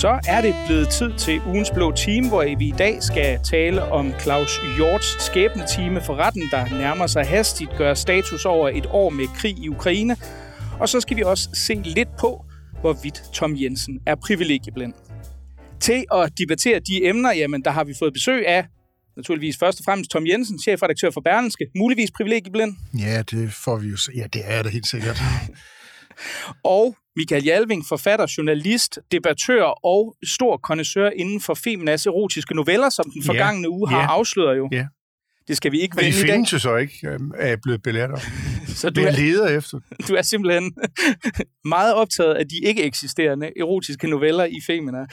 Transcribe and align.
Så 0.00 0.20
er 0.28 0.40
det 0.40 0.54
blevet 0.66 0.88
tid 0.88 1.12
til 1.18 1.40
ugens 1.46 1.70
blå 1.70 1.92
time, 1.92 2.28
hvor 2.28 2.56
vi 2.58 2.68
i 2.68 2.74
dag 2.78 3.02
skal 3.02 3.40
tale 3.44 3.82
om 3.82 4.12
Claus 4.20 4.60
Hjorts 4.76 5.24
skæbnetime 5.24 6.00
for 6.00 6.14
retten, 6.14 6.42
der 6.50 6.78
nærmer 6.78 7.06
sig 7.06 7.26
hastigt, 7.26 7.70
gør 7.78 7.94
status 7.94 8.44
over 8.44 8.68
et 8.68 8.86
år 8.86 9.10
med 9.10 9.24
krig 9.36 9.58
i 9.58 9.68
Ukraine. 9.68 10.16
Og 10.80 10.88
så 10.88 11.00
skal 11.00 11.16
vi 11.16 11.22
også 11.22 11.48
se 11.54 11.74
lidt 11.74 12.08
på, 12.20 12.44
hvorvidt 12.80 13.22
Tom 13.32 13.56
Jensen 13.56 14.00
er 14.06 14.14
privilegieblind. 14.14 14.92
Til 15.80 16.04
at 16.14 16.32
debattere 16.38 16.80
de 16.80 17.04
emner, 17.04 17.32
jamen 17.32 17.64
der 17.64 17.70
har 17.70 17.84
vi 17.84 17.94
fået 17.98 18.12
besøg 18.12 18.46
af 18.46 18.66
naturligvis 19.16 19.56
først 19.58 19.80
og 19.80 19.84
fremmest 19.84 20.10
Tom 20.10 20.26
Jensen, 20.26 20.58
chefredaktør 20.58 21.10
for 21.10 21.20
Berlenske, 21.20 21.66
muligvis 21.76 22.10
privilegieblind. 22.10 22.76
Ja, 22.98 23.22
det 23.22 23.52
får 23.52 23.76
vi 23.76 23.88
jo 23.88 23.96
se. 23.96 24.12
Ja, 24.16 24.26
det 24.32 24.42
er 24.44 24.62
det 24.62 24.72
helt 24.72 24.86
sikkert. 24.86 25.22
og 26.64 26.96
Michael 27.20 27.44
Jalving, 27.44 27.86
forfatter, 27.86 28.34
journalist, 28.38 28.98
debattør 29.12 29.64
og 29.64 30.16
stor 30.24 30.56
kondensør 30.56 31.10
inden 31.10 31.40
for 31.40 31.54
Feminas 31.54 32.06
erotiske 32.06 32.54
noveller, 32.54 32.90
som 32.90 33.10
den 33.14 33.22
forgangne 33.22 33.62
ja. 33.62 33.68
uge 33.68 33.88
har 33.88 34.00
ja. 34.00 34.06
afsløret 34.06 34.56
jo. 34.58 34.68
Ja. 34.72 34.86
Det 35.48 35.56
skal 35.56 35.72
vi 35.72 35.80
ikke 35.80 35.96
vende 35.96 36.08
i 36.08 36.12
dag. 36.12 36.20
Men 36.20 36.28
de 36.28 36.32
findes 36.32 36.52
jo 36.52 36.58
så 36.58 36.76
ikke, 36.76 37.08
øhm, 37.08 37.32
er 37.36 37.46
jeg 37.46 37.58
blevet 37.62 37.82
belært 37.82 38.10
om. 38.10 38.18
så 38.80 38.90
du 38.90 39.00
er, 39.00 39.10
leder 39.10 39.48
efter. 39.48 39.80
Du 40.08 40.14
er 40.14 40.22
simpelthen 40.22 40.72
meget 41.74 41.94
optaget 41.94 42.34
af 42.34 42.48
de 42.48 42.56
ikke 42.64 42.82
eksisterende 42.82 43.50
erotiske 43.60 44.06
noveller 44.06 44.44
i 44.44 44.60
Femina. 44.66 45.06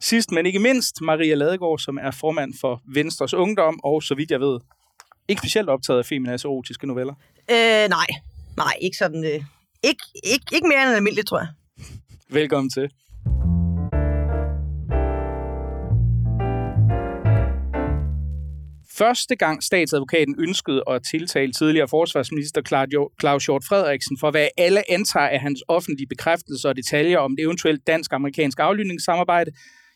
Sidst, 0.00 0.30
men 0.30 0.46
ikke 0.46 0.58
mindst, 0.58 1.00
Maria 1.00 1.34
Ladegaard, 1.34 1.78
som 1.78 1.98
er 2.02 2.10
formand 2.10 2.54
for 2.60 2.82
Venstres 2.94 3.34
Ungdom, 3.34 3.80
og 3.84 4.02
så 4.02 4.14
vidt 4.14 4.30
jeg 4.30 4.40
ved, 4.40 4.60
ikke 5.28 5.40
specielt 5.40 5.68
optaget 5.68 5.98
af 5.98 6.06
Feminas 6.06 6.44
erotiske 6.44 6.86
noveller. 6.86 7.14
Øh, 7.50 7.88
nej. 7.88 8.06
Nej, 8.56 8.74
ikke 8.80 8.96
sådan... 8.96 9.24
Øh 9.24 9.40
ikke, 9.82 10.04
ikke, 10.24 10.44
ikke 10.52 10.68
mere 10.68 10.82
end 10.82 10.96
almindeligt, 10.96 11.28
tror 11.28 11.38
jeg. 11.38 11.48
Velkommen 12.32 12.70
til. 12.70 12.90
Første 18.98 19.36
gang 19.36 19.62
statsadvokaten 19.62 20.34
ønskede 20.38 20.82
at 20.90 21.02
tiltale 21.10 21.52
tidligere 21.52 21.88
forsvarsminister 21.88 22.62
Claus 23.20 23.46
Hjort 23.46 23.64
Frederiksen 23.68 24.18
for, 24.20 24.30
hvad 24.30 24.48
alle 24.58 24.90
antager 24.90 25.28
af 25.28 25.40
hans 25.40 25.62
offentlige 25.68 26.06
bekræftelser 26.06 26.68
og 26.68 26.76
detaljer 26.76 27.18
om 27.18 27.36
det 27.36 27.42
eventuelt 27.42 27.86
dansk-amerikanske 27.86 28.62
aflytningssamarbejde, 28.62 29.50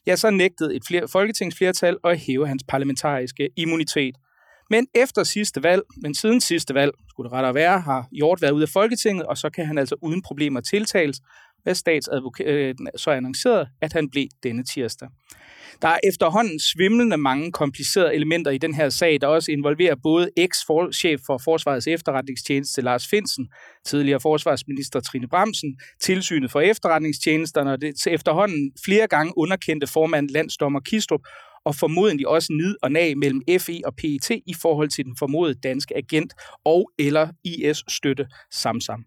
ja, 0.07 0.17
så 0.17 0.31
nægtede 0.31 0.77
et 0.77 0.83
flere, 0.89 1.09
folketingsflertal 1.09 1.97
at 2.05 2.19
hæve 2.19 2.49
hans 2.49 2.65
parlamentariske 2.69 3.49
immunitet– 3.57 4.15
men 4.75 4.87
efter 4.95 5.25
sidste 5.25 5.63
valg, 5.63 5.83
men 6.03 6.15
siden 6.15 6.41
sidste 6.41 6.75
valg, 6.75 6.93
skulle 7.09 7.29
det 7.29 7.33
rettere 7.33 7.55
være, 7.55 7.81
har 7.81 8.09
Hjort 8.13 8.43
været 8.43 8.53
ude 8.53 8.63
af 8.63 8.69
Folketinget, 8.69 9.27
og 9.27 9.39
så 9.39 9.51
kan 9.51 9.67
han 9.67 9.79
altså 9.79 9.97
uden 10.03 10.23
problemer 10.23 10.61
tiltales, 10.61 11.21
Øh, 11.63 11.65
hvad 11.65 11.75
statsadvokaten 11.75 12.87
øh, 12.87 12.93
så 12.97 13.11
annonceret, 13.11 13.69
at 13.81 13.93
han 13.93 14.11
blev 14.11 14.27
denne 14.43 14.65
tirsdag. 14.65 15.09
Der 15.83 15.89
er 15.89 15.99
efterhånden 16.05 16.61
svimlende 16.61 17.17
mange 17.17 17.53
komplicerede 17.53 18.15
elementer 18.15 18.51
i 18.51 18.59
den 18.59 18.75
her 18.75 18.89
sag, 18.89 19.21
der 19.21 19.27
også 19.27 19.53
involverer 19.53 19.95
både 20.03 20.31
eks-chef 20.37 21.21
for 21.27 21.41
Forsvarets 21.45 21.87
efterretningstjeneste 21.87 22.83
Lars 22.83 23.09
Finsen, 23.09 23.49
tidligere 23.87 24.21
forsvarsminister 24.21 25.01
Trine 25.01 25.29
Bremsen, 25.29 25.77
tilsynet 26.01 26.51
for 26.51 26.61
efterretningstjenesterne 26.61 27.73
og 27.73 27.81
det 27.81 28.07
efterhånden 28.07 28.73
flere 28.85 29.07
gange 29.07 29.33
underkendte 29.37 29.87
formand 29.87 30.29
landsdommer 30.29 30.81
Kistrup, 30.81 31.21
og 31.65 31.75
formodentlig 31.75 32.29
også 32.29 32.53
nid 32.53 32.77
og 32.83 32.93
nag 32.93 33.19
mellem 33.19 33.43
FE 33.61 33.81
og 33.85 33.97
PET 33.97 34.31
i 34.31 34.55
forhold 34.63 34.89
til 34.89 35.05
den 35.05 35.17
formodede 35.19 35.61
danske 35.61 35.97
agent 35.97 36.33
og 36.65 36.91
eller 36.99 37.29
IS-støtte 37.45 38.27
Samsam. 38.51 39.05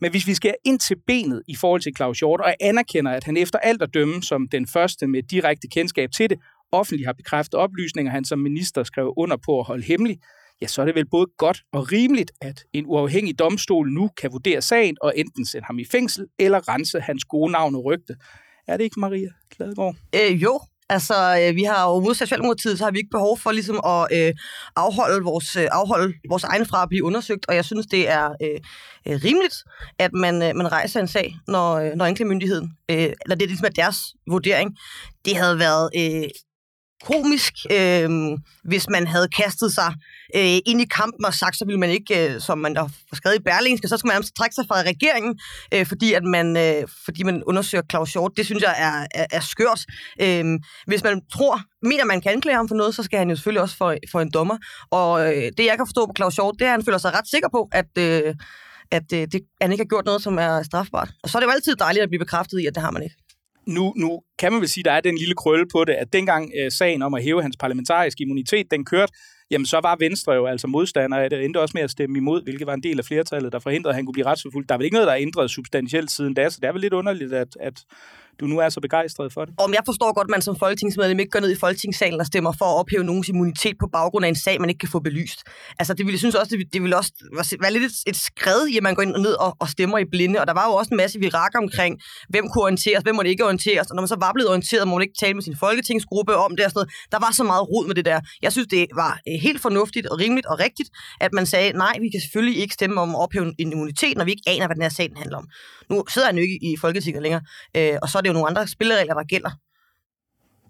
Men 0.00 0.10
hvis 0.10 0.26
vi 0.26 0.34
skal 0.34 0.54
ind 0.64 0.80
til 0.80 0.96
benet 1.06 1.42
i 1.48 1.56
forhold 1.56 1.80
til 1.80 1.92
Claus 1.96 2.18
Hjort, 2.18 2.40
og 2.40 2.54
anerkender, 2.60 3.10
at 3.12 3.24
han 3.24 3.36
efter 3.36 3.58
alt 3.58 3.82
at 3.82 3.94
dømme 3.94 4.22
som 4.22 4.48
den 4.48 4.66
første 4.66 5.06
med 5.06 5.22
direkte 5.22 5.68
kendskab 5.68 6.10
til 6.16 6.30
det, 6.30 6.38
offentligt 6.72 7.06
har 7.06 7.12
bekræftet 7.12 7.54
oplysninger, 7.54 8.12
han 8.12 8.24
som 8.24 8.38
minister 8.38 8.82
skrev 8.82 9.14
under 9.16 9.36
på 9.36 9.60
at 9.60 9.66
holde 9.66 9.84
hemmelig, 9.84 10.18
ja, 10.62 10.66
så 10.66 10.82
er 10.82 10.86
det 10.86 10.94
vel 10.94 11.06
både 11.10 11.26
godt 11.38 11.62
og 11.72 11.92
rimeligt, 11.92 12.32
at 12.40 12.64
en 12.72 12.84
uafhængig 12.86 13.38
domstol 13.38 13.92
nu 13.92 14.10
kan 14.20 14.32
vurdere 14.32 14.62
sagen 14.62 14.96
og 15.00 15.12
enten 15.16 15.46
sende 15.46 15.66
ham 15.66 15.78
i 15.78 15.84
fængsel 15.84 16.26
eller 16.38 16.68
rense 16.68 17.00
hans 17.00 17.24
gode 17.24 17.52
navn 17.52 17.74
og 17.74 17.84
rygte. 17.84 18.16
Er 18.68 18.76
det 18.76 18.84
ikke, 18.84 19.00
Maria 19.00 19.28
Kladegaard? 19.50 19.96
Øh, 20.14 20.42
jo, 20.42 20.60
Altså, 20.88 21.14
øh, 21.42 21.56
vi 21.56 21.62
har 21.62 21.90
jo 21.90 22.00
modsat 22.00 22.28
Socialdemokratiet, 22.28 22.78
så 22.78 22.84
har 22.84 22.90
vi 22.90 22.98
ikke 22.98 23.10
behov 23.10 23.38
for 23.38 23.52
ligesom 23.52 23.80
at 23.86 24.08
øh, 24.12 24.32
afholde, 24.76 25.24
vores, 25.24 25.56
øh, 25.56 25.68
afholde 25.72 26.14
vores 26.28 26.44
egne 26.44 26.66
fra 26.66 26.82
at 26.82 26.88
blive 26.88 27.04
undersøgt, 27.04 27.46
og 27.48 27.54
jeg 27.54 27.64
synes, 27.64 27.86
det 27.86 28.08
er 28.08 28.26
øh, 28.42 28.60
øh, 29.08 29.20
rimeligt, 29.24 29.56
at 29.98 30.12
man, 30.12 30.42
øh, 30.42 30.56
man 30.56 30.72
rejser 30.72 31.00
en 31.00 31.08
sag, 31.08 31.36
når, 31.48 31.74
øh, 31.74 31.92
når 31.94 32.04
anklagemyndigheden, 32.04 32.70
øh, 32.90 32.96
eller 32.96 33.34
det 33.34 33.42
er 33.42 33.46
ligesom 33.46 33.72
deres 33.76 33.98
vurdering. 34.30 34.76
Det 35.24 35.36
havde 35.36 35.58
været 35.58 35.90
øh, 35.96 36.28
komisk, 37.04 37.54
øh, 37.70 38.10
hvis 38.64 38.88
man 38.88 39.06
havde 39.06 39.28
kastet 39.28 39.72
sig 39.72 39.94
øh, 40.36 40.58
ind 40.66 40.80
i 40.80 40.84
kampen 40.84 41.24
og 41.24 41.34
sagt, 41.34 41.56
så 41.56 41.64
ville 41.64 41.80
man 41.80 41.90
ikke, 41.90 42.34
øh, 42.34 42.40
som 42.40 42.58
man 42.58 42.74
der 42.74 42.80
har 42.80 43.16
skrevet 43.16 43.36
i 43.36 43.42
Berlingske, 43.42 43.88
så 43.88 43.96
skal 43.96 44.08
man 44.08 44.22
trække 44.38 44.54
sig 44.54 44.64
fra 44.68 44.82
regeringen, 44.82 45.38
øh, 45.74 45.86
fordi, 45.86 46.12
at 46.12 46.24
man, 46.24 46.56
øh, 46.56 46.88
fordi 47.04 47.22
man 47.22 47.42
undersøger 47.44 47.82
Claus 47.90 48.12
Hjort. 48.12 48.32
Det 48.36 48.46
synes 48.46 48.62
jeg 48.62 48.74
er, 48.78 49.20
er, 49.20 49.26
er 49.32 49.40
skørt. 49.40 49.84
Øh, 50.20 50.44
hvis 50.86 51.02
man 51.04 51.20
tror, 51.32 51.60
mener 51.82 52.04
man 52.04 52.20
kan 52.20 52.32
anklage 52.32 52.56
ham 52.56 52.68
for 52.68 52.74
noget, 52.74 52.94
så 52.94 53.02
skal 53.02 53.18
han 53.18 53.30
jo 53.30 53.36
selvfølgelig 53.36 53.62
også 53.62 53.76
for, 53.76 53.96
for 54.12 54.20
en 54.20 54.30
dommer. 54.30 54.56
Og 54.90 55.26
øh, 55.26 55.52
det, 55.56 55.64
jeg 55.66 55.76
kan 55.76 55.86
forstå 55.86 56.06
på 56.06 56.12
Claus 56.16 56.34
Hjort, 56.34 56.54
det 56.58 56.64
er, 56.64 56.68
at 56.68 56.76
han 56.78 56.84
føler 56.84 56.98
sig 56.98 57.14
ret 57.18 57.28
sikker 57.28 57.48
på, 57.48 57.68
at... 57.72 57.98
Øh, 57.98 58.34
at 58.90 59.12
øh, 59.14 59.26
det, 59.32 59.40
han 59.60 59.72
ikke 59.72 59.84
har 59.84 59.88
gjort 59.88 60.04
noget, 60.04 60.22
som 60.22 60.38
er 60.38 60.62
strafbart. 60.62 61.10
Og 61.22 61.30
så 61.30 61.38
er 61.38 61.40
det 61.40 61.46
jo 61.46 61.52
altid 61.52 61.76
dejligt 61.76 62.02
at 62.02 62.08
blive 62.08 62.18
bekræftet 62.18 62.60
i, 62.60 62.66
at 62.66 62.74
det 62.74 62.82
har 62.82 62.90
man 62.90 63.02
ikke 63.02 63.16
nu, 63.66 63.92
nu 63.96 64.20
kan 64.38 64.52
man 64.52 64.60
vel 64.60 64.68
sige, 64.68 64.82
at 64.82 64.84
der 64.84 64.92
er 64.92 65.00
den 65.00 65.18
lille 65.18 65.34
krølle 65.34 65.66
på 65.72 65.84
det, 65.84 65.92
at 65.92 66.12
dengang 66.12 66.50
øh, 66.60 66.70
sagen 66.70 67.02
om 67.02 67.14
at 67.14 67.22
hæve 67.22 67.42
hans 67.42 67.56
parlamentariske 67.56 68.22
immunitet, 68.22 68.70
den 68.70 68.84
kørte, 68.84 69.12
jamen 69.50 69.66
så 69.66 69.80
var 69.82 69.96
Venstre 70.00 70.32
jo 70.32 70.46
altså 70.46 70.66
modstander 70.66 71.18
af 71.18 71.30
det, 71.30 71.44
endte 71.44 71.60
også 71.60 71.72
med 71.74 71.82
at 71.82 71.90
stemme 71.90 72.18
imod, 72.18 72.42
hvilket 72.42 72.66
var 72.66 72.74
en 72.74 72.82
del 72.82 72.98
af 72.98 73.04
flertallet, 73.04 73.52
der 73.52 73.58
forhindrede, 73.58 73.90
at 73.92 73.96
han 73.96 74.06
kunne 74.06 74.12
blive 74.12 74.26
retsforfulgt. 74.26 74.68
Der 74.68 74.74
er 74.74 74.78
vel 74.78 74.84
ikke 74.84 74.94
noget, 74.94 75.06
der 75.06 75.12
er 75.12 75.20
ændret 75.20 75.50
substantielt 75.50 76.10
siden 76.10 76.34
da, 76.34 76.50
så 76.50 76.58
det 76.62 76.68
er 76.68 76.72
vel 76.72 76.80
lidt 76.80 76.92
underligt, 76.92 77.32
at, 77.32 77.56
at 77.60 77.84
du 78.40 78.46
nu 78.46 78.58
er 78.58 78.68
så 78.68 78.80
begejstret 78.80 79.32
for 79.32 79.44
det. 79.44 79.54
Om 79.58 79.72
jeg 79.72 79.82
forstår 79.86 80.14
godt, 80.14 80.26
at 80.26 80.30
man 80.30 80.42
som 80.42 80.56
folketingsmedlem 80.58 81.18
ikke 81.18 81.30
går 81.30 81.40
ned 81.40 81.50
i 81.50 81.58
folketingssalen 81.64 82.20
og 82.20 82.26
stemmer 82.26 82.52
for 82.58 82.64
at 82.64 82.78
ophæve 82.80 83.04
nogens 83.04 83.28
immunitet 83.28 83.76
på 83.80 83.86
baggrund 83.92 84.24
af 84.24 84.28
en 84.28 84.36
sag, 84.36 84.60
man 84.60 84.68
ikke 84.68 84.78
kan 84.78 84.88
få 84.88 85.00
belyst. 85.00 85.40
Altså, 85.78 85.94
det 85.94 86.06
ville, 86.06 86.12
jeg 86.12 86.18
synes 86.18 86.34
også, 86.34 86.56
det, 86.56 86.72
det 86.72 86.82
ville 86.82 86.96
også 86.96 87.12
være 87.60 87.72
lidt 87.72 87.84
et, 87.84 87.92
et 88.06 88.16
skred 88.16 88.66
i, 88.66 88.76
at 88.76 88.82
man 88.82 88.94
går 88.94 89.02
ind 89.02 89.14
og 89.14 89.20
ned 89.20 89.32
og, 89.32 89.56
og 89.60 89.68
stemmer 89.68 89.98
i 89.98 90.04
blinde. 90.04 90.40
Og 90.40 90.46
der 90.46 90.52
var 90.52 90.66
jo 90.68 90.72
også 90.74 90.88
en 90.90 90.96
masse 90.96 91.18
virakker 91.18 91.58
omkring, 91.58 92.00
hvem 92.28 92.44
kunne 92.48 92.62
orienteres, 92.62 93.02
hvem 93.02 93.14
måtte 93.14 93.30
ikke 93.30 93.44
orienteres. 93.44 93.86
Og 93.90 93.94
når 93.94 94.02
man 94.02 94.08
så 94.08 94.16
var 94.20 94.32
blevet 94.34 94.48
orienteret, 94.48 94.88
må 94.88 94.94
man 94.94 95.02
ikke 95.02 95.18
tale 95.20 95.34
med 95.34 95.42
sin 95.42 95.56
folketingsgruppe 95.56 96.36
om 96.36 96.56
det 96.56 96.64
og 96.64 96.70
sådan 96.70 96.78
noget. 96.78 96.90
Der 97.12 97.18
var 97.18 97.32
så 97.32 97.44
meget 97.44 97.68
rod 97.68 97.86
med 97.86 97.94
det 97.94 98.04
der. 98.04 98.20
Jeg 98.42 98.52
synes, 98.52 98.68
det 98.68 98.86
var 98.94 99.20
eh, 99.26 99.40
helt 99.40 99.60
fornuftigt 99.62 100.06
og 100.06 100.18
rimeligt 100.20 100.46
og 100.46 100.60
rigtigt, 100.60 100.90
at 101.20 101.32
man 101.32 101.46
sagde, 101.46 101.72
nej, 101.72 101.94
vi 102.00 102.08
kan 102.08 102.20
selvfølgelig 102.20 102.60
ikke 102.62 102.74
stemme 102.74 103.00
om 103.00 103.10
at 103.14 103.20
ophæve 103.20 103.54
en 103.58 103.72
immunitet, 103.72 104.16
når 104.16 104.24
vi 104.24 104.30
ikke 104.30 104.42
aner, 104.46 104.66
hvad 104.66 104.74
den 104.74 104.82
her 104.82 104.88
sag 104.88 105.10
handler 105.16 105.38
om. 105.38 105.48
Nu 105.90 106.04
sidder 106.14 106.28
han 106.28 106.36
jo 106.36 106.42
ikke 106.42 106.58
i 106.62 106.76
Folketinget 106.76 107.22
længere, 107.22 107.42
øh, 107.76 107.96
og 108.02 108.08
så 108.08 108.18
det 108.24 108.28
jo 108.28 108.32
nogle 108.32 108.48
andre 108.48 108.66
spilleregler, 108.68 109.14
der 109.14 109.24
gælder. 109.24 109.50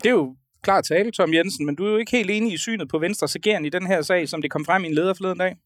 Det 0.02 0.06
er 0.06 0.10
jo 0.10 0.36
klart 0.62 0.84
tale, 0.84 1.10
Tom 1.10 1.34
Jensen, 1.34 1.66
men 1.66 1.76
du 1.76 1.86
er 1.86 1.90
jo 1.90 1.96
ikke 1.96 2.10
helt 2.10 2.30
enig 2.30 2.52
i 2.52 2.56
synet 2.56 2.88
på 2.88 2.98
Venstres 2.98 3.36
agerende 3.36 3.66
i 3.66 3.70
den 3.70 3.86
her 3.86 4.02
sag, 4.02 4.28
som 4.28 4.42
det 4.42 4.50
kom 4.50 4.64
frem 4.64 4.84
i 4.84 4.86
en 4.86 4.94
leder 4.94 5.14
forleden 5.14 5.38
dag. 5.38 5.56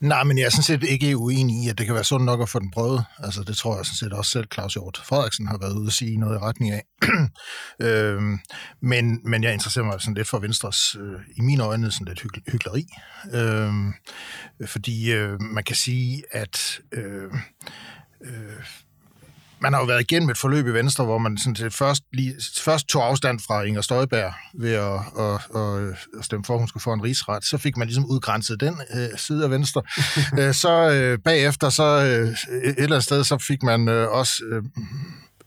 Nej, 0.00 0.24
men 0.24 0.38
jeg 0.38 0.44
er 0.44 0.50
sådan 0.50 0.62
set 0.62 0.82
ikke 0.82 1.16
uenig 1.16 1.64
i, 1.64 1.68
at 1.68 1.78
det 1.78 1.86
kan 1.86 1.94
være 1.94 2.04
sundt 2.04 2.26
nok 2.26 2.40
at 2.40 2.48
få 2.48 2.58
den 2.58 2.70
prøvet. 2.70 3.04
Altså, 3.18 3.42
det 3.42 3.56
tror 3.56 3.76
jeg 3.76 3.86
sådan 3.86 3.96
set 3.96 4.12
også 4.12 4.30
selv 4.30 4.46
Claus 4.54 4.74
Hjort 4.74 5.00
Frederiksen 5.04 5.46
har 5.46 5.58
været 5.58 5.76
ude 5.76 5.86
at 5.86 5.92
sige 5.92 6.16
noget 6.16 6.36
i 6.36 6.38
retning 6.38 6.72
af. 6.72 6.82
øhm, 7.86 8.38
men, 8.82 9.20
men 9.30 9.42
jeg 9.42 9.52
interesserer 9.52 9.84
mig 9.84 10.00
sådan 10.00 10.14
lidt 10.14 10.28
for 10.28 10.38
Venstres, 10.38 10.96
øh, 11.00 11.20
i 11.36 11.40
mine 11.40 11.64
øjne, 11.64 11.90
sådan 11.90 12.06
lidt 12.06 12.20
hyg- 12.20 12.52
hyggeleri. 12.52 12.86
Øhm, 13.34 13.92
fordi 14.66 15.12
øh, 15.12 15.40
man 15.40 15.64
kan 15.64 15.76
sige, 15.76 16.22
at 16.30 16.80
øh, 16.92 17.32
øh, 18.24 18.64
man 19.60 19.72
har 19.72 19.80
jo 19.80 19.86
været 19.86 20.00
igennem 20.00 20.30
et 20.30 20.38
forløb 20.38 20.66
i 20.66 20.70
Venstre, 20.70 21.04
hvor 21.04 21.18
man 21.18 21.38
sådan 21.38 21.56
set 21.56 21.74
først, 21.74 22.02
lige, 22.12 22.34
først 22.58 22.86
tog 22.88 23.06
afstand 23.06 23.40
fra 23.46 23.62
Inger 23.62 23.80
Støjberg 23.80 24.32
ved 24.54 24.72
at, 24.72 25.00
at, 25.18 25.56
at, 25.56 25.96
at 26.18 26.24
stemme 26.24 26.44
for, 26.44 26.54
at 26.54 26.60
hun 26.60 26.68
skulle 26.68 26.82
få 26.82 26.92
en 26.92 27.02
rigsret. 27.02 27.44
Så 27.44 27.58
fik 27.58 27.76
man 27.76 27.86
ligesom 27.86 28.04
udgrænset 28.04 28.60
den 28.60 28.80
øh, 28.94 29.18
side 29.18 29.44
af 29.44 29.50
Venstre. 29.50 29.82
Øh, 30.38 30.54
så 30.54 30.90
øh, 30.90 31.18
bagefter, 31.24 31.68
så 31.68 31.82
øh, 31.84 32.28
et 32.28 32.74
eller 32.76 32.86
andet 32.86 33.04
sted, 33.04 33.24
så 33.24 33.38
fik 33.38 33.62
man 33.62 33.88
øh, 33.88 34.08
også... 34.08 34.44
Øh, 34.44 34.62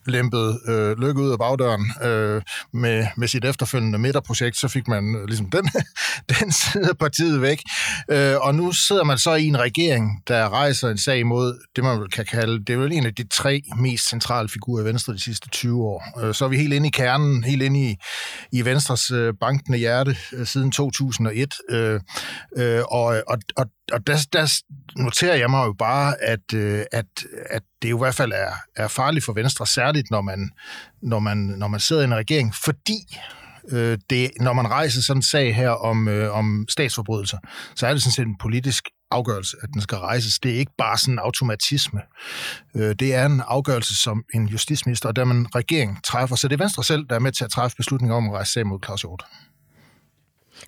lempet 0.07 0.59
øh, 0.67 0.99
lykke 0.99 1.21
ud 1.21 1.31
af 1.31 1.37
bagdøren 1.37 1.91
øh, 2.03 2.41
med, 2.73 3.07
med 3.17 3.27
sit 3.27 3.45
efterfølgende 3.45 3.99
midterprojekt, 3.99 4.57
så 4.57 4.67
fik 4.67 4.87
man 4.87 5.15
øh, 5.15 5.27
ligesom 5.27 5.49
den, 5.49 5.69
den 6.39 6.51
side 6.51 6.89
af 6.89 6.97
partiet 6.97 7.41
væk. 7.41 7.61
Øh, 8.11 8.35
og 8.41 8.55
nu 8.55 8.71
sidder 8.71 9.03
man 9.03 9.17
så 9.17 9.33
i 9.33 9.45
en 9.45 9.59
regering, 9.59 10.23
der 10.27 10.49
rejser 10.49 10.89
en 10.89 10.97
sag 10.97 11.25
mod 11.25 11.59
det, 11.75 11.83
man 11.83 12.07
kan 12.09 12.25
kalde, 12.25 12.65
det 12.65 12.73
er 12.73 12.77
vel 12.77 12.91
en 12.91 13.05
af 13.05 13.15
de 13.15 13.27
tre 13.27 13.61
mest 13.77 14.09
centrale 14.09 14.49
figurer 14.49 14.81
i 14.81 14.85
Venstre 14.85 15.13
de 15.13 15.19
sidste 15.19 15.49
20 15.49 15.83
år. 15.83 16.19
Øh, 16.23 16.33
så 16.33 16.45
er 16.45 16.49
vi 16.49 16.57
helt 16.57 16.73
inde 16.73 16.87
i 16.87 16.91
kernen, 16.91 17.43
helt 17.43 17.61
inde 17.61 17.89
i, 17.91 17.95
i 18.51 18.65
Venstres 18.65 19.11
øh, 19.11 19.33
bankende 19.39 19.77
hjerte 19.77 20.17
øh, 20.33 20.47
siden 20.47 20.71
2001. 20.71 21.53
Øh, 21.69 21.99
øh, 22.57 22.81
og, 22.91 23.05
og, 23.27 23.37
og 23.55 23.65
og 23.91 24.07
der, 24.07 24.17
der, 24.33 24.61
noterer 24.95 25.35
jeg 25.35 25.49
mig 25.49 25.65
jo 25.65 25.73
bare, 25.73 26.21
at, 26.21 26.53
øh, 26.53 26.85
at, 26.91 27.05
at 27.49 27.61
det 27.81 27.89
jo 27.89 27.97
i 27.97 27.99
hvert 27.99 28.15
fald 28.15 28.31
er, 28.31 28.51
er 28.75 28.87
farligt 28.87 29.25
for 29.25 29.33
Venstre, 29.33 29.67
særligt 29.67 29.92
når 30.11 30.21
man, 30.21 30.49
når 31.01 31.19
man, 31.19 31.37
når 31.37 31.67
man 31.67 31.79
sidder 31.79 32.01
i 32.01 32.05
en 32.05 32.15
regering, 32.15 32.55
fordi 32.55 33.17
øh, 33.69 33.97
det, 34.09 34.31
når 34.39 34.53
man 34.53 34.67
rejser 34.67 35.01
sådan 35.01 35.17
en 35.17 35.23
sag 35.23 35.55
her 35.55 35.69
om, 35.69 36.07
øh, 36.07 36.37
om 36.37 36.65
statsforbrydelser, 36.69 37.37
så 37.75 37.87
er 37.87 37.93
det 37.93 38.01
sådan 38.01 38.11
set 38.11 38.27
en 38.27 38.37
politisk 38.37 38.83
afgørelse, 39.11 39.57
at 39.63 39.69
den 39.73 39.81
skal 39.81 39.97
rejses. 39.97 40.39
Det 40.39 40.51
er 40.51 40.55
ikke 40.55 40.71
bare 40.77 40.97
sådan 40.97 41.13
en 41.13 41.19
automatisme. 41.19 42.01
Øh, 42.75 42.95
det 42.99 43.15
er 43.15 43.25
en 43.25 43.41
afgørelse, 43.47 43.95
som 43.95 44.23
en 44.33 44.47
justitsminister 44.47 45.09
og 45.09 45.15
dermed 45.15 45.35
en 45.35 45.55
regering 45.55 46.03
træffer. 46.03 46.35
Så 46.35 46.47
det 46.47 46.53
er 46.53 46.63
Venstre 46.63 46.83
selv, 46.83 47.05
der 47.09 47.15
er 47.15 47.19
med 47.19 47.31
til 47.31 47.43
at 47.43 47.51
træffe 47.51 47.77
beslutninger 47.77 48.15
om 48.15 48.29
at 48.29 48.33
rejse 48.33 48.51
sag 48.51 48.67
mod 48.67 48.79
Claus 48.85 49.01
Hjort. 49.01 49.25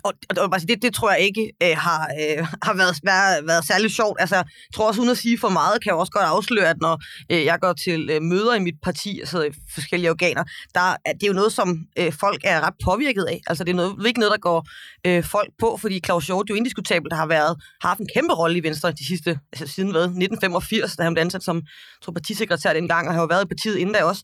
Og, 0.04 0.14
og, 0.30 0.50
og 0.54 0.62
det, 0.68 0.82
det 0.82 0.94
tror 0.94 1.12
jeg 1.12 1.20
ikke 1.20 1.52
øh, 1.64 1.78
har, 1.78 2.10
øh, 2.22 2.48
har 2.64 2.74
været, 2.74 3.00
været, 3.04 3.48
været 3.48 3.66
særlig 3.66 3.92
sjovt. 3.92 4.18
Altså, 4.20 4.36
jeg 4.36 4.46
tror 4.76 4.88
også, 4.88 5.02
uden 5.02 5.12
at 5.12 5.18
sige 5.18 5.38
for 5.38 5.50
meget, 5.50 5.84
kan 5.84 5.90
jeg 5.90 5.96
også 5.96 6.12
godt 6.12 6.26
afsløre, 6.26 6.70
at 6.70 6.78
når 6.82 7.02
øh, 7.32 7.46
jeg 7.46 7.60
går 7.60 7.74
til 7.74 8.10
øh, 8.10 8.22
møder 8.22 8.54
i 8.54 8.60
mit 8.60 8.76
parti, 8.84 9.20
altså 9.20 9.44
i 9.44 9.50
forskellige 9.74 10.10
organer, 10.10 10.44
der, 10.76 10.82
at 10.82 11.14
det 11.16 11.24
er 11.24 11.28
jo 11.28 11.34
noget, 11.34 11.54
som 11.54 11.86
øh, 12.00 12.14
folk 12.14 12.42
er 12.44 12.62
ret 12.62 12.74
påvirket 12.86 13.24
af. 13.24 13.42
Altså, 13.48 13.64
det 13.64 13.72
er, 13.72 13.76
noget, 13.76 13.96
det 13.98 14.04
er 14.04 14.08
ikke 14.08 14.20
noget, 14.20 14.32
der 14.32 14.38
går 14.38 14.68
øh, 15.08 15.24
folk 15.24 15.50
på, 15.60 15.78
fordi 15.82 16.00
Claus 16.06 16.26
Hjort 16.26 16.50
jo 16.50 16.56
indiskutabelt 16.56 17.14
har, 17.14 17.26
været, 17.26 17.58
har 17.82 17.88
haft 17.90 18.00
en 18.00 18.10
kæmpe 18.16 18.34
rolle 18.34 18.58
i 18.58 18.64
Venstre 18.64 18.92
de 18.92 19.06
sidste, 19.08 19.40
altså 19.54 19.68
siden 19.68 19.92
hvad, 19.92 20.02
1985, 20.02 20.96
da 20.96 21.04
han 21.04 21.14
blev 21.14 21.22
ansat 21.22 21.44
som 21.44 21.62
tror, 22.04 22.14
partisekretær 22.14 22.74
dengang, 22.74 23.08
og 23.08 23.14
har 23.14 23.22
jo 23.22 23.28
været 23.28 23.46
i 23.46 23.48
partiet 23.48 23.78
inden 23.78 23.96
da 23.96 24.04
også. 24.04 24.22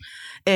Øh, 0.49 0.53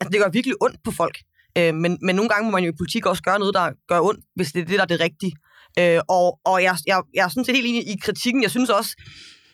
altså, 0.00 0.08
det 0.12 0.20
gør 0.20 0.30
virkelig 0.30 0.54
ondt 0.60 0.76
på 0.84 0.90
folk. 0.90 1.18
Øh, 1.58 1.74
men, 1.74 1.98
men 2.02 2.16
nogle 2.16 2.28
gange 2.28 2.44
må 2.44 2.50
man 2.50 2.64
jo 2.64 2.70
i 2.70 2.78
politik 2.78 3.06
også 3.06 3.22
gøre 3.22 3.38
noget, 3.38 3.54
der 3.54 3.70
gør 3.88 4.00
ondt, 4.00 4.24
hvis 4.36 4.52
det 4.52 4.60
er 4.60 4.64
det, 4.64 4.78
der 4.78 4.82
er 4.82 4.92
det 4.94 5.00
rigtige. 5.00 5.32
Øh, 5.78 6.00
og 6.08 6.38
og 6.44 6.62
jeg, 6.62 6.76
jeg, 6.86 7.02
jeg 7.14 7.24
er 7.24 7.28
sådan 7.28 7.44
set 7.44 7.54
helt 7.54 7.66
enig 7.66 7.88
i 7.88 7.96
kritikken. 8.02 8.42
Jeg 8.42 8.50
synes 8.50 8.70
også, 8.70 8.90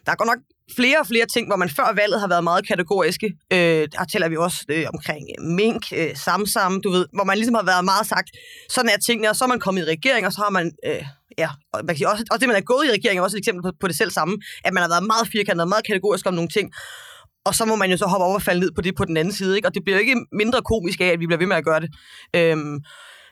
der 0.07 0.15
går 0.15 0.25
nok 0.25 0.39
flere 0.77 0.99
og 1.01 1.07
flere 1.07 1.27
ting, 1.27 1.47
hvor 1.47 1.57
man 1.57 1.69
før 1.69 1.93
valget 1.95 2.21
har 2.21 2.29
været 2.29 2.45
meget 2.45 2.69
kategoriske. 2.69 3.27
Øh, 3.53 3.89
der 3.93 4.05
tæller 4.13 4.29
vi 4.29 4.37
også 4.37 4.65
øh, 4.69 4.87
omkring 4.95 5.25
øh, 5.39 5.45
mink, 5.45 5.83
øh, 5.97 6.17
samsam, 6.17 6.81
du 6.81 6.91
ved, 6.91 7.07
hvor 7.13 7.25
man 7.25 7.37
ligesom 7.37 7.55
har 7.55 7.65
været 7.65 7.85
meget 7.85 8.07
sagt, 8.07 8.31
sådan 8.71 8.91
er 8.95 8.99
tingene, 9.07 9.31
og 9.31 9.37
så 9.37 9.45
er 9.45 9.49
man 9.49 9.61
kommet 9.61 9.83
i 9.83 9.85
regering, 9.85 10.27
og 10.27 10.33
så 10.33 10.41
har 10.41 10.51
man, 10.51 10.73
øh, 10.87 11.05
ja, 11.39 11.49
og 11.73 11.81
man 11.85 11.89
kan 11.89 11.97
sige, 11.97 12.09
også, 12.09 12.25
også 12.31 12.41
det, 12.41 12.49
man 12.49 12.57
er 12.57 12.71
gået 12.73 12.87
i 12.87 12.91
regering, 12.91 13.19
er 13.19 13.23
også 13.23 13.37
et 13.37 13.43
eksempel 13.45 13.63
på, 13.63 13.71
på 13.81 13.89
det 13.89 13.97
selv 13.97 14.11
samme, 14.11 14.35
at 14.65 14.73
man 14.75 14.83
har 14.83 14.89
været 14.89 15.07
meget 15.07 15.29
firkantet 15.33 15.63
og 15.63 15.69
meget 15.69 15.87
kategorisk 15.87 16.27
om 16.27 16.35
nogle 16.35 16.51
ting. 16.57 16.73
Og 17.45 17.55
så 17.55 17.65
må 17.65 17.77
man 17.77 17.91
jo 17.91 17.97
så 17.97 18.07
hoppe 18.07 18.25
over 18.25 18.35
og 18.35 18.43
falde 18.43 18.61
ned 18.61 18.71
på 18.73 18.81
det 18.81 18.97
på 18.97 19.05
den 19.05 19.17
anden 19.17 19.35
side, 19.35 19.57
ikke? 19.57 19.69
Og 19.69 19.75
det 19.75 19.85
bliver 19.85 19.97
jo 19.97 20.01
ikke 20.01 20.27
mindre 20.33 20.63
komisk 20.63 21.01
af, 21.01 21.05
at 21.05 21.21
vi 21.21 21.27
bliver 21.27 21.39
ved 21.39 21.47
med 21.47 21.57
at 21.57 21.65
gøre 21.65 21.81
det. 21.81 21.91
Øhm, 22.37 22.81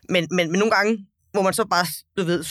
men, 0.09 0.27
men, 0.31 0.51
men 0.51 0.59
nogle 0.59 0.71
gange 0.71 1.07
må 1.35 1.43
man 1.43 1.53
så 1.53 1.65
bare, 1.65 1.87
du 2.17 2.25
ved, 2.25 2.45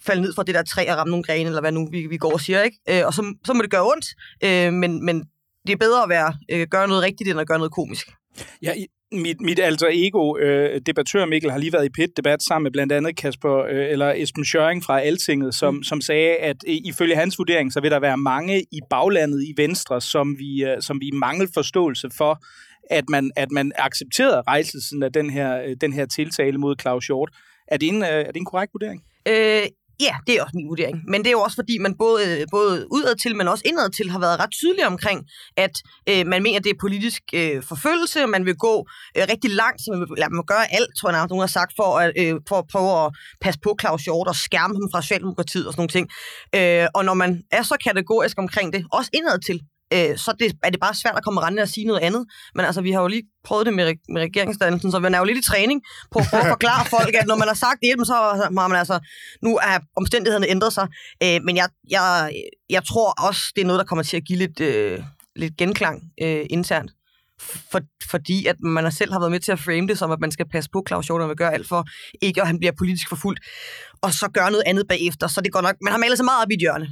falde 0.00 0.22
ned 0.22 0.34
fra 0.34 0.42
det 0.42 0.54
der 0.54 0.62
træ 0.62 0.86
og 0.90 0.96
ramme 0.96 1.10
nogle 1.10 1.24
grene, 1.24 1.48
eller 1.48 1.60
hvad 1.60 1.72
nu 1.72 1.88
vi, 1.90 2.06
vi 2.06 2.16
går 2.16 2.32
og 2.32 2.40
siger, 2.40 2.62
ikke? 2.62 2.78
Øh, 2.88 3.06
og 3.06 3.14
så, 3.14 3.34
så 3.46 3.54
må 3.54 3.62
det 3.62 3.70
gøre 3.70 3.90
ondt, 3.92 4.06
øh, 4.44 4.72
men, 4.72 5.04
men 5.04 5.24
det 5.66 5.72
er 5.72 5.76
bedre 5.76 6.02
at 6.02 6.08
være, 6.08 6.34
øh, 6.52 6.66
gøre 6.70 6.88
noget 6.88 7.02
rigtigt, 7.02 7.30
end 7.30 7.40
at 7.40 7.48
gøre 7.48 7.58
noget 7.58 7.72
komisk. 7.72 8.06
Ja, 8.62 8.72
mit, 9.12 9.40
mit 9.40 9.58
alter 9.58 9.88
ego, 9.92 10.36
øh, 10.38 10.80
debattør 10.86 11.26
Mikkel, 11.26 11.50
har 11.50 11.58
lige 11.58 11.72
været 11.72 11.84
i 11.84 11.88
pit-debat 11.88 12.42
sammen 12.42 12.62
med 12.62 12.70
blandt 12.70 12.92
andet 12.92 13.16
Kasper, 13.16 13.56
øh, 13.58 13.90
eller 13.90 14.12
Esben 14.16 14.44
Schøring 14.44 14.84
fra 14.84 15.00
Altinget, 15.00 15.54
som, 15.54 15.74
mm. 15.74 15.82
som 15.82 16.00
sagde, 16.00 16.36
at 16.36 16.56
øh, 16.68 16.74
ifølge 16.84 17.16
hans 17.16 17.38
vurdering, 17.38 17.72
så 17.72 17.80
vil 17.80 17.90
der 17.90 18.00
være 18.00 18.16
mange 18.16 18.60
i 18.60 18.80
baglandet 18.90 19.42
i 19.44 19.52
Venstre, 19.56 20.00
som 20.00 20.38
vi, 20.38 20.64
øh, 20.64 20.82
som 20.82 21.00
vi 21.00 21.10
mangler 21.10 21.48
forståelse 21.54 22.10
for, 22.16 22.44
at 22.90 23.04
man, 23.08 23.30
at 23.36 23.50
man 23.50 23.72
accepterede 23.78 24.42
rejselsen 24.48 25.02
af 25.02 25.12
den 25.12 25.30
her, 25.30 25.62
øh, 25.62 25.76
den 25.80 25.92
her 25.92 26.06
tiltale 26.06 26.58
mod 26.58 26.74
Claus 26.80 27.06
Hjort. 27.06 27.30
Er 27.68 27.76
det 27.76 27.88
en, 27.88 28.02
øh, 28.02 28.08
er 28.08 28.32
det 28.32 28.36
en 28.36 28.44
korrekt 28.44 28.74
vurdering? 28.74 29.02
Øh, 29.28 29.66
Ja, 30.00 30.14
det 30.26 30.34
er 30.34 30.42
også 30.42 30.52
min 30.54 30.68
vurdering. 30.68 30.96
Men 31.08 31.20
det 31.20 31.26
er 31.26 31.36
jo 31.38 31.40
også 31.40 31.54
fordi, 31.62 31.78
man 31.78 31.94
både, 31.98 32.44
både 32.50 32.86
udad 32.92 33.14
til, 33.22 33.36
men 33.36 33.48
også 33.48 33.64
indad 33.66 33.90
til, 33.90 34.10
har 34.10 34.18
været 34.18 34.40
ret 34.40 34.52
tydelig 34.60 34.86
omkring, 34.86 35.20
at 35.56 35.74
øh, 36.10 36.26
man 36.26 36.42
mener, 36.42 36.60
det 36.60 36.70
er 36.70 36.78
politisk 36.80 37.22
øh, 37.34 37.62
forfølgelse, 37.62 38.22
og 38.22 38.28
man 38.28 38.44
vil 38.44 38.56
gå 38.56 38.74
øh, 39.16 39.22
rigtig 39.32 39.50
langt, 39.50 39.80
så 39.80 39.88
man 39.90 40.00
vil, 40.00 40.08
lad, 40.18 40.28
man 40.30 40.44
gøre 40.46 40.74
alt, 40.78 40.90
tror 40.98 41.10
jeg, 41.10 41.26
nogen 41.28 41.40
har 41.40 41.54
sagt, 41.58 41.72
for 41.76 41.98
at, 41.98 42.12
øh, 42.22 42.34
for 42.48 42.56
at 42.58 42.66
prøve 42.72 43.04
at 43.04 43.08
passe 43.40 43.60
på 43.60 43.76
Claus 43.80 44.02
Hjort 44.02 44.28
og 44.28 44.36
skærme 44.36 44.74
ham 44.74 44.88
fra 44.92 45.02
Socialdemokratiet 45.02 45.66
og 45.66 45.72
sådan 45.72 45.80
nogle 45.82 45.96
ting. 45.96 46.06
Øh, 46.56 46.86
og 46.94 47.04
når 47.04 47.14
man 47.14 47.42
er 47.58 47.62
så 47.62 47.76
kategorisk 47.84 48.38
omkring 48.38 48.72
det, 48.72 48.86
også 48.92 49.10
indad 49.14 49.38
til, 49.48 49.60
øh, 49.92 50.18
så 50.18 50.34
det, 50.40 50.52
er 50.62 50.70
det 50.70 50.80
bare 50.80 50.94
svært 50.94 51.16
at 51.16 51.24
komme 51.24 51.40
rende 51.40 51.62
og 51.62 51.68
sige 51.68 51.86
noget 51.86 52.00
andet. 52.00 52.26
Men 52.54 52.64
altså, 52.64 52.80
vi 52.80 52.92
har 52.92 53.00
jo 53.00 53.06
lige 53.06 53.22
prøvet 53.44 53.66
det 53.66 53.74
med, 53.74 53.94
med 54.08 54.22
regeringsdannelsen, 54.22 54.90
så 54.90 54.98
vi 54.98 55.06
er 55.06 55.18
jo 55.18 55.24
lidt 55.24 55.38
i 55.38 55.42
træning 55.42 55.82
på, 56.12 56.18
at 56.18 56.46
forklare 56.48 56.86
folk, 56.96 57.14
at 57.14 57.26
når 57.26 57.36
man 57.36 57.48
har 57.48 57.54
sagt 57.54 57.78
det, 57.82 58.06
så 58.06 58.14
har 58.14 58.68
man 58.68 58.78
altså, 58.78 58.98
nu 59.42 59.56
er 59.56 59.78
omstændighederne 59.96 60.48
ændret 60.48 60.72
sig. 60.72 60.88
Øh, 61.22 61.40
men 61.44 61.56
jeg, 61.56 61.68
jeg, 61.90 62.32
jeg 62.70 62.82
tror 62.84 63.26
også, 63.28 63.42
det 63.56 63.62
er 63.62 63.66
noget, 63.66 63.78
der 63.78 63.84
kommer 63.84 64.02
til 64.02 64.16
at 64.16 64.24
give 64.24 64.38
lidt, 64.38 64.60
øh, 64.60 65.02
lidt 65.36 65.56
genklang 65.56 66.02
øh, 66.22 66.46
internt. 66.50 66.90
For, 67.70 67.80
fordi 68.10 68.46
at 68.46 68.56
man 68.60 68.92
selv 68.92 69.12
har 69.12 69.18
været 69.18 69.30
med 69.30 69.40
til 69.40 69.52
at 69.52 69.58
frame 69.58 69.88
det 69.88 69.98
som, 69.98 70.10
at 70.10 70.20
man 70.20 70.30
skal 70.30 70.48
passe 70.48 70.70
på 70.72 70.84
Claus 70.88 71.06
Hjort, 71.06 71.22
og 71.22 71.28
vil 71.28 71.36
gøre 71.36 71.54
alt 71.54 71.68
for 71.68 71.84
ikke, 72.22 72.40
at 72.40 72.46
han 72.46 72.58
bliver 72.58 72.72
politisk 72.78 73.08
forfulgt, 73.08 73.40
og 74.02 74.12
så 74.12 74.28
gøre 74.34 74.50
noget 74.50 74.62
andet 74.66 74.84
bagefter. 74.88 75.26
Så 75.26 75.40
det 75.40 75.52
går 75.52 75.60
nok, 75.60 75.76
man 75.82 75.92
har 75.92 75.98
malet 75.98 76.18
sig 76.18 76.24
meget 76.24 76.42
op 76.42 76.50
i 76.50 76.56
hjørne. 76.60 76.88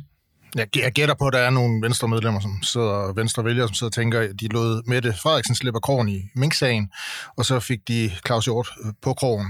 Jeg, 0.55 0.77
jeg 0.77 0.93
gætter 0.93 1.15
på, 1.15 1.27
at 1.27 1.33
der 1.33 1.39
er 1.39 1.51
nogle 1.51 1.83
venstre 1.83 2.09
medlemmer, 2.09 2.41
som 2.41 2.63
sidder, 2.63 3.13
venstre 3.13 3.45
vælgere, 3.45 3.69
som 3.69 3.75
sidder 3.75 3.89
og 3.89 3.95
tænker, 3.95 4.21
at 4.21 4.31
de 4.41 4.49
lod 4.49 4.83
Mette 4.87 5.13
Frederiksen 5.13 5.55
slippe 5.55 5.81
krogen 5.81 6.09
i 6.09 6.23
Mink-sagen, 6.37 6.91
og 7.37 7.45
så 7.45 7.61
fik 7.61 7.79
de 7.89 8.11
Claus 8.27 8.45
Hjort 8.45 8.69
øh, 8.85 8.93
på 9.03 9.15
krogen 9.15 9.47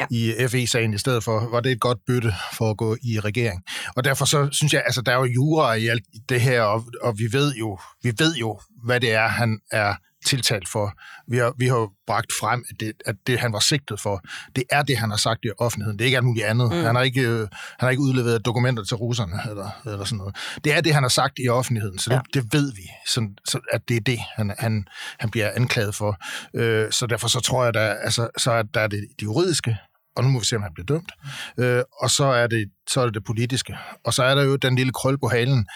ja. 0.00 0.06
i 0.10 0.48
FE-sagen 0.48 0.94
i 0.94 0.98
stedet 0.98 1.24
for. 1.24 1.50
Var 1.50 1.60
det 1.60 1.72
et 1.72 1.80
godt 1.80 1.98
bytte 2.06 2.34
for 2.52 2.70
at 2.70 2.76
gå 2.76 2.96
i 3.02 3.20
regering? 3.20 3.62
Og 3.96 4.04
derfor 4.04 4.24
så 4.24 4.48
synes 4.52 4.72
jeg, 4.72 4.82
altså 4.86 5.02
der 5.02 5.12
er 5.12 5.16
jo 5.16 5.24
jura 5.24 5.74
i 5.74 5.86
alt 5.86 6.04
det 6.28 6.40
her, 6.40 6.62
og, 6.62 6.84
og 7.02 7.18
vi 7.18 7.28
ved 7.32 7.54
jo, 7.54 7.78
vi 8.02 8.12
ved 8.18 8.34
jo, 8.34 8.60
hvad 8.84 9.00
det 9.00 9.12
er, 9.12 9.28
han 9.28 9.58
er 9.70 9.94
tiltalt 10.24 10.68
for. 10.68 10.92
Vi 11.28 11.36
har, 11.36 11.54
vi 11.58 11.66
har 11.66 11.76
jo 11.76 11.90
bragt 12.06 12.32
frem, 12.40 12.64
at 12.70 12.80
det, 12.80 12.92
at 13.06 13.16
det, 13.26 13.38
han 13.38 13.52
var 13.52 13.58
sigtet 13.58 14.00
for, 14.00 14.22
det 14.56 14.64
er 14.70 14.82
det, 14.82 14.98
han 14.98 15.10
har 15.10 15.16
sagt 15.16 15.40
i 15.44 15.48
offentligheden. 15.58 15.98
Det 15.98 16.04
er 16.04 16.06
ikke 16.06 16.16
alt 16.16 16.26
muligt 16.26 16.46
andet. 16.46 16.72
Mm. 16.72 16.84
Han, 16.84 16.94
har 16.94 17.02
ikke, 17.02 17.20
øh, 17.20 17.38
han 17.38 17.48
har 17.80 17.90
ikke 17.90 18.02
udleveret 18.02 18.44
dokumenter 18.44 18.84
til 18.84 18.96
russerne, 18.96 19.40
eller, 19.50 19.70
eller 19.86 20.04
sådan 20.04 20.18
noget. 20.18 20.36
Det 20.64 20.74
er 20.76 20.80
det, 20.80 20.94
han 20.94 21.02
har 21.02 21.08
sagt 21.08 21.38
i 21.38 21.48
offentligheden, 21.48 21.98
så 21.98 22.10
det, 22.10 22.16
ja. 22.16 22.40
det 22.40 22.52
ved 22.52 22.72
vi, 22.72 22.82
så, 23.06 23.28
så, 23.48 23.60
at 23.72 23.88
det 23.88 23.96
er 23.96 24.00
det, 24.00 24.18
han, 24.36 24.54
han, 24.58 24.84
han 25.18 25.30
bliver 25.30 25.50
anklaget 25.54 25.94
for. 25.94 26.16
Øh, 26.54 26.92
så 26.92 27.06
derfor 27.06 27.28
så 27.28 27.40
tror 27.40 27.64
jeg, 27.64 27.74
der, 27.74 27.94
altså, 27.94 28.28
så 28.38 28.50
er 28.50 28.62
der 28.62 28.86
det, 28.86 29.06
det 29.20 29.22
juridiske, 29.22 29.76
og 30.16 30.24
nu 30.24 30.30
må 30.30 30.38
vi 30.38 30.44
se, 30.44 30.56
om 30.56 30.62
han 30.62 30.74
bliver 30.74 30.86
dømt. 30.86 31.12
Øh, 31.58 31.82
og 32.00 32.10
så 32.10 32.24
er, 32.24 32.46
det, 32.46 32.70
så 32.90 33.00
er 33.00 33.04
det 33.04 33.14
det 33.14 33.24
politiske. 33.24 33.76
Og 34.04 34.14
så 34.14 34.22
er 34.22 34.34
der 34.34 34.42
jo 34.42 34.56
den 34.56 34.76
lille 34.76 34.92
krøl 34.92 35.18
på 35.18 35.28
halen, 35.28 35.66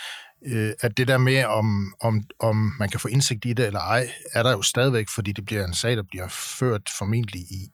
øh, 0.46 0.72
at 0.80 0.96
det 0.96 1.08
der 1.08 1.18
med, 1.18 1.44
om, 1.44 1.94
om, 2.00 2.22
om 2.38 2.72
man 2.78 2.88
kan 2.88 3.00
få 3.00 3.08
indsigt 3.08 3.44
i 3.44 3.52
det 3.52 3.66
eller 3.66 3.80
ej, 3.80 4.10
er 4.32 4.42
der 4.42 4.50
jo 4.50 4.62
stadigvæk, 4.62 5.06
fordi 5.14 5.32
det 5.32 5.44
bliver 5.44 5.66
en 5.66 5.74
sag, 5.74 5.96
der 5.96 6.02
bliver 6.02 6.28
ført 6.28 6.90
formentlig 6.98 7.40
i 7.40 7.70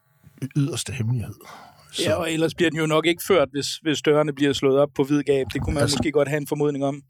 yderste 0.56 0.92
hemmelighed. 0.92 1.34
Så. 1.92 2.02
Ja, 2.02 2.14
og 2.14 2.32
ellers 2.32 2.54
bliver 2.54 2.70
den 2.70 2.78
jo 2.78 2.86
nok 2.86 3.06
ikke 3.06 3.22
ført, 3.26 3.48
hvis, 3.52 3.76
hvis 3.76 4.02
dørene 4.02 4.32
bliver 4.32 4.52
slået 4.52 4.78
op 4.78 4.88
på 4.94 5.04
hvid 5.04 5.22
gab. 5.22 5.46
Det 5.52 5.62
kunne 5.62 5.74
man 5.74 5.82
altså, 5.82 5.96
måske 5.96 6.12
godt 6.12 6.28
have 6.28 6.40
en 6.40 6.46
formodning 6.46 6.84
om. 6.84 7.02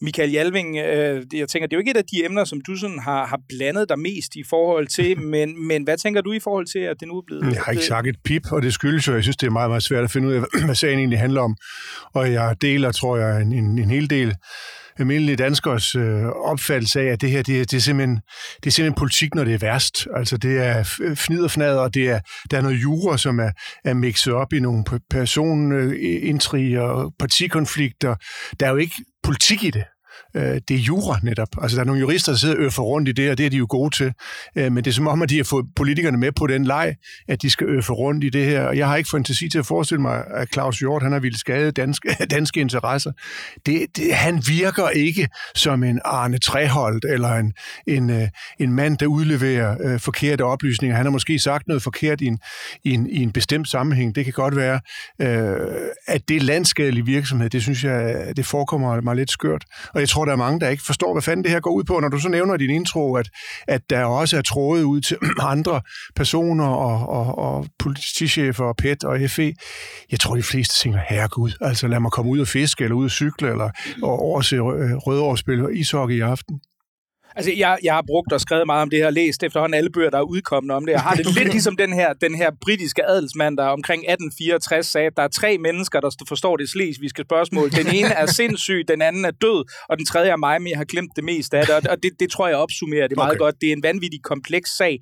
Michael 0.00 0.30
Jalving, 0.30 0.76
øh, 0.76 1.22
jeg 1.34 1.48
tænker, 1.48 1.66
det 1.66 1.72
er 1.72 1.76
jo 1.76 1.78
ikke 1.78 1.90
et 1.90 1.96
af 1.96 2.04
de 2.04 2.24
emner, 2.24 2.44
som 2.44 2.60
du 2.60 2.76
sådan 2.76 2.98
har, 2.98 3.26
har 3.26 3.40
blandet 3.48 3.88
dig 3.88 3.98
mest 3.98 4.36
i 4.36 4.42
forhold 4.50 4.86
til, 4.86 5.20
men, 5.34 5.66
men 5.66 5.84
hvad 5.84 5.96
tænker 5.98 6.20
du 6.20 6.32
i 6.32 6.40
forhold 6.40 6.66
til, 6.66 6.78
at 6.78 6.96
det 7.00 7.08
nu 7.08 7.16
er 7.16 7.22
blevet... 7.26 7.54
Jeg 7.54 7.62
har 7.62 7.72
ikke 7.72 7.84
sagt 7.84 8.06
et 8.06 8.16
pip, 8.24 8.52
og 8.52 8.62
det 8.62 8.74
skyldes 8.74 9.08
jo, 9.08 9.14
jeg 9.14 9.22
synes, 9.22 9.36
det 9.36 9.46
er 9.46 9.50
meget, 9.50 9.70
meget 9.70 9.82
svært 9.82 10.04
at 10.04 10.10
finde 10.10 10.28
ud 10.28 10.32
af, 10.32 10.42
hvad 10.64 10.74
sagen 10.74 10.98
egentlig 10.98 11.18
handler 11.18 11.40
om. 11.40 11.56
Og 12.14 12.32
jeg 12.32 12.56
deler, 12.60 12.92
tror 12.92 13.16
jeg, 13.16 13.42
en, 13.42 13.52
en, 13.52 13.78
en 13.78 13.90
hel 13.90 14.10
del 14.10 14.34
almindelige 14.98 15.36
danskers 15.36 15.94
øh, 15.94 16.24
opfattelse 16.24 17.00
af, 17.00 17.04
at 17.04 17.20
det 17.20 17.30
her 17.30 17.42
det, 17.42 17.70
det, 17.70 17.76
er 17.76 17.80
simpelthen, 17.80 18.20
det 18.56 18.66
er 18.66 18.70
simpelthen 18.70 18.98
politik, 18.98 19.34
når 19.34 19.44
det 19.44 19.54
er 19.54 19.58
værst. 19.58 20.06
Altså 20.16 20.36
det 20.36 20.58
er 20.58 20.82
fnid 21.14 21.42
og 21.44 21.50
fnad, 21.50 21.76
og 21.76 21.94
det 21.94 22.08
er, 22.08 22.20
der 22.50 22.56
er 22.56 22.62
noget 22.62 22.82
jura, 22.82 23.18
som 23.18 23.38
er, 23.38 23.50
er 23.84 23.94
mixet 23.94 24.32
op 24.32 24.52
i 24.52 24.60
nogle 24.60 24.84
personintriger 25.10 26.80
og 26.80 27.14
partikonflikter. 27.18 28.14
Der 28.60 28.66
er 28.66 28.70
jo 28.70 28.76
ikke 28.76 28.94
politik 29.26 29.64
i 29.64 29.70
det 29.70 29.95
øh, 30.36 30.60
det 30.68 30.70
er 30.70 30.78
jura 30.78 31.18
netop. 31.22 31.48
Altså, 31.62 31.76
der 31.76 31.82
er 31.82 31.86
nogle 31.86 32.00
jurister, 32.00 32.32
der 32.32 32.38
sidder 32.38 32.54
og 32.54 32.60
øffer 32.60 32.82
rundt 32.82 33.08
i 33.08 33.12
det, 33.12 33.30
og 33.30 33.38
det 33.38 33.46
er 33.46 33.50
de 33.50 33.56
jo 33.56 33.66
gode 33.68 33.96
til. 33.96 34.12
Øh, 34.56 34.72
men 34.72 34.84
det 34.84 34.90
er 34.90 34.94
som 34.94 35.08
om, 35.08 35.22
at 35.22 35.30
de 35.30 35.36
har 35.36 35.44
fået 35.44 35.66
politikerne 35.76 36.18
med 36.18 36.32
på 36.32 36.46
den 36.46 36.64
leg, 36.64 36.94
at 37.28 37.42
de 37.42 37.50
skal 37.50 37.66
øffe 37.66 37.92
rundt 37.92 38.24
i 38.24 38.28
det 38.28 38.44
her. 38.44 38.62
Og 38.62 38.76
jeg 38.76 38.88
har 38.88 38.96
ikke 38.96 39.10
fantasi 39.10 39.48
til 39.48 39.58
at 39.58 39.66
forestille 39.66 40.02
mig, 40.02 40.24
at 40.34 40.52
Claus 40.52 40.78
Hjort, 40.78 41.02
han 41.02 41.12
har 41.12 41.18
ville 41.18 41.38
skade 41.38 41.70
danske, 41.72 42.16
danske 42.30 42.60
interesser. 42.60 43.12
Det, 43.66 43.86
det, 43.96 44.14
han 44.14 44.42
virker 44.46 44.88
ikke 44.88 45.28
som 45.54 45.84
en 45.84 46.00
Arne 46.04 46.38
Treholdt, 46.38 47.04
eller 47.04 47.34
en, 47.34 47.52
en, 47.86 48.10
øh, 48.10 48.28
en 48.60 48.72
mand, 48.72 48.98
der 48.98 49.06
udleverer 49.06 49.76
øh, 49.84 50.00
forkerte 50.00 50.44
oplysninger. 50.44 50.96
Han 50.96 51.06
har 51.06 51.10
måske 51.10 51.38
sagt 51.38 51.68
noget 51.68 51.82
forkert 51.82 52.20
i 52.20 52.26
en, 52.26 52.38
i 52.84 52.90
en, 52.90 53.10
i 53.10 53.22
en 53.22 53.32
bestemt 53.32 53.68
sammenhæng. 53.68 54.14
Det 54.14 54.24
kan 54.24 54.32
godt 54.32 54.56
være, 54.56 54.80
øh, 55.20 55.56
at 56.06 56.28
det 56.28 56.36
er 56.36 56.40
landskadelig 56.40 57.06
virksomhed. 57.06 57.50
Det 57.50 57.62
synes 57.62 57.84
jeg, 57.84 58.32
det 58.36 58.46
forekommer 58.46 59.00
mig 59.00 59.16
lidt 59.16 59.30
skørt. 59.30 59.64
Og 59.94 60.00
jeg 60.00 60.06
jeg 60.06 60.10
tror, 60.10 60.24
der 60.26 60.32
er 60.32 60.36
mange, 60.36 60.60
der 60.60 60.68
ikke 60.68 60.82
forstår, 60.82 61.12
hvad 61.12 61.22
fanden 61.22 61.44
det 61.44 61.52
her 61.52 61.60
går 61.60 61.70
ud 61.70 61.84
på. 61.84 62.00
Når 62.00 62.08
du 62.08 62.18
så 62.18 62.28
nævner 62.28 62.54
i 62.54 62.58
din 62.58 62.70
intro, 62.70 63.14
at, 63.14 63.28
at 63.68 63.90
der 63.90 64.04
også 64.04 64.36
er 64.36 64.42
trådet 64.42 64.84
ud 64.84 65.00
til 65.00 65.16
andre 65.54 65.80
personer 66.16 66.66
og, 66.66 67.08
og, 67.08 67.38
og 67.38 67.66
politichefer 67.78 68.64
og 68.64 68.76
PET 68.76 69.04
og 69.04 69.30
FE. 69.30 69.54
Jeg 70.10 70.20
tror, 70.20 70.36
de 70.36 70.42
fleste 70.42 70.82
tænker, 70.82 71.00
herregud, 71.08 71.50
altså 71.60 71.88
lad 71.88 72.00
mig 72.00 72.12
komme 72.12 72.30
ud 72.30 72.38
og 72.38 72.48
fiske, 72.48 72.84
eller 72.84 72.96
ud 72.96 73.04
og 73.04 73.10
cykle, 73.10 73.50
eller 73.50 73.70
og 74.02 74.18
overse 74.18 74.58
rødårspil 74.60 75.64
og 75.64 75.74
ishockey 75.74 76.16
i 76.16 76.20
aften. 76.20 76.60
Altså, 77.36 77.52
jeg, 77.56 77.78
jeg 77.82 77.94
har 77.94 78.04
brugt 78.06 78.32
og 78.32 78.40
skrevet 78.40 78.66
meget 78.66 78.82
om 78.82 78.90
det 78.90 78.98
her, 78.98 79.10
læst 79.10 79.42
efterhånden 79.42 79.74
alle 79.74 79.90
bøger, 79.90 80.10
der 80.10 80.18
er 80.18 80.22
udkommet 80.22 80.70
om 80.76 80.86
det. 80.86 80.92
Jeg 80.92 81.00
har 81.00 81.14
det 81.14 81.34
lidt 81.34 81.48
ligesom 81.48 81.76
den 81.76 81.92
her, 81.92 82.12
den 82.12 82.34
her 82.34 82.50
britiske 82.60 83.06
adelsmand, 83.08 83.56
der 83.56 83.64
omkring 83.64 84.00
1864 84.00 84.86
sagde, 84.86 85.06
at 85.06 85.12
der 85.16 85.22
er 85.22 85.28
tre 85.28 85.58
mennesker, 85.58 86.00
der 86.00 86.10
forstår 86.28 86.56
det 86.56 86.68
slesvigske 86.68 87.22
spørgsmål. 87.22 87.70
Den 87.70 87.86
ene 87.94 88.08
er 88.08 88.26
sindssyg, 88.26 88.84
den 88.88 89.02
anden 89.02 89.24
er 89.24 89.30
død, 89.30 89.64
og 89.88 89.96
den 89.98 90.06
tredje 90.06 90.30
er 90.30 90.36
mig, 90.36 90.62
men 90.62 90.70
jeg 90.70 90.78
har 90.78 90.84
glemt 90.84 91.10
det 91.16 91.24
meste 91.24 91.58
af 91.58 91.66
det. 91.66 91.88
Og 91.88 92.02
det, 92.02 92.10
det 92.20 92.30
tror 92.30 92.48
jeg 92.48 92.56
opsummerer 92.56 93.08
det 93.08 93.16
meget 93.16 93.30
okay. 93.30 93.38
godt. 93.38 93.54
Det 93.60 93.68
er 93.68 93.72
en 93.72 93.82
vanvittig 93.82 94.22
kompleks 94.22 94.76
sag. 94.76 94.98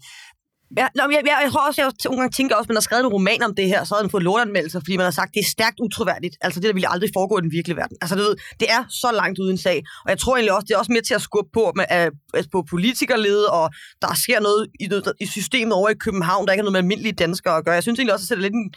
Ja, 0.77 0.87
nå, 0.95 1.03
jeg, 1.11 1.23
jeg, 1.25 1.37
jeg 1.45 1.53
tror 1.53 1.67
også, 1.69 1.83
jeg 1.83 1.93
nogle 2.05 2.21
gange 2.21 2.33
tænker 2.33 2.55
også, 2.57 2.67
at 2.67 2.69
man 2.69 2.77
har 2.77 2.87
skrevet 2.89 3.05
en 3.05 3.13
roman 3.17 3.43
om 3.43 3.55
det 3.55 3.67
her, 3.69 3.85
så 3.85 3.95
har 3.95 4.03
den 4.03 4.11
fået 4.11 4.23
lortanmeldelser, 4.23 4.81
fordi 4.81 4.97
man 4.97 5.05
har 5.05 5.11
sagt, 5.21 5.29
at 5.31 5.35
det 5.35 5.41
er 5.41 5.51
stærkt 5.57 5.79
utroværdigt. 5.81 6.37
Altså 6.41 6.61
det, 6.61 6.67
der 6.67 6.73
ville 6.73 6.93
aldrig 6.95 7.11
foregå 7.19 7.39
i 7.39 7.43
den 7.47 7.53
virkelige 7.53 7.77
verden. 7.77 7.97
Altså 8.03 8.15
du 8.17 8.23
ved, 8.23 8.37
det 8.61 8.69
er 8.71 8.83
så 9.03 9.11
langt 9.21 9.39
uden 9.39 9.59
sag. 9.59 9.79
Og 10.05 10.11
jeg 10.11 10.19
tror 10.19 10.37
egentlig 10.37 10.53
også, 10.53 10.67
det 10.69 10.75
er 10.75 10.79
også 10.79 10.93
mere 10.93 11.03
til 11.03 11.15
at 11.15 11.23
skubbe 11.23 11.51
på, 11.53 11.73
med, 11.79 11.87
uh, 12.37 12.45
på 12.53 12.59
politikerlede, 12.71 13.51
og 13.51 13.71
der 14.03 14.15
sker 14.25 14.41
noget 14.41 14.67
i, 14.81 14.87
i 15.21 15.27
systemet 15.27 15.73
over 15.73 15.89
i 15.89 15.95
København, 15.95 16.47
der 16.47 16.53
ikke 16.53 16.63
har 16.63 16.69
noget 16.71 16.79
med 16.79 16.85
almindelige 16.85 17.13
danskere 17.13 17.57
at 17.57 17.65
gøre. 17.65 17.75
Jeg 17.75 17.83
synes 17.83 17.99
egentlig 17.99 18.15
også, 18.15 18.25
at 18.25 18.29
det 18.29 18.37
er 18.37 18.49
lidt 18.49 18.55
en, 18.55 18.71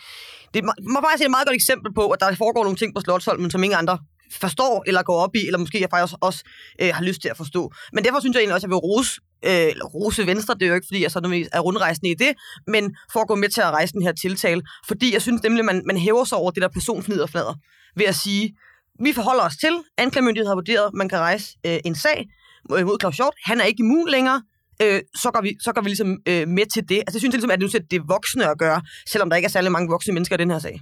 det 0.53 0.63
må 0.93 0.99
faktisk 1.05 1.23
et 1.25 1.31
meget 1.31 1.47
godt 1.47 1.55
eksempel 1.61 1.93
på, 1.93 2.03
at 2.13 2.19
der 2.19 2.35
foregår 2.35 2.63
nogle 2.63 2.77
ting 2.77 2.95
på 2.95 3.01
Slottsholmen, 3.01 3.51
som 3.51 3.63
ingen 3.63 3.79
andre 3.79 3.97
forstår 4.31 4.83
eller 4.87 5.03
går 5.03 5.19
op 5.19 5.35
i, 5.35 5.45
eller 5.45 5.59
måske 5.59 5.81
jeg 5.81 5.89
faktisk 5.89 6.17
også 6.21 6.43
øh, 6.81 6.89
har 6.93 7.03
lyst 7.03 7.21
til 7.21 7.29
at 7.29 7.37
forstå. 7.37 7.71
Men 7.93 8.03
derfor 8.03 8.19
synes 8.19 8.33
jeg 8.33 8.41
egentlig 8.41 8.55
også, 8.55 8.67
at 8.67 8.69
jeg 8.69 8.75
vil 8.75 8.85
rose, 8.89 9.21
øh, 9.45 9.85
rose 9.95 10.27
Venstre. 10.27 10.53
Det 10.53 10.63
er 10.63 10.67
jo 10.67 10.75
ikke, 10.75 10.87
fordi 10.87 11.03
jeg 11.03 11.11
så 11.11 11.47
er 11.53 11.59
rundrejsende 11.59 12.09
i 12.11 12.13
det, 12.13 12.33
men 12.67 12.95
for 13.13 13.19
at 13.19 13.27
gå 13.27 13.35
med 13.35 13.49
til 13.49 13.61
at 13.61 13.71
rejse 13.71 13.93
den 13.93 14.01
her 14.01 14.11
tiltale. 14.11 14.61
Fordi 14.87 15.13
jeg 15.13 15.21
synes 15.21 15.43
nemlig, 15.43 15.65
man, 15.65 15.81
man 15.85 15.97
hæver 15.97 16.23
sig 16.23 16.37
over 16.37 16.51
det 16.51 16.61
der 16.61 16.67
personfniderflader 16.67 17.53
ved 17.95 18.05
at 18.05 18.15
sige, 18.15 18.55
vi 19.03 19.13
forholder 19.13 19.43
os 19.43 19.57
til, 19.57 19.73
anklagemyndigheden 19.97 20.47
har 20.47 20.55
vurderet, 20.55 20.85
at 20.85 20.93
man 20.93 21.09
kan 21.09 21.19
rejse 21.19 21.45
øh, 21.65 21.79
en 21.85 21.95
sag 21.95 22.25
mod 22.69 22.97
Claus 23.01 23.15
Hjort. 23.15 23.33
Han 23.43 23.61
er 23.61 23.65
ikke 23.65 23.79
immun 23.79 24.09
længere. 24.09 24.41
Øh, 24.81 25.01
så, 25.15 25.31
går 25.31 25.41
vi, 25.41 25.55
så 25.63 25.71
går 25.73 25.81
vi 25.81 25.89
ligesom 25.89 26.17
øh, 26.27 26.47
med 26.47 26.65
til 26.73 26.83
det. 26.89 26.97
Altså, 26.97 27.15
jeg 27.15 27.21
synes 27.21 27.33
ligesom, 27.33 27.51
at 27.51 27.59
det, 27.59 27.91
det 27.91 27.97
er 27.97 28.05
voksne 28.07 28.49
at 28.49 28.57
gøre, 28.57 28.81
selvom 29.07 29.29
der 29.29 29.35
ikke 29.35 29.45
er 29.45 29.49
særlig 29.49 29.71
mange 29.71 29.89
voksne 29.89 30.13
mennesker 30.13 30.35
i 30.35 30.37
den 30.37 30.51
her 30.51 30.59
sag. 30.59 30.79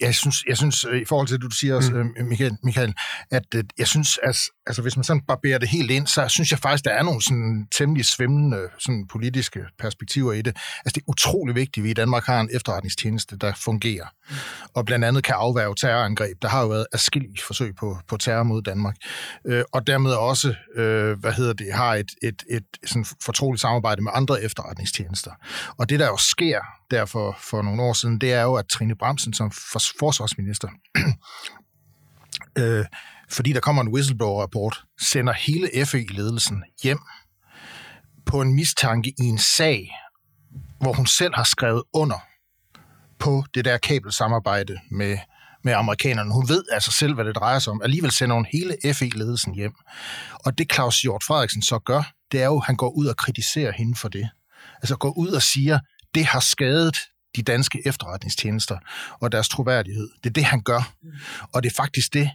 Jeg, 0.00 0.14
synes, 0.14 0.44
jeg 0.48 0.56
synes, 0.56 0.84
øh, 0.84 1.00
i 1.00 1.04
forhold 1.04 1.26
til 1.26 1.36
det, 1.36 1.42
du 1.42 1.50
siger, 1.50 1.80
mm. 1.80 2.14
Øh, 2.18 2.26
Michael, 2.26 2.56
Michael, 2.62 2.94
at 3.30 3.54
øh, 3.54 3.64
jeg 3.78 3.86
synes, 3.86 4.18
at 4.22 4.40
altså, 4.66 4.82
hvis 4.82 4.96
man 4.96 5.04
sådan 5.04 5.22
barberer 5.28 5.58
det 5.58 5.68
helt 5.68 5.90
ind, 5.90 6.06
så 6.06 6.28
synes 6.28 6.50
jeg 6.50 6.58
faktisk, 6.58 6.84
der 6.84 6.90
er 6.90 7.02
nogle 7.02 7.22
sådan 7.22 7.66
temmelig 7.72 8.04
svimlende 8.04 8.68
sådan 8.78 9.06
politiske 9.06 9.60
perspektiver 9.78 10.32
i 10.32 10.42
det. 10.42 10.56
Altså, 10.84 10.92
det 10.94 10.96
er 10.96 11.08
utrolig 11.08 11.54
vigtigt, 11.54 11.82
at 11.82 11.84
vi 11.84 11.90
i 11.90 11.94
Danmark 11.94 12.24
har 12.24 12.40
en 12.40 12.48
efterretningstjeneste, 12.52 13.36
der 13.36 13.52
fungerer, 13.56 14.06
mm. 14.30 14.36
og 14.74 14.84
blandt 14.84 15.04
andet 15.04 15.24
kan 15.24 15.34
afværge 15.38 15.74
terrorangreb. 15.74 16.42
Der 16.42 16.48
har 16.48 16.62
jo 16.62 16.68
været 16.68 16.86
afskillige 16.92 17.42
forsøg 17.46 17.74
på, 17.74 17.98
på 18.08 18.16
terror 18.16 18.42
mod 18.42 18.62
Danmark, 18.62 18.96
øh, 19.46 19.64
og 19.72 19.86
dermed 19.86 20.12
også, 20.12 20.54
øh, 20.76 21.18
hvad 21.18 21.32
hedder 21.32 21.52
det, 21.52 21.72
har 21.72 21.94
et, 21.94 22.10
et, 22.22 22.42
et 22.50 22.64
sådan 22.86 23.06
fortroligt 23.24 23.60
samarbejde 23.60 24.02
med 24.02 24.12
andre 24.14 24.42
efterretningstjenester. 24.42 25.30
Og 25.78 25.88
det, 25.88 26.00
der 26.00 26.06
jo 26.06 26.16
sker 26.16 26.60
der 26.90 27.04
for, 27.04 27.36
for 27.40 27.62
nogle 27.62 27.82
år 27.82 27.92
siden, 27.92 28.20
det 28.20 28.32
er 28.32 28.42
jo, 28.42 28.54
at 28.54 28.68
Trine 28.68 28.96
Bramsen 28.96 29.34
som 29.34 29.50
forsvarsminister, 29.98 30.68
øh, 32.58 32.84
fordi 33.30 33.52
der 33.52 33.60
kommer 33.60 33.82
en 33.82 33.94
whistleblower-rapport, 33.94 34.84
sender 35.00 35.32
hele 35.32 35.86
FE-ledelsen 35.86 36.64
hjem 36.82 36.98
på 38.26 38.40
en 38.40 38.54
mistanke 38.54 39.10
i 39.18 39.24
en 39.24 39.38
sag, 39.38 39.90
hvor 40.80 40.92
hun 40.92 41.06
selv 41.06 41.34
har 41.34 41.44
skrevet 41.44 41.82
under 41.92 42.24
på 43.18 43.44
det 43.54 43.64
der 43.64 43.78
kabelsamarbejde 43.78 44.78
med, 44.90 45.18
med 45.64 45.72
amerikanerne. 45.72 46.32
Hun 46.32 46.48
ved 46.48 46.64
altså 46.72 46.92
selv, 46.92 47.14
hvad 47.14 47.24
det 47.24 47.36
drejer 47.36 47.58
sig 47.58 47.70
om. 47.70 47.82
Alligevel 47.82 48.10
sender 48.10 48.34
hun 48.34 48.46
hele 48.52 48.76
FE-ledelsen 48.94 49.54
hjem. 49.54 49.74
Og 50.44 50.58
det 50.58 50.72
Claus 50.72 51.02
Hjort 51.02 51.24
Frederiksen 51.24 51.62
så 51.62 51.78
gør, 51.78 52.12
det 52.32 52.42
er 52.42 52.46
jo, 52.46 52.56
at 52.56 52.66
han 52.66 52.76
går 52.76 52.90
ud 52.90 53.06
og 53.06 53.16
kritiserer 53.16 53.72
hende 53.72 53.96
for 53.96 54.08
det. 54.08 54.28
Altså 54.76 54.96
går 54.96 55.18
ud 55.18 55.28
og 55.28 55.42
siger, 55.42 55.78
det 56.14 56.26
har 56.26 56.40
skadet 56.40 56.96
de 57.36 57.42
danske 57.42 57.82
efterretningstjenester 57.86 58.78
og 59.20 59.32
deres 59.32 59.48
troværdighed. 59.48 60.08
Det 60.24 60.30
er 60.30 60.32
det, 60.32 60.44
han 60.44 60.60
gør. 60.60 60.92
Mm. 61.02 61.10
Og 61.52 61.62
det 61.62 61.70
er 61.70 61.74
faktisk 61.74 62.14
det, 62.14 62.30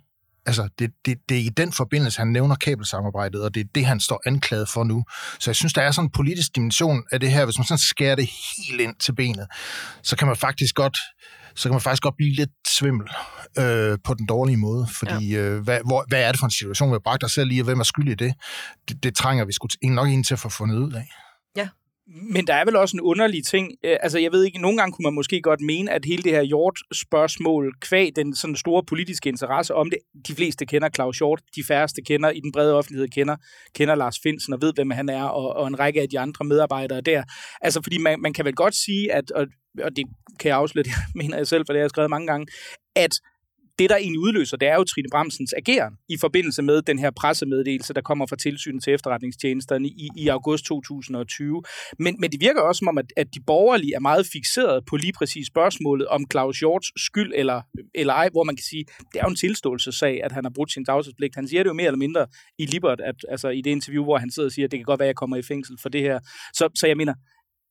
altså 0.46 0.70
det, 0.80 0.92
det, 1.06 1.18
det 1.30 1.38
er 1.38 1.42
i 1.42 1.50
den 1.50 1.74
forbindelse, 1.74 2.20
han 2.20 2.28
nævner 2.28 2.56
kabelsamarbejdet, 2.56 3.44
og 3.44 3.54
det 3.54 3.60
er 3.60 3.70
det, 3.76 3.86
han 3.86 4.00
står 4.00 4.22
anklaget 4.26 4.70
for 4.70 4.84
nu. 4.84 5.04
Så 5.40 5.52
jeg 5.52 5.56
synes, 5.56 5.74
der 5.74 5.82
er 5.82 5.92
sådan 5.92 6.06
en 6.06 6.12
politisk 6.12 6.56
dimension 6.56 7.04
af 7.12 7.20
det 7.20 7.32
her. 7.32 7.46
Hvis 7.46 7.58
man 7.58 7.66
sådan 7.66 7.78
skærer 7.78 8.16
det 8.16 8.30
helt 8.58 8.82
ind 8.82 8.96
til 8.96 9.16
benet, 9.16 9.48
så 10.04 10.16
kan 10.16 10.28
man 10.28 10.38
faktisk 10.38 10.76
godt 10.76 10.98
så 11.56 11.64
kan 11.64 11.72
man 11.72 11.82
faktisk 11.82 12.04
godt 12.04 12.16
blive 12.18 12.36
lidt 12.36 12.50
svimmel 12.68 13.08
øh, 13.60 13.98
på 14.04 14.14
den 14.14 14.26
dårlige 14.26 14.58
måde, 14.58 14.88
fordi 15.00 15.30
ja. 15.30 15.40
øh, 15.40 15.64
hvad, 15.64 15.80
hvor, 15.86 16.06
hvad 16.08 16.24
er 16.24 16.32
det 16.32 16.40
for 16.40 16.46
en 16.46 16.52
situation, 16.52 16.90
vi 16.90 16.94
har 16.94 17.00
bragt 17.00 17.24
os 17.24 17.32
selv 17.32 17.52
i, 17.52 17.60
og 17.60 17.66
hvem 17.66 17.80
er 17.80 17.84
skyld 17.84 18.10
i 18.10 18.16
det? 18.16 18.34
Det, 18.90 19.04
det 19.04 19.16
trænger 19.16 19.46
vi 19.46 19.54
sgu 19.54 19.68
nok 19.84 20.10
ind 20.10 20.24
til 20.24 20.34
at 20.34 20.40
få 20.40 20.50
fundet 20.50 20.78
ud 20.78 20.94
af. 20.94 21.10
Men 22.08 22.48
der 22.48 22.54
er 22.54 22.66
vel 22.66 22.76
også 22.76 22.98
en 22.98 23.02
underlig 23.02 23.46
ting. 23.46 23.72
Øh, 23.84 23.98
altså, 24.02 24.20
jeg 24.20 24.32
ved 24.32 24.44
ikke, 24.44 24.62
nogle 24.62 24.78
gange 24.78 24.94
kunne 24.94 25.04
man 25.04 25.14
måske 25.14 25.42
godt 25.42 25.62
mene, 25.62 25.92
at 25.92 26.06
hele 26.06 26.24
det 26.24 26.32
her 26.32 26.42
Hjort-spørgsmål, 26.42 27.74
kvæg 27.82 28.16
den 28.16 28.36
sådan 28.36 28.56
store 28.56 28.84
politiske 28.84 29.30
interesse 29.30 29.76
om 29.76 29.90
det, 29.90 30.00
de 30.28 30.36
fleste 30.36 30.66
kender 30.66 30.90
Claus 30.90 31.18
Hjort, 31.18 31.42
de 31.56 31.64
færreste 31.64 32.02
kender, 32.02 32.30
i 32.30 32.40
den 32.40 32.52
brede 32.52 32.74
offentlighed 32.74 33.08
kender, 33.08 33.36
kender 33.76 33.96
Lars 33.96 34.20
Finsen 34.24 34.54
og 34.54 34.62
ved, 34.62 34.74
hvem 34.74 34.90
han 34.90 35.10
er, 35.10 35.24
og, 35.24 35.56
og 35.56 35.68
en 35.68 35.80
række 35.80 36.02
af 36.02 36.10
de 36.10 36.20
andre 36.20 36.46
medarbejdere 36.46 37.02
der. 37.02 37.24
Altså, 37.62 37.82
fordi 37.84 37.98
man, 37.98 38.22
man 38.22 38.34
kan 38.34 38.46
vel 38.46 38.56
godt 38.56 38.76
sige, 38.76 39.12
at, 39.14 39.32
og, 39.32 39.48
og 39.84 39.96
det 39.96 40.06
kan 40.40 40.50
jeg 40.50 40.58
afsløre, 40.58 40.84
det 40.90 40.94
mener 41.16 41.38
jeg 41.38 41.48
selv, 41.48 41.64
for 41.68 41.74
det 41.74 41.80
har 41.80 41.84
jeg 41.84 41.90
skrevet 41.90 42.10
mange 42.10 42.28
gange, 42.28 42.48
at 42.96 43.12
det, 43.80 43.90
der 43.90 43.96
egentlig 43.96 44.20
udløser, 44.20 44.58
det 44.58 44.68
er 44.68 44.76
jo 44.76 44.84
Trine 44.84 45.08
Bramsens 45.12 45.54
ageren 45.58 45.94
i 46.10 46.18
forbindelse 46.18 46.62
med 46.62 46.82
den 46.82 47.00
her 47.00 47.12
pressemeddelelse, 47.12 47.94
der 47.94 48.02
kommer 48.02 48.26
fra 48.26 48.36
tilsynet 48.36 48.84
til 48.84 48.94
efterretningstjenesterne 48.94 49.88
i, 49.88 50.08
i 50.18 50.28
august 50.28 50.66
2020. 50.66 51.64
Men, 52.00 52.16
men 52.20 52.32
det 52.32 52.42
virker 52.42 52.62
også 52.62 52.80
som 52.80 52.88
om, 52.88 52.98
at, 52.98 53.06
at 53.18 53.28
de 53.36 53.40
borgerlige 53.48 53.96
er 53.96 54.00
meget 54.00 54.26
fixeret 54.34 54.86
på 54.86 54.96
lige 54.96 55.14
præcis 55.14 55.48
spørgsmålet 55.48 56.08
om 56.08 56.26
Claus 56.32 56.60
Hjorts 56.60 57.04
skyld 57.06 57.32
eller, 57.36 57.62
eller 57.96 58.14
ej, 58.14 58.30
hvor 58.32 58.44
man 58.44 58.56
kan 58.56 58.64
sige, 58.64 58.86
det 59.14 59.20
er 59.20 59.24
jo 59.26 59.30
en 59.30 59.36
tilståelsessag, 59.36 60.24
at 60.24 60.32
han 60.32 60.46
har 60.46 60.52
brudt 60.56 60.72
sin 60.72 60.86
tavshedspligt. 60.86 61.36
Han 61.36 61.48
siger 61.48 61.64
det 61.64 61.70
jo 61.70 61.74
mere 61.74 61.88
eller 61.88 61.98
mindre 61.98 62.28
i 62.58 62.66
Libert, 62.66 63.02
at, 63.02 63.16
altså 63.30 63.50
i 63.50 63.62
det 63.62 63.70
interview, 63.70 64.04
hvor 64.04 64.18
han 64.18 64.32
sidder 64.32 64.48
og 64.48 64.52
siger, 64.52 64.66
at 64.66 64.72
det 64.72 64.80
kan 64.80 64.86
godt 64.86 65.00
være, 65.00 65.08
at 65.08 65.14
jeg 65.14 65.16
kommer 65.16 65.38
i 65.38 65.42
fængsel 65.42 65.78
for 65.82 65.90
det 65.90 66.02
her. 66.02 66.20
Så, 66.54 66.70
så 66.76 66.88
jeg 66.88 66.98
mener, 66.98 67.14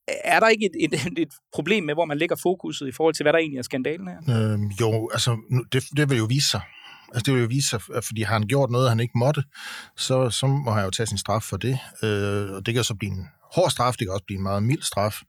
er 0.07 0.39
der 0.39 0.47
ikke 0.47 0.65
et, 0.65 0.93
et, 0.93 1.07
et 1.23 1.33
problem 1.53 1.83
med, 1.83 1.93
hvor 1.93 2.05
man 2.05 2.17
lægger 2.17 2.35
fokuset 2.43 2.87
i 2.87 2.91
forhold 2.91 3.13
til, 3.13 3.23
hvad 3.23 3.33
der 3.33 3.39
egentlig 3.39 3.57
er 3.57 3.63
skandalen 3.63 4.07
her? 4.07 4.51
Øhm, 4.53 4.67
jo, 4.67 5.09
altså, 5.13 5.37
det, 5.73 5.83
det 5.97 6.09
vil 6.09 6.17
jo 6.17 6.25
vise 6.25 6.49
sig. 6.49 6.61
Altså, 7.07 7.23
det 7.25 7.33
vil 7.33 7.41
jo 7.41 7.47
vise 7.47 7.69
sig, 7.69 7.81
fordi 7.81 8.21
har 8.21 8.33
han 8.33 8.47
gjort 8.47 8.69
noget, 8.69 8.89
han 8.89 8.99
ikke 8.99 9.17
måtte, 9.17 9.43
så, 9.97 10.29
så 10.29 10.47
må 10.47 10.71
han 10.71 10.83
jo 10.83 10.89
tage 10.89 11.07
sin 11.07 11.17
straf 11.17 11.41
for 11.41 11.57
det. 11.57 11.79
Øh, 12.03 12.51
og 12.51 12.65
det 12.65 12.73
kan 12.73 12.83
så 12.83 12.95
blive 12.95 13.11
en 13.11 13.27
hård 13.53 13.69
straf, 13.69 13.93
det 13.93 14.07
kan 14.07 14.13
også 14.13 14.25
blive 14.25 14.37
en 14.37 14.43
meget 14.43 14.63
mild 14.63 14.81
straf. 14.81 15.21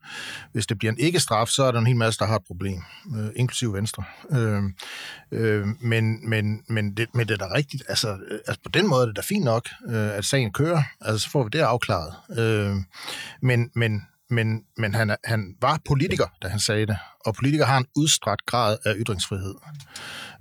Hvis 0.51 0.67
det 0.67 0.77
bliver 0.77 0.91
en 0.91 0.99
ikke-straf, 0.99 1.47
så 1.47 1.63
er 1.63 1.71
der 1.71 1.79
en 1.79 1.87
hel 1.87 1.95
masse, 1.95 2.19
der 2.19 2.25
har 2.25 2.35
et 2.35 2.45
problem, 2.47 2.81
øh, 3.17 3.29
inklusive 3.35 3.73
Venstre. 3.73 4.03
Øh, 4.31 4.63
øh, 5.31 5.67
men, 5.81 6.29
men, 6.29 6.63
men, 6.69 6.97
det, 6.97 7.07
men 7.13 7.27
det 7.27 7.41
er 7.41 7.47
da 7.47 7.53
rigtigt. 7.53 7.83
Altså, 7.89 8.17
øh, 8.27 8.39
altså, 8.47 8.61
på 8.63 8.69
den 8.69 8.89
måde 8.89 9.01
er 9.01 9.05
det 9.05 9.15
da 9.15 9.21
fint 9.21 9.45
nok, 9.45 9.69
øh, 9.89 10.17
at 10.17 10.25
sagen 10.25 10.53
kører. 10.53 10.83
Altså, 11.01 11.19
så 11.19 11.29
får 11.29 11.43
vi 11.43 11.49
det 11.53 11.59
afklaret. 11.59 12.13
Øh, 12.39 12.75
men, 13.41 13.69
men 13.75 14.01
men, 14.29 14.61
men 14.77 14.95
han, 14.95 15.15
han 15.23 15.55
var 15.61 15.79
politiker, 15.87 16.27
da 16.41 16.47
han 16.47 16.59
sagde 16.59 16.85
det, 16.85 16.97
og 17.25 17.35
politikere 17.35 17.67
har 17.67 17.77
en 17.77 17.85
udstrakt 17.95 18.45
grad 18.45 18.77
af 18.85 18.93
ytringsfrihed. 18.97 19.55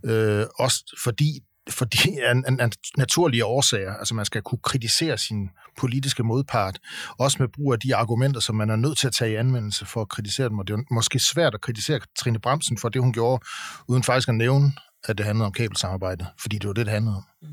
Øh, 0.05 0.47
også 0.59 1.01
fordi 1.05 1.41
fordi 1.71 2.19
en, 2.31 2.61
en, 2.61 2.73
naturlige 2.97 3.45
årsager, 3.45 3.95
altså 3.95 4.15
man 4.15 4.25
skal 4.25 4.43
kunne 4.43 4.59
kritisere 4.63 5.19
sin 5.19 5.51
politiske 5.79 6.23
modpart, 6.23 6.79
også 7.19 7.37
med 7.41 7.49
brug 7.49 7.73
af 7.73 7.81
de 7.81 7.97
argumenter, 7.97 8.41
som 8.41 8.57
man 8.57 8.71
er 8.71 8.77
nødt 8.77 8.99
til 8.99 9.07
at 9.07 9.13
tage 9.13 9.33
i 9.33 9.35
anvendelse 9.35 9.87
for 9.87 10.01
at 10.01 10.09
kritisere 10.09 10.49
dem, 10.49 10.59
og 10.59 10.69
det 10.69 10.75
er 10.75 10.95
måske 10.95 11.19
svært 11.19 11.55
at 11.55 11.61
kritisere 11.61 12.01
Trine 12.19 12.39
Bremsen 12.39 12.79
for 12.79 12.89
det, 12.89 13.03
hun 13.03 13.13
gjorde, 13.13 13.45
uden 13.89 14.03
faktisk 14.03 14.29
at 14.29 14.35
nævne, 14.35 14.73
at 15.05 15.19
det 15.19 15.27
handlede 15.27 15.47
om 15.47 15.53
kabelsamarbejde, 15.53 16.27
fordi 16.41 16.59
det 16.59 16.69
var 16.69 16.75
det, 16.75 16.87
det 16.87 16.93
handlede 16.93 17.17
om. 17.17 17.25
Mm. 17.43 17.49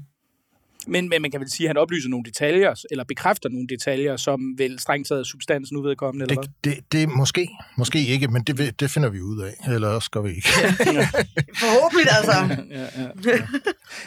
Men, 0.87 1.09
men 1.09 1.21
man 1.21 1.31
kan 1.31 1.39
vel 1.39 1.51
sige, 1.51 1.67
at 1.67 1.69
han 1.69 1.77
oplyser 1.77 2.09
nogle 2.09 2.25
detaljer, 2.25 2.83
eller 2.91 3.03
bekræfter 3.03 3.49
nogle 3.49 3.67
detaljer, 3.67 4.17
som 4.17 4.41
vel 4.57 4.79
strengt 4.79 5.07
taget 5.07 5.27
substansen 5.27 5.77
udvedkommende, 5.77 6.23
eller 6.23 6.41
det, 6.41 6.51
hvad? 6.63 6.73
Det, 6.73 6.91
det 6.91 7.09
måske, 7.09 7.49
måske 7.77 8.07
ikke, 8.07 8.27
men 8.27 8.43
det, 8.43 8.79
det 8.79 8.89
finder 8.89 9.09
vi 9.09 9.21
ud 9.21 9.41
af, 9.41 9.73
eller 9.73 9.87
også 9.87 10.11
gør 10.11 10.21
vi 10.21 10.29
ikke. 10.29 10.47
Forhåbentlig 11.63 12.07
altså. 12.17 12.65
ja, 12.69 12.81
ja, 12.81 13.07
ja. 13.25 13.47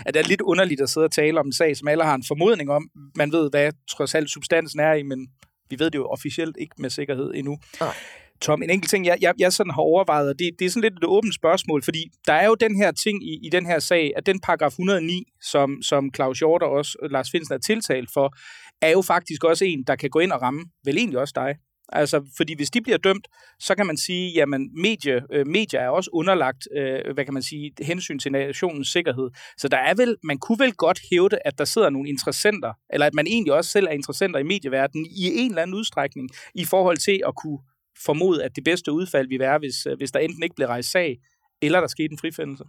ja, 0.06 0.10
det 0.10 0.16
er 0.16 0.28
lidt 0.28 0.40
underligt 0.40 0.80
at 0.80 0.90
sidde 0.90 1.04
og 1.04 1.12
tale 1.12 1.40
om 1.40 1.46
en 1.46 1.52
sag, 1.52 1.76
som 1.76 1.88
alle 1.88 2.04
har 2.04 2.14
en 2.14 2.24
formodning 2.28 2.70
om. 2.70 2.88
Man 3.16 3.32
ved, 3.32 3.50
hvad 3.50 3.72
trods 3.90 4.14
alt 4.14 4.30
substansen 4.30 4.80
er 4.80 4.92
i, 4.92 5.02
men 5.02 5.28
vi 5.70 5.78
ved 5.78 5.90
det 5.90 5.98
jo 5.98 6.06
officielt 6.06 6.56
ikke 6.60 6.74
med 6.78 6.90
sikkerhed 6.90 7.32
endnu. 7.34 7.58
Nej. 7.80 7.94
Tom, 8.44 8.62
en 8.62 8.70
enkelt 8.70 8.90
ting, 8.90 9.06
jeg, 9.06 9.18
jeg, 9.20 9.34
jeg 9.38 9.52
sådan 9.52 9.70
har 9.70 9.82
overvejet, 9.82 10.28
og 10.28 10.38
det, 10.38 10.50
det 10.58 10.64
er 10.64 10.70
sådan 10.70 10.82
lidt 10.82 10.94
et 10.94 11.04
åbent 11.04 11.34
spørgsmål, 11.34 11.82
fordi 11.82 12.02
der 12.26 12.32
er 12.32 12.46
jo 12.46 12.54
den 12.54 12.76
her 12.76 12.92
ting 12.92 13.28
i, 13.28 13.38
i 13.46 13.48
den 13.48 13.66
her 13.66 13.78
sag, 13.78 14.12
at 14.16 14.26
den 14.26 14.40
paragraf 14.40 14.68
109, 14.68 15.24
som, 15.42 15.82
som 15.82 16.10
Claus 16.14 16.38
Hjort 16.38 16.62
og 16.62 16.70
også 16.70 16.98
øh, 17.02 17.10
Lars 17.10 17.30
Finsen 17.30 17.54
er 17.54 17.58
tiltalt 17.58 18.10
for, 18.14 18.34
er 18.82 18.90
jo 18.90 19.02
faktisk 19.02 19.44
også 19.44 19.64
en, 19.64 19.84
der 19.86 19.96
kan 19.96 20.10
gå 20.10 20.18
ind 20.18 20.32
og 20.32 20.42
ramme, 20.42 20.64
vel 20.84 20.96
egentlig 20.96 21.18
også 21.18 21.32
dig. 21.36 21.54
Altså, 21.88 22.22
fordi 22.36 22.56
hvis 22.56 22.70
de 22.70 22.80
bliver 22.80 22.98
dømt, 22.98 23.28
så 23.60 23.74
kan 23.74 23.86
man 23.86 23.96
sige, 23.96 24.32
jamen, 24.32 24.82
medie, 24.82 25.22
øh, 25.32 25.46
medier 25.46 25.80
er 25.80 25.88
også 25.88 26.10
underlagt, 26.12 26.68
øh, 26.76 27.14
hvad 27.14 27.24
kan 27.24 27.34
man 27.34 27.42
sige, 27.42 27.72
hensyn 27.82 28.18
til 28.18 28.32
nationens 28.32 28.88
sikkerhed. 28.88 29.30
Så 29.58 29.68
der 29.68 29.76
er 29.76 29.94
vel, 29.94 30.16
man 30.22 30.38
kunne 30.38 30.58
vel 30.58 30.72
godt 30.72 31.00
hævde, 31.12 31.38
at 31.44 31.58
der 31.58 31.64
sidder 31.64 31.90
nogle 31.90 32.08
interessenter, 32.08 32.72
eller 32.90 33.06
at 33.06 33.14
man 33.14 33.26
egentlig 33.26 33.52
også 33.52 33.70
selv 33.70 33.86
er 33.86 33.90
interessenter 33.90 34.40
i 34.40 34.42
medieverdenen 34.42 35.06
i 35.06 35.24
en 35.40 35.50
eller 35.50 35.62
anden 35.62 35.76
udstrækning, 35.76 36.28
i 36.54 36.64
forhold 36.64 36.96
til 36.96 37.20
at 37.26 37.34
kunne 37.34 37.58
formode, 38.06 38.44
at 38.44 38.56
det 38.56 38.64
bedste 38.64 38.92
udfald 38.92 39.28
vil 39.28 39.38
være, 39.38 39.58
hvis, 39.58 39.86
øh, 39.86 39.96
hvis 39.96 40.10
der 40.10 40.18
enten 40.18 40.42
ikke 40.42 40.54
bliver 40.54 40.68
rejst 40.68 40.90
sag, 40.90 41.18
eller 41.62 41.80
der 41.80 41.86
skete 41.86 42.12
en 42.12 42.18
frifindelse. 42.18 42.64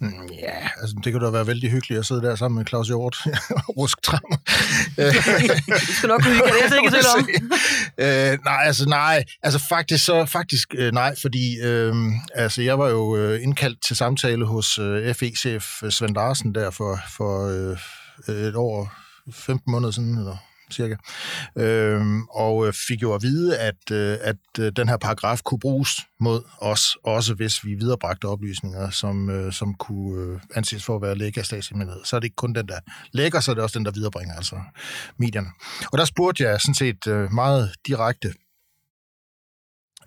Mm, 0.00 0.28
ja, 0.32 0.68
altså 0.80 0.96
det 1.04 1.12
kan 1.12 1.20
da 1.20 1.30
være 1.30 1.46
vældig 1.46 1.70
hyggeligt 1.70 1.98
at 1.98 2.06
sidde 2.06 2.22
der 2.22 2.34
sammen 2.34 2.58
med 2.58 2.66
Claus 2.66 2.86
Hjort 2.86 3.16
og 3.50 3.76
rusk 3.78 4.02
tram. 4.02 4.20
du 5.88 5.92
skal 5.92 6.08
nok 6.08 6.22
kunne 6.22 6.34
det 6.34 6.72
er 6.72 6.76
ikke 6.76 6.98
om. 7.16 7.28
øh, 8.04 8.38
nej, 8.44 8.62
altså 8.64 8.88
nej. 8.88 9.24
Altså 9.42 9.64
faktisk 9.68 10.04
så, 10.04 10.24
faktisk 10.24 10.74
øh, 10.78 10.92
nej, 10.92 11.14
fordi 11.22 11.60
øh, 11.62 11.94
altså 12.34 12.62
jeg 12.62 12.78
var 12.78 12.88
jo 12.88 13.16
øh, 13.16 13.42
indkaldt 13.42 13.78
til 13.86 13.96
samtale 13.96 14.46
hos 14.46 14.78
øh, 14.78 15.14
FE-chef 15.14 15.64
Svend 15.90 16.14
Larsen 16.14 16.54
der 16.54 16.70
for, 16.70 16.98
for 17.16 17.46
øh, 18.28 18.46
et 18.48 18.56
år, 18.56 18.92
15 19.32 19.72
måneder 19.72 19.90
siden, 19.90 20.18
eller 20.18 20.36
cirka. 20.72 20.96
Øhm, 21.58 22.22
og 22.22 22.66
øh, 22.66 22.72
fik 22.88 23.02
jo 23.02 23.14
at 23.14 23.22
vide, 23.22 23.58
at, 23.58 23.90
øh, 23.92 24.18
at 24.20 24.36
øh, 24.60 24.72
den 24.76 24.88
her 24.88 24.96
paragraf 24.96 25.40
kunne 25.44 25.58
bruges 25.58 25.90
mod 26.20 26.42
os, 26.58 26.96
også 27.04 27.34
hvis 27.34 27.64
vi 27.64 27.74
viderebragte 27.74 28.24
oplysninger, 28.24 28.90
som, 28.90 29.30
øh, 29.30 29.52
som 29.52 29.74
kunne 29.74 30.32
øh, 30.32 30.40
anses 30.54 30.84
for 30.84 30.96
at 30.96 31.02
være 31.02 31.14
lækker 31.14 31.42
statshemmelighed. 31.42 32.04
Så 32.04 32.16
er 32.16 32.20
det 32.20 32.24
ikke 32.24 32.36
kun 32.36 32.54
den, 32.54 32.68
der 32.68 32.78
lægger, 33.12 33.40
så 33.40 33.50
er 33.50 33.54
det 33.54 33.62
også 33.62 33.78
den, 33.78 33.84
der 33.84 33.92
viderebringer, 33.92 34.34
altså 34.34 34.56
medierne. 35.18 35.48
Og 35.92 35.98
der 35.98 36.04
spurgte 36.04 36.42
jeg 36.42 36.60
sådan 36.60 36.74
set 36.74 37.06
øh, 37.06 37.32
meget 37.32 37.74
direkte 37.86 38.34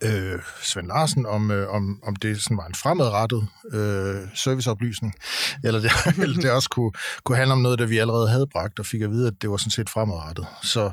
øh, 0.04 0.40
Svend 0.62 0.88
Larsen, 0.88 1.26
om, 1.26 1.52
øh, 1.52 1.70
om, 1.70 2.00
om 2.04 2.16
det 2.16 2.42
sådan 2.42 2.58
var 2.58 2.66
en 2.66 2.76
fremadrettet 2.76 3.48
øh, 3.72 4.28
serviceoplysning, 4.34 5.16
eller 5.64 5.80
det, 5.80 5.92
eller 6.24 6.42
det 6.42 6.52
også 6.52 6.70
kunne, 6.70 6.92
kunne 7.24 7.38
handle 7.38 7.54
om 7.54 7.62
noget, 7.62 7.80
der 7.80 7.86
vi 7.86 7.98
allerede 7.98 8.30
havde 8.30 8.48
bragt, 8.48 8.80
og 8.80 8.86
fik 8.86 9.02
at 9.02 9.12
vide, 9.12 9.28
at 9.28 9.34
det 9.42 9.50
var 9.50 9.58
sådan 9.58 9.72
set 9.72 9.90
fremadrettet. 9.90 10.48
Så, 10.64 10.92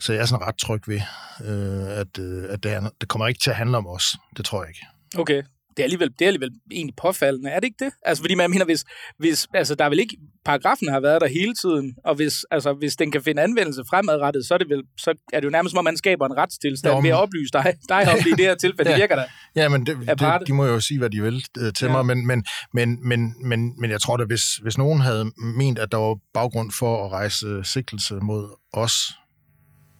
så 0.00 0.12
jeg 0.12 0.22
er 0.22 0.26
sådan 0.26 0.46
ret 0.46 0.56
tryg 0.56 0.82
ved, 0.86 1.00
øh, 1.44 1.98
at, 1.98 2.18
øh, 2.18 2.44
at 2.48 2.62
det, 2.62 2.72
er, 2.72 2.88
det 3.00 3.08
kommer 3.08 3.26
ikke 3.26 3.40
til 3.40 3.50
at 3.50 3.56
handle 3.56 3.76
om 3.76 3.86
os. 3.86 4.16
Det 4.36 4.44
tror 4.44 4.62
jeg 4.62 4.68
ikke. 4.68 4.86
Okay 5.18 5.42
det 5.76 5.82
er 5.82 5.84
alligevel, 5.84 6.10
det 6.18 6.22
er 6.22 6.26
alligevel 6.26 6.50
egentlig 6.70 6.94
påfaldende, 6.96 7.50
er 7.50 7.60
det 7.60 7.64
ikke 7.64 7.84
det? 7.84 7.92
Altså, 8.02 8.22
fordi 8.22 8.34
man 8.34 8.50
mener, 8.50 8.64
hvis, 8.64 8.84
hvis 9.18 9.46
altså, 9.54 9.74
der 9.74 9.84
er 9.84 9.88
vel 9.88 9.98
ikke, 9.98 10.16
paragrafen 10.44 10.88
har 10.88 11.00
været 11.00 11.20
der 11.20 11.26
hele 11.26 11.54
tiden, 11.54 11.94
og 12.04 12.14
hvis, 12.14 12.44
altså, 12.50 12.72
hvis 12.72 12.96
den 12.96 13.10
kan 13.10 13.22
finde 13.22 13.42
anvendelse 13.42 13.82
fremadrettet, 13.90 14.46
så 14.46 14.54
er 14.54 14.58
det 14.58 14.68
vel, 14.68 14.82
så 14.98 15.14
er 15.32 15.40
det 15.40 15.44
jo 15.44 15.50
nærmest 15.50 15.70
som 15.70 15.78
om, 15.78 15.84
man 15.84 15.96
skaber 15.96 16.26
en 16.26 16.36
retstilstand 16.36 16.94
men... 16.94 17.04
ved 17.04 17.10
at 17.10 17.16
oplyse 17.16 17.52
dig, 17.52 17.74
dig 17.88 18.12
om 18.12 18.18
det 18.18 18.26
i 18.26 18.30
det 18.30 18.44
her 18.44 18.54
tilfælde. 18.54 18.90
ja. 18.90 18.94
Det 18.94 19.00
virker 19.00 19.16
der. 19.16 19.24
Ja, 19.56 19.68
men 19.68 19.86
det, 19.86 19.96
det, 20.18 20.46
de 20.46 20.52
må 20.52 20.64
jo 20.64 20.80
sige, 20.80 20.98
hvad 20.98 21.10
de 21.10 21.22
vil 21.22 21.44
øh, 21.58 21.72
til 21.72 21.86
ja. 21.86 21.92
mig, 21.92 22.06
men, 22.06 22.26
men, 22.26 22.44
men, 22.74 23.08
men, 23.08 23.34
men, 23.48 23.80
men 23.80 23.90
jeg 23.90 24.00
tror 24.00 24.16
da, 24.16 24.24
hvis, 24.24 24.56
hvis 24.56 24.78
nogen 24.78 25.00
havde 25.00 25.32
ment, 25.56 25.78
at 25.78 25.92
der 25.92 25.98
var 25.98 26.18
baggrund 26.34 26.70
for 26.70 27.04
at 27.06 27.12
rejse 27.12 27.64
sigtelse 27.64 28.14
mod 28.14 28.48
os, 28.72 29.12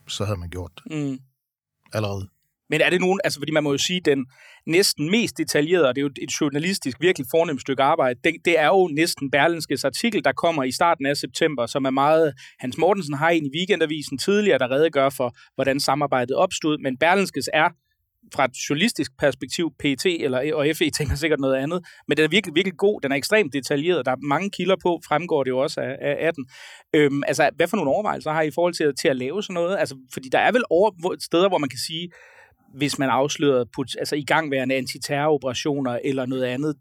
så 0.08 0.24
havde 0.24 0.38
man 0.38 0.50
gjort 0.50 0.70
det. 0.76 0.96
Mm. 0.96 1.18
Allerede. 1.92 2.28
Men 2.70 2.80
er 2.80 2.90
det 2.90 3.00
nogen, 3.00 3.20
altså 3.24 3.40
fordi 3.40 3.52
man 3.52 3.62
må 3.62 3.70
jo 3.72 3.78
sige, 3.78 4.00
den 4.04 4.26
næsten 4.66 5.10
mest 5.10 5.38
detaljerede, 5.38 5.88
og 5.88 5.94
det 5.94 6.00
er 6.00 6.04
jo 6.04 6.10
et 6.22 6.40
journalistisk 6.40 7.00
virkelig 7.00 7.26
fornemt 7.30 7.60
stykke 7.60 7.82
arbejde, 7.82 8.20
det, 8.24 8.34
det 8.44 8.58
er 8.58 8.66
jo 8.66 8.88
næsten 8.92 9.30
Berlinskes 9.30 9.84
artikel, 9.84 10.24
der 10.24 10.32
kommer 10.32 10.64
i 10.64 10.72
starten 10.72 11.06
af 11.06 11.16
september, 11.16 11.66
som 11.66 11.84
er 11.84 11.90
meget, 11.90 12.34
Hans 12.58 12.78
Mortensen 12.78 13.14
har 13.14 13.30
en 13.30 13.46
i 13.46 13.50
weekendavisen 13.56 14.18
tidligere, 14.18 14.58
der 14.58 14.70
redegør 14.70 15.08
for, 15.08 15.34
hvordan 15.54 15.80
samarbejdet 15.80 16.36
opstod, 16.36 16.78
men 16.78 16.98
Berlinskes 16.98 17.50
er 17.52 17.68
fra 18.34 18.44
et 18.44 18.50
journalistisk 18.70 19.12
perspektiv, 19.18 19.70
PT 19.78 20.06
eller, 20.06 20.40
e- 20.40 20.54
og 20.54 20.66
FE 20.76 20.90
tænker 20.90 21.14
sikkert 21.16 21.40
noget 21.40 21.56
andet, 21.56 21.82
men 22.08 22.16
den 22.16 22.24
er 22.24 22.28
virkelig, 22.28 22.54
virkelig 22.54 22.76
god, 22.78 23.00
den 23.00 23.12
er 23.12 23.16
ekstremt 23.16 23.52
detaljeret, 23.52 24.06
der 24.06 24.12
er 24.12 24.16
mange 24.16 24.50
kilder 24.50 24.76
på, 24.82 25.00
fremgår 25.08 25.44
det 25.44 25.50
jo 25.50 25.58
også 25.58 25.80
af, 25.80 25.96
af, 26.00 26.26
af 26.26 26.34
den. 26.34 26.46
Øhm, 26.94 27.22
altså, 27.26 27.50
hvad 27.56 27.68
for 27.68 27.76
nogle 27.76 27.90
overvejelser 27.90 28.32
har 28.32 28.42
I 28.42 28.48
i 28.48 28.50
forhold 28.54 28.74
til, 28.74 28.92
til 29.00 29.08
at 29.08 29.16
lave 29.16 29.42
sådan 29.42 29.54
noget? 29.54 29.76
Altså, 29.78 29.96
fordi 30.12 30.28
der 30.28 30.38
er 30.38 30.52
vel 30.52 30.64
over, 30.70 31.16
steder, 31.20 31.48
hvor 31.48 31.58
man 31.58 31.68
kan 31.68 31.78
sige, 31.78 32.08
hvis 32.76 32.98
man 32.98 33.08
afslører 33.08 33.64
put, 33.74 33.96
altså 33.98 34.16
igangværende 34.16 34.74
antiterroroperationer 34.74 35.98
eller 36.04 36.26
noget 36.26 36.44
andet. 36.44 36.76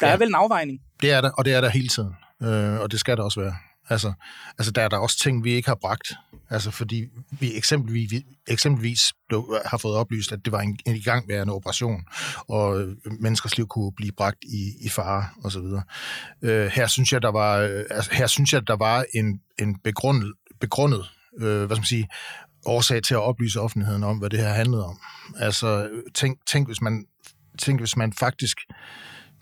Der 0.00 0.06
ja, 0.06 0.12
er 0.12 0.16
vel 0.16 0.28
en 0.28 0.34
afvejning? 0.34 0.80
Det 1.00 1.10
er 1.10 1.20
der, 1.20 1.30
og 1.30 1.44
det 1.44 1.54
er 1.54 1.60
der 1.60 1.68
hele 1.68 1.88
tiden. 1.88 2.14
Øh, 2.42 2.80
og 2.80 2.90
det 2.90 3.00
skal 3.00 3.16
der 3.16 3.22
også 3.22 3.40
være. 3.40 3.54
Altså, 3.90 4.12
altså, 4.58 4.72
der 4.72 4.82
er 4.82 4.88
der 4.88 4.98
også 4.98 5.18
ting, 5.18 5.44
vi 5.44 5.52
ikke 5.52 5.68
har 5.68 5.78
bragt. 5.80 6.12
Altså, 6.50 6.70
fordi 6.70 7.04
vi 7.30 7.56
eksempelvis, 7.56 8.10
vi 8.10 8.22
eksempelvis 8.48 9.00
blev, 9.28 9.58
har 9.64 9.78
fået 9.78 9.96
oplyst, 9.96 10.32
at 10.32 10.38
det 10.44 10.52
var 10.52 10.60
en, 10.60 10.78
en 10.86 10.96
igangværende 10.96 11.52
operation, 11.52 12.04
og 12.48 12.84
menneskers 13.20 13.56
liv 13.56 13.66
kunne 13.68 13.92
blive 13.96 14.12
bragt 14.12 14.44
i, 14.44 14.72
i 14.80 14.88
fare, 14.88 15.24
og 15.44 15.52
så 15.52 15.60
videre. 15.60 15.82
Øh, 16.42 16.66
her 16.66 16.86
synes 16.86 17.12
jeg, 17.12 17.22
der 17.22 17.30
var, 17.30 17.58
øh, 17.58 17.84
altså, 17.90 18.14
her 18.14 18.26
synes 18.26 18.52
jeg, 18.52 18.66
der 18.66 18.76
var 18.76 19.04
en, 19.14 19.40
en 19.58 19.78
begrundet, 19.84 20.32
begrundet 20.60 21.04
øh, 21.38 21.64
hvad 21.64 21.76
skal 21.76 21.80
man 21.80 21.84
sige, 21.84 22.08
årsag 22.66 23.02
til 23.02 23.14
at 23.14 23.20
oplyse 23.20 23.60
offentligheden 23.60 24.04
om, 24.04 24.18
hvad 24.18 24.30
det 24.30 24.38
her 24.38 24.52
handlede 24.52 24.84
om. 24.84 25.00
Altså, 25.36 25.88
tænk, 26.14 26.38
tænk, 26.46 26.68
hvis, 26.68 26.80
man, 26.80 27.06
tænk 27.58 27.80
hvis 27.80 27.96
man 27.96 28.12
faktisk 28.12 28.56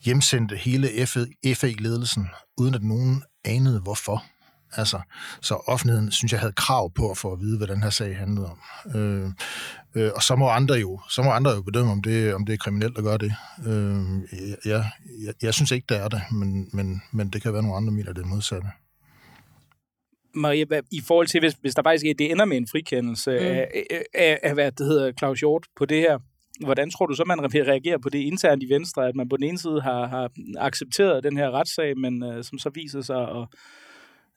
hjemsendte 0.05 0.57
hele 0.57 1.07
FA-ledelsen, 1.55 2.29
uden 2.57 2.75
at 2.75 2.83
nogen 2.83 3.23
anede 3.45 3.81
hvorfor. 3.81 4.25
Altså, 4.73 5.01
så 5.43 5.55
offentligheden, 5.55 6.11
synes 6.11 6.33
jeg, 6.33 6.41
havde 6.41 6.53
krav 6.53 6.93
på 6.95 7.11
at 7.11 7.19
få 7.19 7.33
at 7.33 7.41
vide, 7.41 7.59
hvad 7.59 7.67
den 7.67 7.83
her 7.83 7.91
sag 7.91 8.17
handlede 8.17 8.51
om. 8.51 8.61
Øh, 8.95 9.31
øh, 9.95 10.11
og 10.17 10.23
så 10.23 10.37
må 10.37 10.49
andre 10.49 10.75
jo, 10.75 11.01
så 11.11 11.23
må 11.23 11.31
andre 11.31 11.51
jo 11.51 11.63
bedømme, 11.63 11.93
om 11.93 12.03
det, 12.03 12.35
om 12.35 12.47
det 12.47 12.53
er 12.53 12.57
kriminelt 12.57 12.99
at 12.99 13.05
gøre 13.05 13.19
det. 13.19 13.35
Øh, 13.67 14.05
jeg, 14.65 14.91
jeg, 15.25 15.35
jeg 15.43 15.55
synes 15.55 15.71
ikke, 15.71 15.87
det 15.89 15.97
er 15.97 16.09
det, 16.09 16.23
men, 16.33 16.69
men, 16.73 17.03
men 17.13 17.31
det 17.31 17.43
kan 17.43 17.53
være 17.53 17.63
nogle 17.63 17.77
andre 17.77 17.93
mener 17.93 18.13
det 18.13 18.27
modsatte. 18.27 18.69
Maria, 20.39 20.65
i 20.93 21.01
forhold 21.07 21.27
til, 21.27 21.41
hvis, 21.41 21.55
hvis 21.61 21.75
der 21.75 21.83
faktisk 21.83 22.19
det 22.19 22.31
ender 22.31 22.45
med 22.45 22.57
en 22.57 22.69
frikendelse 22.71 23.31
mm. 23.31 23.37
af, 23.37 23.69
af, 24.15 24.39
af, 24.43 24.55
hvad 24.55 24.73
det 24.73 24.87
hedder, 24.87 25.13
Claus 25.13 25.41
Hjort 25.41 25.67
på 25.77 25.85
det 25.85 26.01
her, 26.01 26.19
hvordan 26.65 26.91
tror 26.91 27.07
du 27.07 27.15
så, 27.15 27.25
man 27.27 27.55
reagerer 27.55 27.99
på 27.99 28.09
det 28.09 28.19
internt 28.19 28.63
i 28.63 28.69
Venstre, 28.69 29.09
at 29.09 29.17
man 29.17 29.29
på 29.29 29.37
den 29.37 29.45
ene 29.45 29.59
side 29.59 29.81
har, 29.81 30.07
har 30.07 30.31
accepteret 30.59 31.25
den 31.25 31.37
her 31.37 31.51
retssag, 31.51 31.99
men 31.99 32.23
uh, 32.23 32.43
som 32.43 32.59
så 32.59 32.71
viser 32.75 33.01
sig 33.01 33.21
at 33.23 33.47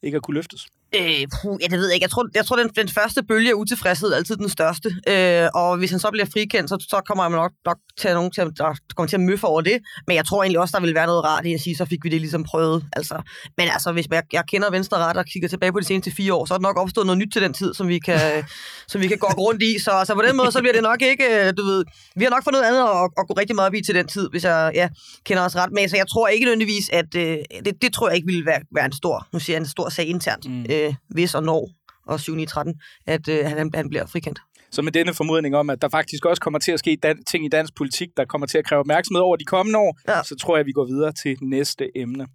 ikke 0.03 0.15
at 0.15 0.23
kunne 0.23 0.35
løftes? 0.35 0.67
Øh, 0.95 1.27
puh, 1.33 1.57
ja, 1.61 1.67
det 1.67 1.79
ved 1.79 1.87
jeg 1.87 1.95
ikke. 1.95 2.03
Jeg 2.03 2.09
tror, 2.09 2.27
jeg 2.35 2.45
tror 2.45 2.55
den, 2.55 2.69
den 2.69 2.89
første 2.89 3.23
bølge 3.23 3.49
af 3.49 3.53
utilfredshed 3.53 4.09
er 4.11 4.15
altid 4.15 4.37
den 4.37 4.49
største. 4.49 4.89
Øh, 5.07 5.47
og 5.53 5.77
hvis 5.77 5.91
han 5.91 5.99
så 5.99 6.09
bliver 6.11 6.25
frikendt, 6.33 6.69
så, 6.69 6.85
så 6.89 7.01
kommer 7.07 7.29
man 7.29 7.37
nok, 7.39 7.51
nok 7.65 7.77
til 7.99 8.13
nogen 8.13 8.31
til, 8.31 8.43
der 8.57 8.75
kommer 8.95 9.07
til 9.07 9.15
at 9.15 9.21
møffe 9.21 9.47
over 9.47 9.61
det. 9.61 9.77
Men 10.07 10.15
jeg 10.15 10.25
tror 10.25 10.43
egentlig 10.43 10.59
også, 10.59 10.77
der 10.77 10.85
vil 10.85 10.95
være 10.95 11.05
noget 11.05 11.23
rart 11.23 11.45
i 11.45 11.53
at 11.53 11.61
sige, 11.61 11.75
så 11.75 11.85
fik 11.85 11.99
vi 12.03 12.09
det 12.09 12.21
ligesom 12.21 12.43
prøvet. 12.43 12.85
Altså, 12.93 13.21
men 13.57 13.67
altså, 13.67 13.91
hvis 13.91 14.05
jeg, 14.11 14.23
jeg 14.33 14.43
kender 14.47 14.71
Venstre 14.71 14.97
ret 14.97 15.17
og 15.17 15.25
kigger 15.25 15.49
tilbage 15.49 15.71
på 15.71 15.79
de 15.79 15.85
seneste 15.85 16.11
fire 16.11 16.33
år, 16.33 16.45
så 16.45 16.53
er 16.53 16.57
der 16.57 16.63
nok 16.63 16.77
opstået 16.77 17.07
noget 17.07 17.17
nyt 17.17 17.33
til 17.33 17.41
den 17.41 17.53
tid, 17.53 17.73
som 17.73 17.87
vi 17.87 17.99
kan, 17.99 18.43
som 18.91 19.01
vi 19.01 19.07
kan 19.07 19.17
gå 19.17 19.27
rundt 19.27 19.63
i. 19.63 19.79
Så 19.79 19.91
altså, 19.91 20.15
på 20.15 20.21
den 20.21 20.37
måde, 20.37 20.51
så 20.51 20.59
bliver 20.59 20.73
det 20.73 20.83
nok 20.83 21.01
ikke, 21.01 21.23
øh, 21.23 21.53
du 21.57 21.63
ved, 21.65 21.83
vi 22.15 22.23
har 22.23 22.29
nok 22.29 22.43
fået 22.43 22.53
noget 22.53 22.65
andet 22.65 22.81
at, 22.81 23.09
at 23.19 23.27
gå 23.27 23.33
rigtig 23.33 23.55
meget 23.55 23.67
op 23.67 23.73
i 23.73 23.81
til 23.81 23.95
den 23.95 24.07
tid, 24.07 24.29
hvis 24.31 24.43
jeg 24.43 24.71
ja, 24.75 24.89
kender 25.25 25.43
os 25.43 25.55
ret 25.55 25.71
med. 25.71 25.87
Så 25.87 25.97
jeg 25.97 26.07
tror 26.07 26.27
ikke 26.27 26.45
nødvendigvis, 26.45 26.89
at 26.93 27.15
øh, 27.15 27.37
det, 27.65 27.81
det 27.81 27.93
tror 27.93 28.07
jeg 28.09 28.15
ikke 28.15 28.25
ville 28.25 28.45
være, 28.45 28.61
være 28.75 28.85
en 28.85 28.93
stor, 28.93 29.27
nu 29.33 29.39
siger 29.39 29.55
jeg, 29.55 29.61
en 29.61 29.67
stor 29.67 29.89
sag 29.89 30.05
internt. 30.07 30.49
Mm. 30.49 30.65
Øh, 30.69 30.80
øh, 30.87 30.93
hvis 31.09 31.35
og 31.35 31.43
når, 31.43 31.69
og 32.07 32.19
7 32.19 32.37
i 32.37 32.45
13, 32.45 32.75
at 33.07 33.27
øh, 33.27 33.45
han, 33.45 33.71
han 33.73 33.89
bliver 33.89 34.05
frikendt. 34.05 34.39
Så 34.71 34.81
med 34.81 34.91
denne 34.91 35.13
formodning 35.13 35.55
om, 35.55 35.69
at 35.69 35.81
der 35.81 35.89
faktisk 35.89 36.25
også 36.25 36.41
kommer 36.41 36.59
til 36.59 36.71
at 36.71 36.79
ske 36.79 36.97
dan- 37.05 37.23
ting 37.23 37.45
i 37.45 37.49
dansk 37.49 37.75
politik, 37.75 38.09
der 38.17 38.25
kommer 38.25 38.47
til 38.47 38.57
at 38.57 38.65
kræve 38.65 38.79
opmærksomhed 38.79 39.21
over 39.21 39.35
de 39.35 39.45
kommende 39.45 39.79
år, 39.79 39.99
ja. 40.07 40.23
så 40.23 40.35
tror 40.35 40.55
jeg, 40.55 40.59
at 40.59 40.65
vi 40.65 40.71
går 40.71 40.85
videre 40.85 41.11
til 41.11 41.37
næste 41.41 41.97
emne. 41.97 42.27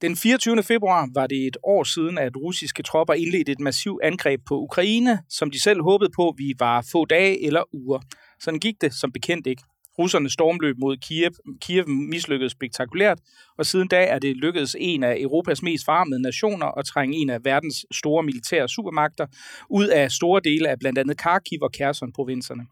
Den 0.00 0.16
24. 0.16 0.62
februar 0.62 1.08
var 1.14 1.26
det 1.26 1.46
et 1.46 1.56
år 1.62 1.84
siden, 1.84 2.18
at 2.18 2.36
russiske 2.36 2.82
tropper 2.82 3.14
indledte 3.14 3.52
et 3.52 3.60
massivt 3.60 4.00
angreb 4.02 4.40
på 4.48 4.54
Ukraine, 4.54 5.18
som 5.28 5.50
de 5.50 5.62
selv 5.62 5.82
håbede 5.82 6.10
på, 6.16 6.34
vi 6.38 6.54
var 6.58 6.86
få 6.92 7.04
dage 7.04 7.46
eller 7.46 7.62
uger. 7.72 8.00
Sådan 8.40 8.60
gik 8.60 8.80
det 8.80 8.94
som 8.94 9.12
bekendt 9.12 9.46
ikke. 9.46 9.62
Russerne 9.98 10.30
stormløb 10.30 10.76
mod 10.78 10.96
Kiev. 10.96 11.30
Kiev 11.60 11.88
mislykkedes 11.88 12.52
spektakulært, 12.52 13.20
og 13.58 13.66
siden 13.66 13.88
da 13.88 14.04
er 14.04 14.18
det 14.18 14.36
lykkedes 14.36 14.76
en 14.78 15.02
af 15.02 15.16
Europas 15.20 15.62
mest 15.62 15.84
farmede 15.84 16.22
nationer 16.22 16.66
at 16.66 16.84
trænge 16.84 17.16
en 17.16 17.30
af 17.30 17.44
verdens 17.44 17.86
store 17.92 18.22
militære 18.22 18.68
supermagter 18.68 19.26
ud 19.70 19.86
af 19.86 20.10
store 20.10 20.40
dele 20.44 20.68
af 20.68 20.78
blandt 20.78 20.98
andet 20.98 21.18
Kharkiv 21.18 21.58
og 21.62 21.72
Kherson-provinserne. 21.72 22.66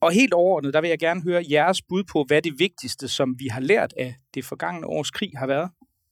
Og 0.00 0.12
helt 0.12 0.32
overordnet, 0.32 0.74
der 0.74 0.80
vil 0.80 0.88
jeg 0.88 0.98
gerne 0.98 1.22
høre 1.22 1.44
jeres 1.50 1.82
bud 1.82 2.04
på, 2.12 2.24
hvad 2.26 2.42
det 2.42 2.58
vigtigste, 2.58 3.08
som 3.08 3.34
vi 3.38 3.46
har 3.46 3.60
lært 3.60 3.94
af 3.96 4.14
det 4.34 4.44
forgangne 4.44 4.86
års 4.86 5.10
krig 5.10 5.30
har 5.36 5.46
været. 5.46 5.70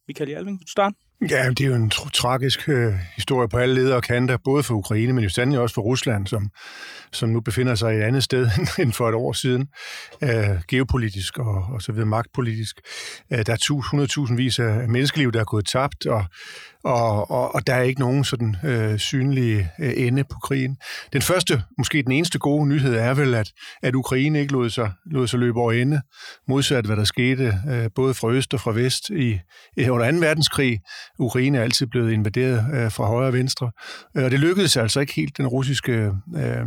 Michael 0.09 0.31
Jalving, 0.31 0.59
vil 0.59 0.67
du 0.67 0.71
starte? 0.71 0.97
Ja, 1.29 1.49
det 1.49 1.61
er 1.61 1.67
jo 1.67 1.75
en 1.75 1.91
tragisk 1.91 2.69
øh, 2.69 2.95
historie 3.17 3.49
på 3.49 3.59
alle 3.59 3.75
ledere 3.75 3.97
og 3.97 4.03
kanter, 4.03 4.37
både 4.45 4.63
for 4.63 4.75
Ukraine, 4.75 5.13
men 5.13 5.25
jo 5.25 5.31
sandelig 5.31 5.61
også 5.61 5.75
for 5.75 5.83
Rusland, 5.83 6.27
som, 6.27 6.51
som 7.13 7.29
nu 7.29 7.41
befinder 7.41 7.75
sig 7.75 7.99
et 7.99 8.03
andet 8.03 8.25
sted 8.25 8.49
end 8.83 8.93
for 8.93 9.09
et 9.09 9.15
år 9.15 9.33
siden, 9.33 9.69
øh, 10.23 10.63
geopolitisk 10.69 11.39
og, 11.39 11.67
og 11.73 11.83
så 11.83 11.93
videre 11.93 12.07
magtpolitisk. 12.07 12.81
Øh, 13.33 13.47
der 13.47 13.53
er 13.53 14.27
100.000 14.29 14.35
vis 14.37 14.59
af 14.59 14.89
menneskeliv, 14.89 15.33
der 15.33 15.41
er 15.41 15.45
gået 15.45 15.67
tabt, 15.67 16.07
og, 16.07 16.25
og, 16.85 17.31
og, 17.31 17.55
og 17.55 17.67
der 17.67 17.75
er 17.75 17.83
ikke 17.83 18.01
nogen 18.01 18.25
sådan 18.25 18.57
øh, 18.65 18.99
synlige 18.99 19.71
øh, 19.81 19.93
ende 19.97 20.25
på 20.25 20.39
krigen. 20.43 20.77
Den 21.13 21.23
første, 21.23 21.63
måske 21.79 22.03
den 22.03 22.13
eneste 22.13 22.39
gode 22.39 22.69
nyhed 22.69 22.95
er 22.95 23.15
vel, 23.15 23.35
at, 23.35 23.53
at 23.83 23.95
Ukraine 23.95 24.41
ikke 24.41 24.53
lod 24.53 24.71
sig, 24.71 24.93
lod 25.07 25.27
sig 25.27 25.39
løbe 25.39 25.61
over 25.61 25.73
ende, 25.73 26.01
modsat 26.49 26.87
hvad 26.87 26.97
der 26.97 27.05
skete 27.05 27.55
øh, 27.71 27.91
både 27.95 28.15
fra 28.15 28.31
øst 28.31 28.55
og 28.55 28.61
fra 28.61 28.73
vest 28.73 29.11
i, 29.11 29.39
i 29.77 29.89
under 29.89 30.13
2. 30.13 30.19
verdenskrig. 30.19 30.81
Ukraine 31.19 31.59
er 31.59 31.63
altid 31.63 31.87
blevet 31.87 32.13
invaderet 32.13 32.67
øh, 32.75 32.93
fra 32.93 33.07
højre 33.07 33.27
og 33.27 33.33
venstre, 33.33 33.71
øh, 34.17 34.25
og 34.25 34.31
det 34.31 34.41
lykkedes 34.41 34.77
altså 34.77 35.01
ikke 35.01 35.15
helt 35.15 35.37
den 35.37 35.47
russiske 35.47 35.93
øh, 36.37 36.67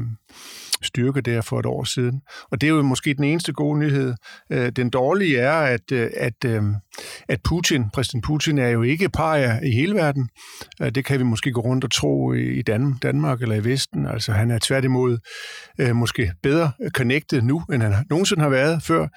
styrke 0.86 1.22
der 1.22 1.42
for 1.42 1.60
et 1.60 1.66
år 1.66 1.84
siden. 1.84 2.22
Og 2.52 2.62
det 2.62 2.68
er 2.68 2.72
jo 2.72 2.82
måske 2.82 3.14
den 3.14 3.24
eneste 3.24 3.54
gode 3.54 3.80
nyhed. 3.80 4.14
Øh, 4.52 4.70
den 4.70 4.90
dårlige 4.90 5.38
er, 5.38 5.54
at, 5.54 5.92
øh, 5.92 6.10
at, 6.18 6.46
øh, 6.46 6.64
at 7.30 7.40
Putin, 7.44 7.90
præsident 7.90 8.24
Putin, 8.24 8.58
er 8.58 8.70
jo 8.70 8.82
ikke 8.82 9.10
par 9.10 9.60
i 9.64 9.72
hele 9.72 9.96
verden. 9.96 10.30
Det 10.80 11.06
kan 11.06 11.20
vi 11.20 11.24
måske 11.24 11.52
gå 11.52 11.62
rundt 11.62 11.84
og 11.84 11.92
tro 11.92 12.34
i 12.34 12.62
Danmark 13.02 13.42
eller 13.42 13.56
i 13.56 13.64
Vesten. 13.64 14.06
Altså 14.06 14.32
han 14.32 14.52
er 14.52 14.60
tværtimod 14.60 15.18
måske 15.94 16.32
bedre 16.44 16.72
connected 16.90 17.42
nu, 17.42 17.64
end 17.74 17.84
han 17.84 18.06
nogensinde 18.10 18.42
har 18.42 18.50
været 18.50 18.84
før 18.84 19.08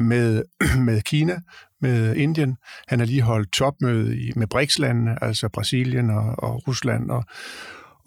med, 0.00 0.42
med 0.88 1.00
Kina, 1.00 1.40
med 1.80 2.16
Indien. 2.16 2.56
Han 2.88 2.98
har 2.98 3.06
lige 3.06 3.22
holdt 3.22 3.52
topmøde 3.52 4.32
med 4.36 4.46
BRICS-landene, 4.46 5.24
altså 5.24 5.48
Brasilien 5.48 6.10
og, 6.10 6.34
og 6.38 6.68
Rusland 6.68 7.10
og, 7.10 7.24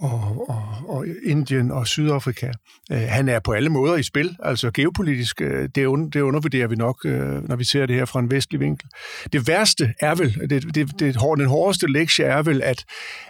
og, 0.02 0.50
og, 0.50 0.90
og 0.90 1.06
Indien 1.24 1.72
og 1.72 1.88
Sydafrika. 1.88 2.52
Øh, 2.92 2.98
han 2.98 3.30
er 3.30 3.40
på 3.40 3.52
alle 3.52 3.70
måder 3.70 3.96
i 3.96 4.04
spil, 4.04 4.38
altså 4.44 4.72
geopolitisk, 4.72 5.42
øh, 5.42 5.70
det, 5.76 5.86
un, 5.86 6.10
det 6.10 6.22
undervurderer 6.22 6.68
vi 6.68 6.76
nok, 6.76 6.98
øh, 7.06 7.50
når 7.50 7.56
vi 7.56 7.64
ser 7.64 7.86
det 7.86 7.96
her 7.96 8.06
fra 8.06 8.20
en 8.20 8.32
vestlig 8.32 8.60
vinkel. 8.60 8.90
Det 9.34 9.48
værste 9.48 9.94
er 10.00 10.16
vel, 10.16 10.50
det, 10.50 10.76
det, 10.76 11.00
det, 11.00 11.16
den 11.38 11.46
hårdeste 11.46 11.92
lektie 11.92 12.26
er 12.26 12.42
vel, 12.42 12.62
at, 12.62 12.86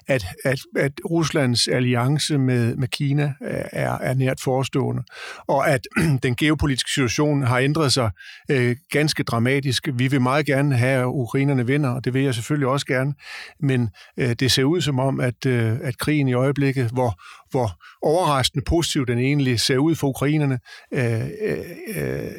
at, 0.08 0.26
at, 0.46 0.60
at 0.76 0.92
Ruslands 1.10 1.68
alliance 1.68 2.38
med, 2.38 2.76
med 2.76 2.88
Kina 2.88 3.24
øh, 3.24 3.64
er, 3.72 3.98
er 3.98 4.14
nært 4.14 4.40
forestående, 4.44 5.04
og 5.48 5.70
at 5.70 5.82
den 6.24 6.36
geopolitiske 6.36 6.92
situation 6.92 7.44
har 7.44 7.60
ændret 7.60 7.94
sig 7.94 8.10
øh, 8.52 8.76
ganske 8.92 9.24
dramatisk. 9.24 9.88
Vi 9.94 10.08
vil 10.08 10.22
meget 10.22 10.46
gerne 10.46 10.78
have, 10.78 11.02
at 11.02 11.06
ukrainerne 11.06 11.68
vinder, 11.68 11.90
og 11.90 12.06
det 12.06 12.14
vil 12.14 12.24
jeg 12.24 12.36
selvfølgelig 12.36 12.68
også 12.68 12.86
gerne, 12.86 13.14
men 13.60 13.90
øh, 14.18 14.34
det 14.40 14.52
ser 14.52 14.64
ud 14.64 14.82
som 14.82 15.00
om, 15.00 15.20
at, 15.20 15.46
øh, 15.46 15.78
at 15.84 15.98
krigen 15.98 16.28
i 16.28 16.34
øjeblikket 16.34 16.61
øjeblikket, 16.62 16.92
hvor, 16.92 17.22
hvor 17.52 17.80
overraskende 18.02 18.64
positiv 18.68 19.06
den 19.06 19.20
egentlig 19.20 19.60
ser 19.60 19.78
ud 19.78 19.96
for 19.96 20.08
ukrainerne, 20.08 20.60
øh, 20.94 21.22
øh, 21.42 21.58
øh 21.96 22.32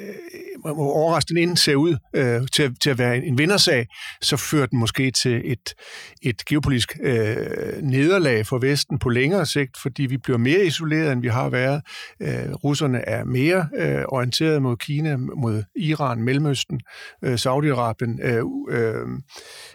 hvor 0.62 0.92
overraskende 0.92 1.40
inden 1.40 1.56
ser 1.56 1.74
ud 1.74 1.96
øh, 2.14 2.40
til, 2.52 2.76
til 2.82 2.90
at 2.90 2.98
være 2.98 3.16
en, 3.16 3.22
en 3.22 3.38
vindersag, 3.38 3.87
så 4.20 4.37
fører 4.37 4.66
den 4.66 4.78
måske 4.78 5.11
til 5.11 5.42
et, 5.44 5.74
et 6.22 6.44
geopolitisk 6.44 6.98
øh, 7.02 7.82
nederlag 7.82 8.46
for 8.46 8.58
Vesten 8.58 8.98
på 8.98 9.08
længere 9.08 9.46
sigt, 9.46 9.76
fordi 9.82 10.02
vi 10.02 10.16
bliver 10.16 10.38
mere 10.38 10.66
isoleret, 10.66 11.12
end 11.12 11.22
vi 11.22 11.28
har 11.28 11.48
været. 11.48 11.82
Øh, 12.20 12.52
russerne 12.64 13.08
er 13.08 13.24
mere 13.24 13.68
øh, 13.78 14.04
orienteret 14.08 14.62
mod 14.62 14.76
Kina, 14.76 15.16
mod 15.16 15.62
Iran, 15.76 16.22
Mellemøsten, 16.22 16.80
øh, 17.24 17.35
Saudi-Arabien, 17.35 18.22
øh, 18.22 18.44
øh, 18.68 19.06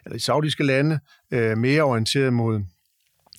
eller 0.05 0.13
de 0.13 0.19
saudiske 0.19 0.63
lande, 0.63 0.99
øh, 1.33 1.57
mere 1.57 1.81
orienteret 1.81 2.33
mod 2.33 2.61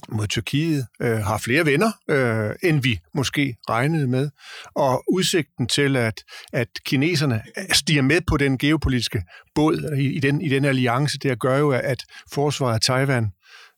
mod 0.08 0.26
Tyrkiet, 0.26 0.87
øh, 1.02 1.18
har 1.18 1.38
flere 1.38 1.66
venner, 1.66 1.92
øh, 2.08 2.54
end 2.62 2.82
vi 2.82 3.00
måske 3.14 3.56
regnede 3.68 4.06
med. 4.06 4.30
Og 4.74 5.04
udsigten 5.12 5.66
til, 5.66 5.96
at, 5.96 6.24
at 6.52 6.68
kineserne 6.87 7.42
øh, 7.58 7.64
stiger 7.72 8.02
med 8.02 8.20
på 8.26 8.37
den 8.37 8.58
geopolitiske 8.58 9.22
båd 9.54 9.94
i, 9.98 10.16
i, 10.16 10.20
den, 10.20 10.40
i 10.40 10.48
den 10.48 10.64
alliance, 10.64 11.18
det 11.18 11.40
gør 11.40 11.58
jo, 11.58 11.70
at 11.70 12.04
forsvaret 12.32 12.74
af 12.74 12.80
Taiwan 12.80 13.32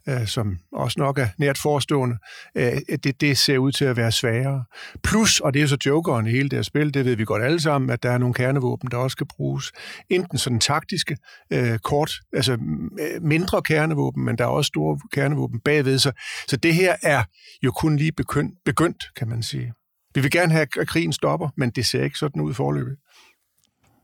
øh, 0.08 0.26
som 0.26 0.58
også 0.72 0.94
nok 1.00 1.18
er 1.18 1.26
nært 1.38 1.58
forestående, 1.58 2.16
øh, 2.54 2.72
det, 3.04 3.20
det 3.20 3.38
ser 3.38 3.58
ud 3.58 3.72
til 3.72 3.84
at 3.84 3.96
være 3.96 4.12
sværere. 4.12 4.64
Plus, 5.02 5.40
og 5.40 5.54
det 5.54 5.62
er 5.62 5.66
så 5.66 5.76
jokeren 5.86 6.26
i 6.26 6.30
hele 6.30 6.48
det 6.48 6.56
her 6.56 6.62
spil, 6.62 6.94
det 6.94 7.04
ved 7.04 7.16
vi 7.16 7.24
godt 7.24 7.42
alle 7.42 7.60
sammen, 7.60 7.90
at 7.90 8.02
der 8.02 8.10
er 8.10 8.18
nogle 8.18 8.34
kernevåben, 8.34 8.90
der 8.90 8.96
også 8.96 9.12
skal 9.14 9.26
bruges. 9.26 9.72
Enten 10.10 10.38
sådan 10.38 10.60
taktiske, 10.60 11.16
øh, 11.52 11.78
kort, 11.78 12.12
altså 12.32 12.52
øh, 12.52 13.22
mindre 13.22 13.62
kernevåben, 13.62 14.24
men 14.24 14.38
der 14.38 14.44
er 14.44 14.48
også 14.48 14.68
store 14.68 15.00
kernevåben 15.12 15.60
bagved. 15.60 15.98
Så, 15.98 16.12
så 16.48 16.56
det 16.56 16.74
her 16.74 16.96
er 17.02 17.22
jo 17.62 17.72
kun 17.72 17.96
lige 17.96 18.12
begyndt, 18.12 18.54
begyndt, 18.64 19.04
kan 19.16 19.28
man 19.28 19.42
sige. 19.42 19.72
Vi 20.14 20.20
vil 20.20 20.30
gerne 20.30 20.52
have, 20.52 20.66
at 20.80 20.88
krigen 20.88 21.12
stopper, 21.12 21.48
men 21.56 21.70
det 21.70 21.86
ser 21.86 22.04
ikke 22.04 22.18
sådan 22.18 22.42
ud 22.42 22.50
i 22.50 22.54
forløbet. 22.54 22.96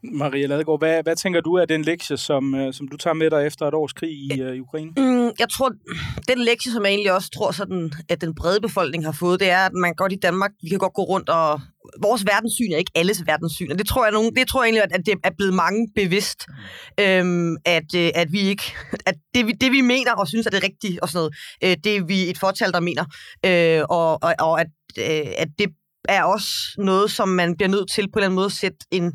Maria 0.03 0.47
Ladegaard, 0.47 0.81
hvad, 0.81 1.03
hvad 1.03 1.17
tænker 1.17 1.41
du 1.41 1.59
af 1.59 1.69
den 1.69 1.83
lektie, 1.83 2.17
som, 2.17 2.55
øh, 2.55 2.75
som 2.75 2.89
du 2.89 2.97
tager 2.97 3.15
med 3.15 3.31
dig 3.31 3.47
efter 3.47 3.69
et 3.69 3.75
års 3.75 3.93
krig 3.93 4.11
i, 4.11 4.43
uh, 4.43 4.55
i 4.57 4.61
Ukraine? 4.61 4.93
Mm, 4.97 5.31
jeg 5.39 5.49
tror, 5.53 5.73
den 6.29 6.39
lektie, 6.39 6.73
som 6.73 6.85
jeg 6.85 6.91
egentlig 6.91 7.13
også 7.13 7.31
tror, 7.31 7.51
sådan, 7.51 7.93
at 8.09 8.21
den 8.21 8.35
brede 8.35 8.61
befolkning 8.61 9.05
har 9.05 9.13
fået, 9.13 9.41
det 9.41 9.51
er, 9.51 9.59
at 9.59 9.73
man 9.73 9.95
godt 9.95 10.13
i 10.13 10.17
Danmark, 10.17 10.51
vi 10.63 10.69
kan 10.69 10.79
godt 10.79 10.95
gå 10.95 11.03
rundt 11.03 11.29
og... 11.29 11.61
Vores 12.03 12.27
verdenssyn 12.27 12.73
er 12.73 12.77
ikke 12.77 12.91
alles 12.95 13.27
verdenssyn, 13.27 13.71
og 13.73 13.79
det 13.79 13.87
tror 13.87 14.05
jeg, 14.05 14.13
nogen, 14.13 14.37
det 14.37 14.49
tror 14.49 14.63
jeg 14.63 14.69
egentlig, 14.69 14.99
at 14.99 15.07
det 15.07 15.15
er 15.25 15.31
blevet 15.39 15.55
mange 15.55 15.89
bevidst, 15.95 16.47
øhm, 17.01 17.57
at, 17.65 17.95
øh, 17.97 18.11
at 18.15 18.33
vi 18.33 18.41
ikke... 18.41 18.63
At 19.11 19.15
det, 19.35 19.47
vi, 19.47 19.53
det, 19.53 19.73
vi 19.73 19.81
mener 19.81 20.13
og 20.13 20.29
synes, 20.29 20.47
at 20.47 20.53
det 20.53 20.59
er 20.59 20.65
rigtigt 20.65 21.01
og 21.01 21.09
sådan 21.09 21.19
noget, 21.19 21.35
øh, 21.65 21.77
det 21.85 21.97
er 21.97 22.05
vi 22.05 22.31
et 22.31 22.39
fortal, 22.39 22.73
der 22.73 22.81
mener, 22.81 23.05
øh, 23.47 23.83
og, 23.89 24.23
og, 24.23 24.35
og 24.39 24.61
at, 24.61 24.67
øh, 24.99 25.33
at 25.39 25.49
det 25.59 25.69
er 26.09 26.23
også 26.23 26.51
noget, 26.79 27.11
som 27.11 27.29
man 27.29 27.57
bliver 27.57 27.69
nødt 27.69 27.91
til 27.91 28.03
på 28.03 28.19
en 28.19 28.19
eller 28.19 28.27
anden 28.27 28.35
måde 28.35 28.47
at 28.47 28.53
sætte 28.53 28.79
en 28.91 29.13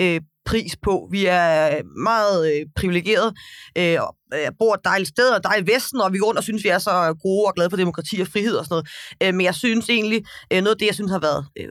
øh, 0.00 0.20
pris 0.44 0.76
på. 0.82 1.08
Vi 1.10 1.26
er 1.26 1.76
øh, 1.76 1.84
meget 2.02 2.54
øh, 2.54 2.66
privilegeret, 2.76 3.34
øh, 3.78 3.98
øh, 4.34 4.50
bor 4.58 4.74
et 4.74 4.80
dejligt 4.84 5.08
sted, 5.08 5.30
og 5.30 5.44
dejligt 5.44 5.70
Vesten, 5.74 6.00
og 6.00 6.12
vi 6.12 6.18
går 6.18 6.26
rundt 6.26 6.38
og 6.38 6.44
synes, 6.44 6.64
vi 6.64 6.68
er 6.68 6.78
så 6.78 7.14
gode 7.22 7.46
og 7.46 7.54
glade 7.54 7.70
for 7.70 7.76
demokrati 7.76 8.20
og 8.20 8.26
frihed 8.26 8.56
og 8.56 8.64
sådan 8.64 8.74
noget. 8.74 8.88
Øh, 9.22 9.34
men 9.34 9.44
jeg 9.44 9.54
synes 9.54 9.88
egentlig, 9.88 10.24
øh, 10.52 10.58
noget 10.62 10.74
af 10.74 10.78
det, 10.78 10.86
jeg 10.86 10.94
synes 10.94 11.10
har 11.10 11.18
været 11.18 11.46
øh, 11.58 11.68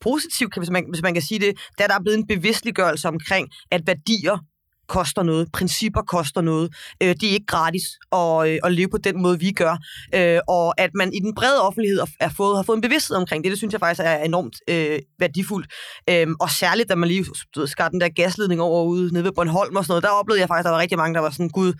positivt, 0.00 0.56
hvis 0.56 0.70
man, 0.70 0.84
hvis 0.92 1.02
man 1.02 1.14
kan 1.14 1.22
sige 1.22 1.40
det, 1.40 1.52
det 1.78 1.84
er, 1.84 1.86
der 1.86 1.94
er 1.94 2.02
blevet 2.02 2.18
en 2.18 2.26
bevidstliggørelse 2.26 3.08
omkring, 3.08 3.48
at 3.70 3.86
værdier 3.86 4.38
koster 4.88 5.22
noget, 5.22 5.48
principper 5.52 6.02
koster 6.02 6.40
noget. 6.40 6.74
Øh, 7.02 7.08
det 7.08 7.22
er 7.22 7.32
ikke 7.32 7.46
gratis 7.46 7.82
at, 8.12 8.48
øh, 8.48 8.58
at 8.64 8.72
leve 8.72 8.88
på 8.88 8.98
den 8.98 9.22
måde, 9.22 9.38
vi 9.38 9.50
gør. 9.50 9.76
Øh, 10.14 10.40
og 10.48 10.80
at 10.80 10.90
man 10.94 11.12
i 11.12 11.20
den 11.20 11.34
brede 11.34 11.62
offentlighed 11.62 12.00
er 12.20 12.28
fået, 12.28 12.56
har 12.56 12.62
fået 12.62 12.76
en 12.76 12.82
bevidsthed 12.82 13.16
omkring 13.16 13.44
det, 13.44 13.50
det 13.50 13.58
synes 13.58 13.72
jeg 13.72 13.80
faktisk 13.80 14.00
er 14.04 14.16
enormt 14.16 14.56
øh, 14.68 14.98
værdifuldt. 15.18 15.72
Øh, 16.10 16.26
og 16.40 16.50
særligt, 16.50 16.88
da 16.88 16.94
man 16.94 17.08
lige 17.08 17.24
skar 17.66 17.88
den 17.88 18.00
der 18.00 18.08
gasledning 18.08 18.60
over 18.60 18.84
ude 18.84 19.12
nede 19.12 19.24
ved 19.24 19.32
Bornholm 19.32 19.76
og 19.76 19.84
sådan 19.84 19.92
noget, 19.92 20.02
der 20.02 20.10
oplevede 20.10 20.40
jeg 20.40 20.48
faktisk, 20.48 20.60
at 20.60 20.64
der 20.64 20.70
var 20.70 20.80
rigtig 20.80 20.98
mange, 20.98 21.14
der 21.14 21.20
var 21.20 21.30
sådan, 21.30 21.48
gud, 21.48 21.72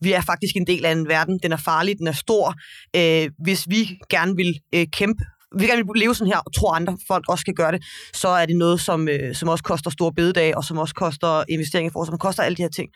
vi 0.00 0.12
er 0.12 0.20
faktisk 0.20 0.56
en 0.56 0.66
del 0.66 0.84
af 0.84 0.92
en 0.92 1.08
verden, 1.08 1.38
den 1.42 1.52
er 1.52 1.56
farlig, 1.56 1.98
den 1.98 2.06
er 2.06 2.12
stor. 2.12 2.54
Øh, 2.96 3.30
hvis 3.44 3.66
vi 3.68 3.98
gerne 4.10 4.36
vil 4.36 4.58
øh, 4.74 4.86
kæmpe 4.92 5.24
vi 5.58 5.66
gerne 5.66 5.84
vil 5.86 6.00
leve 6.00 6.14
sådan 6.14 6.32
her, 6.32 6.38
og 6.38 6.54
tror 6.54 6.74
andre 6.74 6.98
folk 7.06 7.24
også 7.28 7.40
skal 7.40 7.54
gøre 7.54 7.72
det, 7.72 7.84
så 8.12 8.28
er 8.28 8.46
det 8.46 8.56
noget, 8.56 8.80
som, 8.80 9.08
øh, 9.08 9.34
som 9.34 9.48
også 9.48 9.64
koster 9.64 9.90
store 9.90 10.12
bededag, 10.12 10.56
og 10.56 10.64
som 10.64 10.78
også 10.78 10.94
koster 10.94 11.44
investeringer 11.48 11.90
for, 11.92 12.04
som 12.04 12.18
koster 12.18 12.42
alle 12.42 12.56
de 12.56 12.62
her 12.62 12.68
ting. 12.68 12.88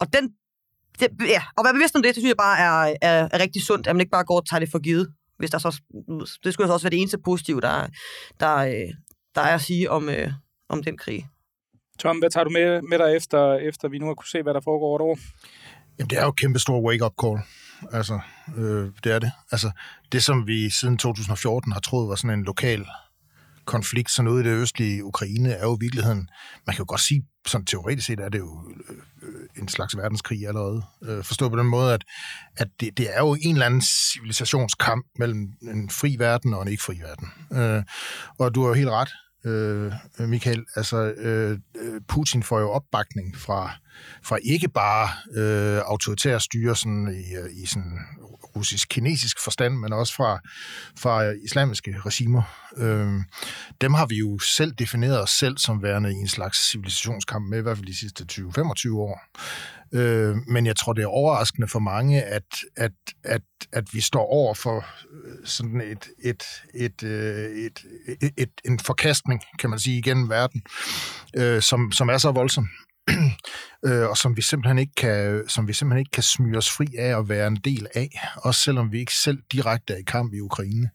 Og 0.00 0.06
den, 0.12 0.30
det, 1.00 1.08
ja, 1.28 1.42
og 1.56 1.64
være 1.64 1.74
bevidst 1.74 1.96
om 1.96 2.02
det, 2.02 2.14
det 2.14 2.22
synes 2.22 2.28
jeg 2.28 2.36
bare 2.36 2.58
er, 2.58 2.96
er, 3.02 3.28
er 3.32 3.38
rigtig 3.40 3.62
sundt, 3.62 3.86
at 3.86 3.96
man 3.96 4.00
ikke 4.00 4.10
bare 4.10 4.24
går 4.24 4.36
og 4.36 4.48
tager 4.48 4.60
det 4.60 4.70
for 4.70 4.78
givet. 4.78 5.08
Hvis 5.38 5.50
der 5.50 5.58
så, 5.58 5.80
det 6.44 6.52
skulle 6.52 6.68
så 6.68 6.72
også 6.72 6.84
være 6.86 6.90
det 6.90 7.00
eneste 7.00 7.18
positive, 7.24 7.60
der, 7.60 7.86
der, 8.40 8.56
øh, 8.56 8.88
der 9.34 9.40
er 9.40 9.54
at 9.54 9.60
sige 9.60 9.90
om, 9.90 10.08
øh, 10.08 10.32
om 10.68 10.82
den 10.82 10.98
krig. 10.98 11.26
Tom, 11.98 12.18
hvad 12.18 12.30
tager 12.30 12.44
du 12.44 12.50
med, 12.50 12.82
med 12.82 12.98
dig 12.98 13.16
efter, 13.16 13.54
efter 13.54 13.88
vi 13.88 13.98
nu 13.98 14.06
har 14.06 14.14
kunne 14.14 14.28
se, 14.28 14.42
hvad 14.42 14.54
der 14.54 14.60
foregår 14.60 14.86
over 14.86 14.98
et 14.98 15.02
år? 15.02 15.18
Jamen, 15.98 16.10
det 16.10 16.18
er 16.18 16.22
jo 16.22 16.28
et 16.28 16.36
kæmpe 16.36 16.58
stor 16.58 16.80
wake-up 16.80 17.12
call. 17.22 17.38
Altså, 17.92 18.20
øh, 18.56 18.90
det 19.04 19.12
er 19.12 19.18
det. 19.18 19.32
Altså, 19.52 19.70
det 20.12 20.22
som 20.22 20.46
vi 20.46 20.70
siden 20.70 20.96
2014 20.98 21.72
har 21.72 21.80
troet 21.80 22.08
var 22.08 22.14
sådan 22.14 22.38
en 22.38 22.44
lokal 22.44 22.86
konflikt, 23.64 24.10
sådan 24.10 24.24
noget 24.24 24.44
i 24.44 24.48
det 24.48 24.54
østlige 24.56 25.04
Ukraine, 25.04 25.52
er 25.52 25.62
jo 25.62 25.76
i 25.76 25.80
virkeligheden, 25.80 26.28
man 26.66 26.76
kan 26.76 26.82
jo 26.82 26.84
godt 26.88 27.00
sige, 27.00 27.26
sådan 27.46 27.66
teoretisk 27.66 28.06
set 28.06 28.20
er 28.20 28.28
det 28.28 28.38
jo 28.38 28.72
øh, 29.22 29.62
en 29.62 29.68
slags 29.68 29.96
verdenskrig 29.96 30.48
allerede. 30.48 30.82
Øh, 31.02 31.24
forstå 31.24 31.48
på 31.48 31.56
den 31.56 31.66
måde, 31.66 31.94
at, 31.94 32.04
at 32.56 32.68
det, 32.80 32.98
det 32.98 33.16
er 33.16 33.18
jo 33.18 33.36
en 33.42 33.52
eller 33.54 33.66
anden 33.66 33.82
civilisationskamp 33.82 35.06
mellem 35.18 35.48
en 35.62 35.90
fri 35.90 36.16
verden 36.18 36.54
og 36.54 36.62
en 36.62 36.68
ikke 36.68 36.82
fri 36.82 36.98
verden. 37.00 37.28
Øh, 37.52 37.82
og 38.38 38.54
du 38.54 38.62
har 38.62 38.68
jo 38.68 38.74
helt 38.74 38.90
ret, 38.90 39.12
Øh, 39.46 39.92
øh, 40.20 40.28
Michael. 40.28 40.64
Altså, 40.76 40.96
øh, 40.96 41.58
øh, 41.80 42.00
Putin 42.08 42.42
får 42.42 42.60
jo 42.60 42.70
opbakning 42.70 43.36
fra 43.36 43.72
fra 44.22 44.38
ikke 44.42 44.68
bare 44.68 45.08
øh, 45.34 45.82
autoritære 45.84 46.40
styre 46.40 46.76
sådan 46.76 47.08
i, 47.08 47.36
øh, 47.36 47.62
i 47.62 47.66
sådan 47.66 47.98
russisk-kinesisk 48.56 49.44
forstand, 49.44 49.74
men 49.74 49.92
også 49.92 50.14
fra, 50.14 50.40
fra 50.98 51.22
islamiske 51.44 51.96
regimer. 52.06 52.42
Øh, 52.76 53.20
dem 53.80 53.94
har 53.94 54.06
vi 54.06 54.16
jo 54.16 54.38
selv 54.38 54.72
defineret 54.72 55.22
os 55.22 55.30
selv 55.30 55.58
som 55.58 55.82
værende 55.82 56.10
i 56.10 56.14
en 56.14 56.28
slags 56.28 56.70
civilisationskamp 56.70 57.48
med, 57.48 57.58
i 57.58 57.62
hvert 57.62 57.76
fald 57.76 57.86
de 57.86 57.98
sidste 57.98 58.26
20-25 58.32 58.94
år. 58.94 59.20
Øh, 59.96 60.36
men 60.46 60.66
jeg 60.66 60.76
tror, 60.76 60.92
det 60.92 61.02
er 61.02 61.06
overraskende 61.06 61.68
for 61.68 61.78
mange, 61.78 62.22
at, 62.22 62.42
at, 62.76 62.92
at, 63.24 63.42
at 63.72 63.84
vi 63.94 64.00
står 64.00 64.26
over 64.26 64.54
for 64.54 64.86
øh, 65.24 65.36
sådan 65.44 65.80
et, 65.80 66.08
et, 66.24 66.44
et, 66.74 67.02
øh, 67.02 67.50
et, 67.50 67.84
et, 68.22 68.32
et, 68.36 68.50
en 68.64 68.78
forkastning, 68.78 69.42
kan 69.58 69.70
man 69.70 69.78
sige, 69.78 69.98
igennem 69.98 70.30
verden, 70.30 70.62
øh, 71.36 71.62
som, 71.62 71.92
som 71.92 72.08
er 72.08 72.18
så 72.18 72.30
voldsom. 72.30 72.68
øh, 73.86 74.08
og 74.08 74.16
som 74.16 74.36
vi 74.36 74.42
simpelthen 74.42 74.78
ikke 74.78 74.94
kan 74.96 75.44
som 75.48 75.68
vi 75.68 75.72
simpelthen 75.72 75.98
ikke 75.98 76.10
kan 76.10 76.22
smyge 76.22 76.58
os 76.58 76.70
fri 76.70 76.86
af 76.98 77.18
at 77.18 77.28
være 77.28 77.46
en 77.46 77.56
del 77.56 77.86
af, 77.94 78.20
også 78.36 78.60
selvom 78.60 78.92
vi 78.92 78.98
ikke 78.98 79.14
selv 79.14 79.38
direkte 79.52 79.92
er 79.92 79.98
i 79.98 80.02
kamp 80.02 80.34
i 80.34 80.40
Ukraine. 80.40 80.90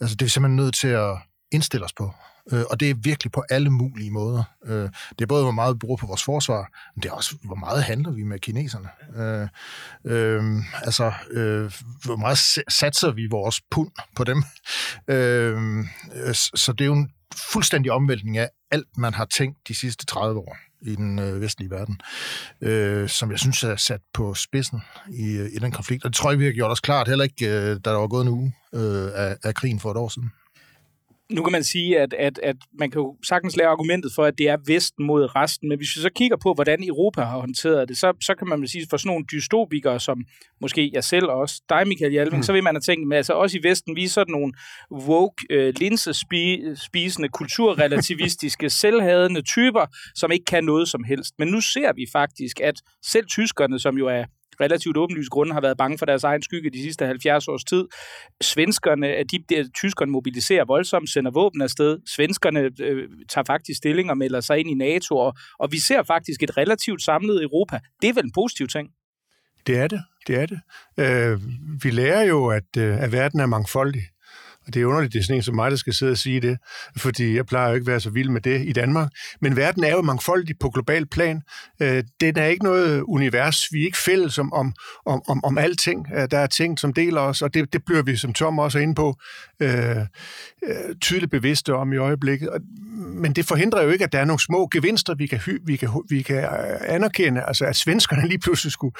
Altså 0.00 0.16
det 0.16 0.22
er 0.22 0.26
vi 0.26 0.30
simpelthen 0.30 0.56
nødt 0.56 0.74
til 0.74 0.88
at 0.88 1.16
indstille 1.52 1.84
os 1.84 1.92
på. 1.92 2.10
Øh, 2.52 2.62
og 2.70 2.80
det 2.80 2.90
er 2.90 2.94
virkelig 2.94 3.32
på 3.32 3.44
alle 3.50 3.70
mulige 3.70 4.10
måder. 4.10 4.42
Øh, 4.64 4.90
det 5.18 5.20
er 5.20 5.26
både, 5.26 5.42
hvor 5.42 5.52
meget 5.52 5.74
vi 5.74 5.78
bruger 5.78 5.96
på 5.96 6.06
vores 6.06 6.24
forsvar, 6.24 6.68
men 6.94 7.02
det 7.02 7.08
er 7.08 7.12
også, 7.12 7.36
hvor 7.44 7.54
meget 7.54 7.82
handler 7.82 8.10
vi 8.10 8.22
med 8.22 8.38
kineserne. 8.38 8.88
Øh, 9.16 9.48
øh, 10.04 10.62
altså, 10.82 11.12
øh, 11.30 11.72
hvor 12.04 12.16
meget 12.16 12.38
satser 12.68 13.10
vi 13.10 13.26
vores 13.30 13.60
pund 13.70 13.90
på 14.16 14.24
dem. 14.24 14.44
Øh, 15.08 15.84
så 16.34 16.72
det 16.72 16.80
er 16.80 16.86
jo 16.86 16.94
en 16.94 17.10
fuldstændig 17.52 17.92
omvæltning 17.92 18.38
af 18.38 18.48
alt, 18.70 18.98
man 18.98 19.14
har 19.14 19.24
tænkt 19.24 19.68
de 19.68 19.74
sidste 19.74 20.06
30 20.06 20.40
år 20.40 20.56
i 20.82 20.96
den 20.96 21.18
øh, 21.18 21.40
vestlige 21.40 21.70
verden, 21.70 22.00
øh, 22.60 23.08
som 23.08 23.30
jeg 23.30 23.38
synes 23.38 23.64
er 23.64 23.76
sat 23.76 24.00
på 24.14 24.34
spidsen 24.34 24.82
i, 25.08 25.48
i 25.52 25.58
den 25.58 25.72
konflikt. 25.72 26.04
Og 26.04 26.10
det 26.10 26.16
tror 26.16 26.30
jeg, 26.30 26.38
vi 26.38 26.44
har 26.44 26.52
gjort 26.52 26.70
os 26.70 26.80
klart, 26.80 27.08
heller 27.08 27.24
ikke, 27.24 27.46
øh, 27.46 27.76
da 27.84 27.90
der 27.90 27.96
var 27.96 28.06
gået 28.06 28.22
en 28.22 28.28
uge 28.28 28.54
øh, 28.74 29.10
af, 29.14 29.36
af 29.42 29.54
krigen 29.54 29.80
for 29.80 29.90
et 29.90 29.96
år 29.96 30.08
siden 30.08 30.30
nu 31.30 31.42
kan 31.42 31.52
man 31.52 31.64
sige, 31.64 32.00
at, 32.00 32.14
at, 32.14 32.38
at 32.42 32.56
man 32.78 32.90
kan 32.90 33.00
jo 33.00 33.16
sagtens 33.24 33.56
lave 33.56 33.70
argumentet 33.70 34.12
for, 34.14 34.24
at 34.24 34.38
det 34.38 34.48
er 34.48 34.56
Vesten 34.66 35.06
mod 35.06 35.36
resten, 35.36 35.68
men 35.68 35.78
hvis 35.78 35.96
vi 35.96 36.00
så 36.00 36.10
kigger 36.16 36.36
på, 36.36 36.54
hvordan 36.54 36.84
Europa 36.84 37.22
har 37.22 37.40
håndteret 37.40 37.88
det, 37.88 37.96
så, 37.96 38.12
så 38.20 38.34
kan 38.34 38.48
man 38.48 38.60
vel 38.60 38.68
sige, 38.68 38.86
for 38.90 38.96
sådan 38.96 39.08
nogle 39.08 39.24
dystopikere, 39.32 40.00
som 40.00 40.24
måske 40.60 40.90
jeg 40.94 41.04
selv 41.04 41.26
også, 41.26 41.62
dig 41.68 41.88
Michael 41.88 42.12
Hjalving, 42.12 42.36
mm. 42.36 42.42
så 42.42 42.52
vil 42.52 42.62
man 42.62 42.74
have 42.74 42.80
tænkt, 42.80 43.08
med, 43.08 43.16
altså 43.16 43.32
også 43.32 43.58
i 43.58 43.62
Vesten, 43.62 43.96
vi 43.96 44.04
er 44.04 44.08
sådan 44.08 44.32
nogle 44.32 44.52
woke, 44.92 45.46
øh, 45.50 45.74
linsespisende, 45.76 47.28
kulturrelativistiske, 47.28 48.70
selvhadende 48.82 49.42
typer, 49.42 49.86
som 50.14 50.32
ikke 50.32 50.44
kan 50.44 50.64
noget 50.64 50.88
som 50.88 51.04
helst. 51.04 51.34
Men 51.38 51.48
nu 51.48 51.60
ser 51.60 51.92
vi 51.92 52.06
faktisk, 52.12 52.60
at 52.60 52.74
selv 53.02 53.26
tyskerne, 53.26 53.78
som 53.78 53.98
jo 53.98 54.06
er 54.06 54.24
relativt 54.60 54.96
åbenlyse 54.96 55.30
grunde 55.30 55.52
har 55.52 55.60
været 55.60 55.76
bange 55.76 55.98
for 55.98 56.06
deres 56.06 56.24
egen 56.24 56.42
skygge 56.42 56.70
de 56.70 56.82
sidste 56.82 57.06
70 57.06 57.48
års 57.48 57.64
tid. 57.64 57.84
Svenskerne, 58.40 59.06
de, 59.06 59.38
de, 59.48 59.70
tyskerne 59.70 60.12
mobiliserer 60.12 60.64
voldsomt, 60.64 61.10
sender 61.10 61.30
våben 61.30 61.62
afsted. 61.62 61.98
Svenskerne 62.06 62.70
øh, 62.80 63.08
tager 63.28 63.44
faktisk 63.44 63.76
stilling 63.76 64.10
og 64.10 64.18
melder 64.18 64.40
sig 64.40 64.58
ind 64.58 64.70
i 64.70 64.74
NATO, 64.74 65.16
og, 65.16 65.34
og 65.58 65.72
vi 65.72 65.80
ser 65.80 66.02
faktisk 66.02 66.42
et 66.42 66.56
relativt 66.56 67.02
samlet 67.02 67.42
Europa. 67.42 67.80
Det 68.02 68.08
er 68.08 68.14
vel 68.14 68.24
en 68.24 68.32
positiv 68.32 68.66
ting? 68.68 68.88
Det 69.66 69.78
er 69.78 69.88
det. 69.88 70.02
Det 70.26 70.36
er 70.36 70.46
det. 70.46 70.60
Øh, 70.98 71.40
vi 71.82 71.90
lærer 71.90 72.22
jo, 72.22 72.48
at, 72.48 72.76
øh, 72.78 73.02
at 73.02 73.12
verden 73.12 73.40
er 73.40 73.46
mangfoldig. 73.46 74.02
Og 74.66 74.74
det 74.74 74.82
er 74.82 74.86
underligt, 74.86 75.12
det 75.12 75.18
er 75.18 75.22
sådan 75.22 75.36
en 75.36 75.42
som 75.42 75.54
mig, 75.54 75.70
der 75.70 75.76
skal 75.76 75.94
sidde 75.94 76.12
og 76.12 76.18
sige 76.18 76.40
det, 76.40 76.58
fordi 76.96 77.36
jeg 77.36 77.46
plejer 77.46 77.68
jo 77.68 77.74
ikke 77.74 77.84
at 77.84 77.86
være 77.86 78.00
så 78.00 78.10
vild 78.10 78.28
med 78.28 78.40
det 78.40 78.66
i 78.66 78.72
Danmark. 78.72 79.10
Men 79.40 79.56
verden 79.56 79.84
er 79.84 79.90
jo 79.90 80.02
mangfoldig 80.02 80.58
på 80.60 80.70
global 80.70 81.06
plan. 81.06 81.42
Øh, 81.82 82.04
den 82.20 82.38
er 82.38 82.46
ikke 82.46 82.64
noget 82.64 83.00
univers. 83.00 83.72
Vi 83.72 83.80
er 83.80 83.84
ikke 83.84 83.98
fælles 83.98 84.38
om, 84.38 84.52
om, 84.52 84.74
om, 85.06 85.22
om, 85.28 85.44
om 85.44 85.58
alting. 85.58 86.06
Øh, 86.16 86.28
der 86.30 86.38
er 86.38 86.46
ting, 86.46 86.78
som 86.78 86.92
deler 86.92 87.20
os, 87.20 87.42
og 87.42 87.54
det, 87.54 87.72
det 87.72 87.84
bliver 87.86 88.02
vi, 88.02 88.16
som 88.16 88.32
Tom 88.32 88.58
også 88.58 88.78
er 88.78 88.82
inde 88.82 88.94
på, 88.94 89.16
øh, 89.60 89.96
øh, 90.66 90.94
tydeligt 91.00 91.30
bevidste 91.30 91.74
om 91.74 91.92
i 91.92 91.96
øjeblikket. 91.96 92.48
Men 92.94 93.32
det 93.32 93.44
forhindrer 93.44 93.82
jo 93.82 93.90
ikke, 93.90 94.04
at 94.04 94.12
der 94.12 94.18
er 94.18 94.24
nogle 94.24 94.40
små 94.40 94.68
gevinster, 94.72 95.14
vi 95.14 95.26
kan, 95.26 95.40
vi 95.66 95.76
kan, 95.76 95.88
vi 96.10 96.22
kan 96.22 96.44
øh, 96.44 96.76
anerkende. 96.88 97.42
Altså, 97.42 97.64
at 97.64 97.76
svenskerne 97.76 98.28
lige 98.32 98.38
pludselig 98.38 98.72
skulle 98.72 98.94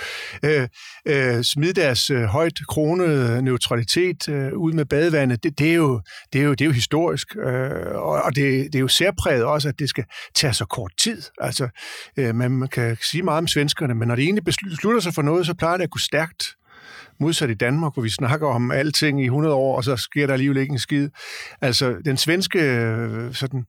øh, 0.45 0.69
øh, 1.07 1.43
smide 1.43 1.73
deres 1.73 2.11
øh, 2.11 2.23
højt 2.23 2.59
kronede 2.69 3.43
neutralitet 3.43 4.29
øh, 4.29 4.53
ud 4.53 4.73
med 4.73 4.85
badevandet, 4.85 5.43
det, 5.43 5.52
det, 5.59 5.71
er 5.71 5.75
jo, 5.75 6.01
det, 6.33 6.41
er 6.41 6.45
jo, 6.45 6.51
det 6.51 6.61
er 6.61 6.67
jo 6.67 6.73
historisk, 6.73 7.37
øh, 7.37 7.95
og 7.95 8.37
det, 8.37 8.73
det 8.73 8.75
er 8.75 8.81
jo 8.81 8.89
særpræget 8.89 9.45
også, 9.45 9.69
at 9.69 9.79
det 9.79 9.89
skal 9.89 10.05
tage 10.35 10.53
så 10.53 10.65
kort 10.65 10.93
tid. 11.01 11.23
Altså, 11.41 11.69
øh, 12.17 12.35
man 12.35 12.69
kan 12.73 12.97
sige 13.03 13.23
meget 13.23 13.39
om 13.39 13.47
svenskerne, 13.47 13.95
men 13.95 14.09
når 14.09 14.17
de 14.17 14.23
egentlig 14.23 14.45
beslutter 14.45 15.01
sig 15.01 15.15
for 15.15 15.23
noget, 15.23 15.47
så 15.47 15.55
plejer 15.55 15.77
det 15.77 15.85
at 15.85 15.91
gå 15.91 15.99
stærkt 15.99 16.57
modsat 17.21 17.51
i 17.51 17.55
Danmark, 17.55 17.95
hvor 17.95 18.03
vi 18.03 18.09
snakker 18.09 18.47
om 18.47 18.71
alting 18.71 19.23
i 19.23 19.25
100 19.25 19.55
år, 19.55 19.77
og 19.77 19.85
så 19.85 19.97
sker 19.97 20.27
der 20.27 20.33
alligevel 20.33 20.57
ikke 20.57 20.73
en 20.73 20.79
skid. 20.79 21.09
Altså, 21.61 21.97
den 22.05 22.17
svenske 22.17 22.59
øh, 22.59 23.35
sådan, 23.35 23.65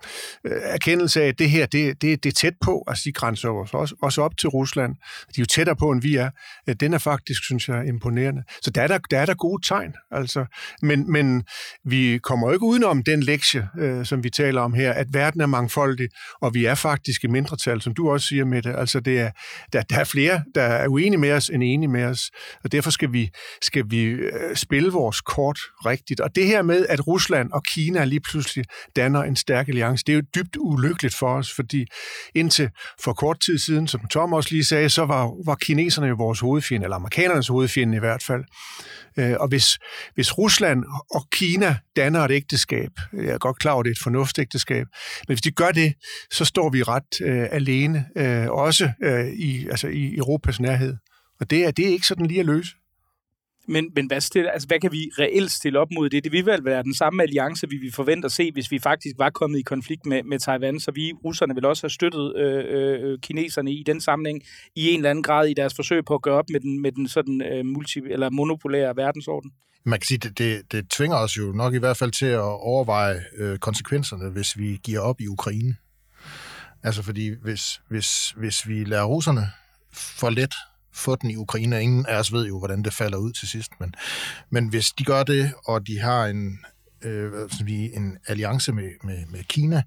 øh, 0.45 0.62
erkendelse 0.63 1.23
af, 1.23 1.27
at 1.27 1.39
det 1.39 1.49
her, 1.49 1.65
det, 1.65 2.01
det, 2.01 2.23
det 2.23 2.29
er 2.29 2.34
tæt 2.34 2.53
på, 2.62 2.84
altså 2.88 3.01
de 3.06 3.12
grænser 3.12 3.49
også, 3.49 3.95
også 4.01 4.21
op 4.21 4.38
til 4.38 4.49
Rusland, 4.49 4.95
de 4.95 4.99
er 5.38 5.41
jo 5.41 5.45
tættere 5.45 5.75
på, 5.75 5.91
end 5.91 6.01
vi 6.01 6.15
er, 6.15 6.29
øh, 6.69 6.75
den 6.79 6.93
er 6.93 6.97
faktisk, 6.97 7.43
synes 7.43 7.69
jeg, 7.69 7.88
imponerende. 7.88 8.43
Så 8.62 8.71
der 8.71 8.82
er 8.82 8.88
der, 8.88 8.97
der, 9.12 9.19
er 9.19 9.25
der 9.25 9.34
gode 9.34 9.67
tegn, 9.67 9.93
altså. 10.12 10.45
Men, 10.82 11.12
men 11.12 11.43
vi 11.86 12.19
kommer 12.23 12.47
jo 12.47 12.53
ikke 12.53 12.65
udenom 12.65 13.03
den 13.03 13.23
lektie, 13.23 13.69
øh, 13.79 14.06
som 14.06 14.23
vi 14.23 14.29
taler 14.29 14.62
om 14.62 14.73
her, 14.73 14.93
at 14.93 15.08
verden 15.12 15.41
er 15.41 15.45
mangfoldig, 15.45 16.10
og 16.41 16.53
vi 16.53 16.65
er 16.65 16.75
faktisk 16.75 17.23
i 17.23 17.27
mindretal, 17.27 17.82
som 17.82 17.93
du 17.93 18.10
også 18.10 18.27
siger 18.27 18.45
med 18.45 18.62
det. 18.62 18.75
Altså, 18.75 18.99
det 18.99 19.19
er, 19.19 19.32
der, 19.73 19.82
der 19.82 19.99
er 19.99 20.03
flere, 20.03 20.43
der 20.56 20.62
er 20.62 20.88
uenige 20.88 21.19
med 21.19 21.32
os, 21.32 21.49
end 21.49 21.63
enige 21.63 21.89
med 21.89 22.03
os, 22.03 22.32
og 22.63 22.71
derfor 22.71 22.91
skal 22.91 23.13
vi 23.13 23.29
skal 23.61 23.83
vi 23.87 24.03
øh, 24.03 24.55
spille 24.55 24.91
vores 24.91 25.21
kort 25.21 25.59
rigtigt. 25.85 26.19
Og 26.19 26.35
det 26.35 26.47
her 26.47 26.61
med, 26.61 26.85
at 26.89 27.07
Rusland 27.07 27.51
og 27.51 27.63
Kina 27.63 28.03
lige 28.03 28.19
pludselig 28.19 28.65
danner 28.95 29.23
en 29.23 29.35
stærk 29.35 29.67
alliance, 29.67 30.03
det 30.07 30.13
er 30.13 30.15
jo 30.15 30.23
dybt 30.35 30.57
ulykkeligt 30.59 31.15
for 31.15 31.35
os, 31.35 31.53
fordi 31.53 31.85
indtil 32.35 32.69
for 33.03 33.13
kort 33.13 33.39
tid 33.39 33.57
siden, 33.57 33.87
som 33.87 34.07
Tom 34.07 34.33
også 34.33 34.49
lige 34.51 34.65
sagde, 34.65 34.89
så 34.89 35.05
var, 35.05 35.45
var 35.45 35.55
kineserne 35.55 36.07
jo 36.07 36.15
vores 36.17 36.39
hovedfjende, 36.39 36.85
eller 36.85 36.95
amerikanernes 36.95 37.47
hovedfjende 37.47 37.95
i 37.95 37.99
hvert 37.99 38.23
fald. 38.23 38.43
Øh, 39.19 39.35
og 39.39 39.47
hvis, 39.47 39.79
hvis 40.13 40.37
Rusland 40.37 40.83
og 41.11 41.27
Kina 41.31 41.77
danner 41.95 42.19
et 42.19 42.31
ægteskab, 42.31 42.91
jeg 43.13 43.25
er 43.25 43.37
godt 43.37 43.59
klar 43.59 43.71
over, 43.71 43.79
at 43.79 43.85
det 43.85 43.89
er 43.89 43.95
et 43.95 44.03
fornuftsægteskab, 44.03 44.87
men 45.27 45.35
hvis 45.35 45.41
de 45.41 45.51
gør 45.51 45.71
det, 45.71 45.93
så 46.31 46.45
står 46.45 46.69
vi 46.69 46.83
ret 46.83 47.21
øh, 47.21 47.47
alene, 47.51 48.05
øh, 48.17 48.47
også 48.49 48.91
øh, 49.03 49.27
i, 49.27 49.67
altså 49.67 49.87
i 49.87 50.15
Europas 50.17 50.59
nærhed. 50.59 50.97
Og 51.39 51.49
det 51.49 51.65
er, 51.65 51.71
det 51.71 51.87
er 51.87 51.89
ikke 51.89 52.07
sådan 52.07 52.25
lige 52.25 52.39
at 52.39 52.45
løse. 52.45 52.75
Men, 53.67 53.91
men 53.95 54.08
hvad, 54.08 54.21
stille, 54.21 54.52
altså, 54.52 54.67
hvad 54.67 54.80
kan 54.80 54.91
vi 54.91 55.12
reelt 55.19 55.52
stille 55.52 55.80
op 55.80 55.88
mod 55.95 56.10
det? 56.10 56.23
Det 56.23 56.32
vil 56.32 56.45
vel 56.45 56.65
være 56.65 56.84
den 56.84 56.93
samme 56.93 57.23
alliance, 57.23 57.69
vi 57.69 57.78
vil 57.78 57.91
forvente 57.91 58.26
at 58.26 58.32
se, 58.32 58.52
hvis 58.52 58.71
vi 58.71 58.80
faktisk 58.80 59.15
var 59.17 59.30
kommet 59.30 59.60
i 59.60 59.62
konflikt 59.62 60.06
med, 60.06 60.23
med 60.23 60.39
Taiwan. 60.39 60.80
Så 60.80 60.91
vi, 60.91 61.13
russerne, 61.26 61.56
vil 61.56 61.65
også 61.65 61.84
have 61.84 61.89
støttet 61.89 62.36
øh, 62.36 63.12
øh, 63.12 63.19
kineserne 63.19 63.71
i 63.71 63.84
den 63.86 64.02
sammenhæng 64.02 64.41
i 64.76 64.89
en 64.89 64.99
eller 64.99 65.10
anden 65.10 65.23
grad 65.23 65.47
i 65.47 65.54
deres 65.54 65.73
forsøg 65.76 66.06
på 66.06 66.15
at 66.15 66.21
gøre 66.21 66.36
op 66.36 66.49
med 66.49 66.60
den, 66.60 66.82
med 66.82 66.91
den 66.91 67.08
sådan 67.08 67.41
øh, 67.41 67.65
multi, 67.65 67.99
eller 67.99 68.30
monopolære 68.30 68.95
verdensorden. 68.95 69.52
Man 69.86 69.99
kan 69.99 70.06
sige, 70.06 70.17
det, 70.17 70.38
det, 70.38 70.71
det 70.71 70.89
tvinger 70.89 71.17
os 71.17 71.38
jo 71.38 71.52
nok 71.52 71.73
i 71.73 71.78
hvert 71.78 71.97
fald 71.97 72.12
til 72.12 72.26
at 72.26 72.39
overveje 72.41 73.23
øh, 73.38 73.58
konsekvenserne, 73.58 74.30
hvis 74.30 74.58
vi 74.58 74.80
giver 74.84 74.99
op 74.99 75.21
i 75.21 75.28
Ukraine. 75.28 75.76
Altså 76.84 77.04
fordi 77.04 77.30
hvis, 77.41 77.82
hvis, 77.89 78.34
hvis 78.38 78.67
vi 78.67 78.84
lader 78.84 79.04
russerne 79.04 79.47
for 79.93 80.30
let 80.30 80.54
få 80.93 81.15
den 81.15 81.32
i 81.32 81.36
Ukraine. 81.36 81.82
Ingen 81.82 82.06
af 82.06 82.19
os 82.19 82.34
ved 82.34 82.47
jo, 82.47 82.60
hvordan 82.60 82.84
det 82.84 82.93
falder 82.93 83.17
ud 83.17 83.32
til 83.32 83.47
sidst. 83.47 83.71
Men, 83.79 83.93
men 84.49 84.67
hvis 84.67 84.91
de 84.91 85.03
gør 85.03 85.23
det, 85.23 85.53
og 85.65 85.88
de 85.88 85.99
har 85.99 86.25
en, 86.25 86.60
øh, 87.01 87.32
en 87.69 88.17
alliance 88.27 88.73
med, 88.73 88.89
med, 89.03 89.25
med 89.29 89.43
Kina, 89.43 89.84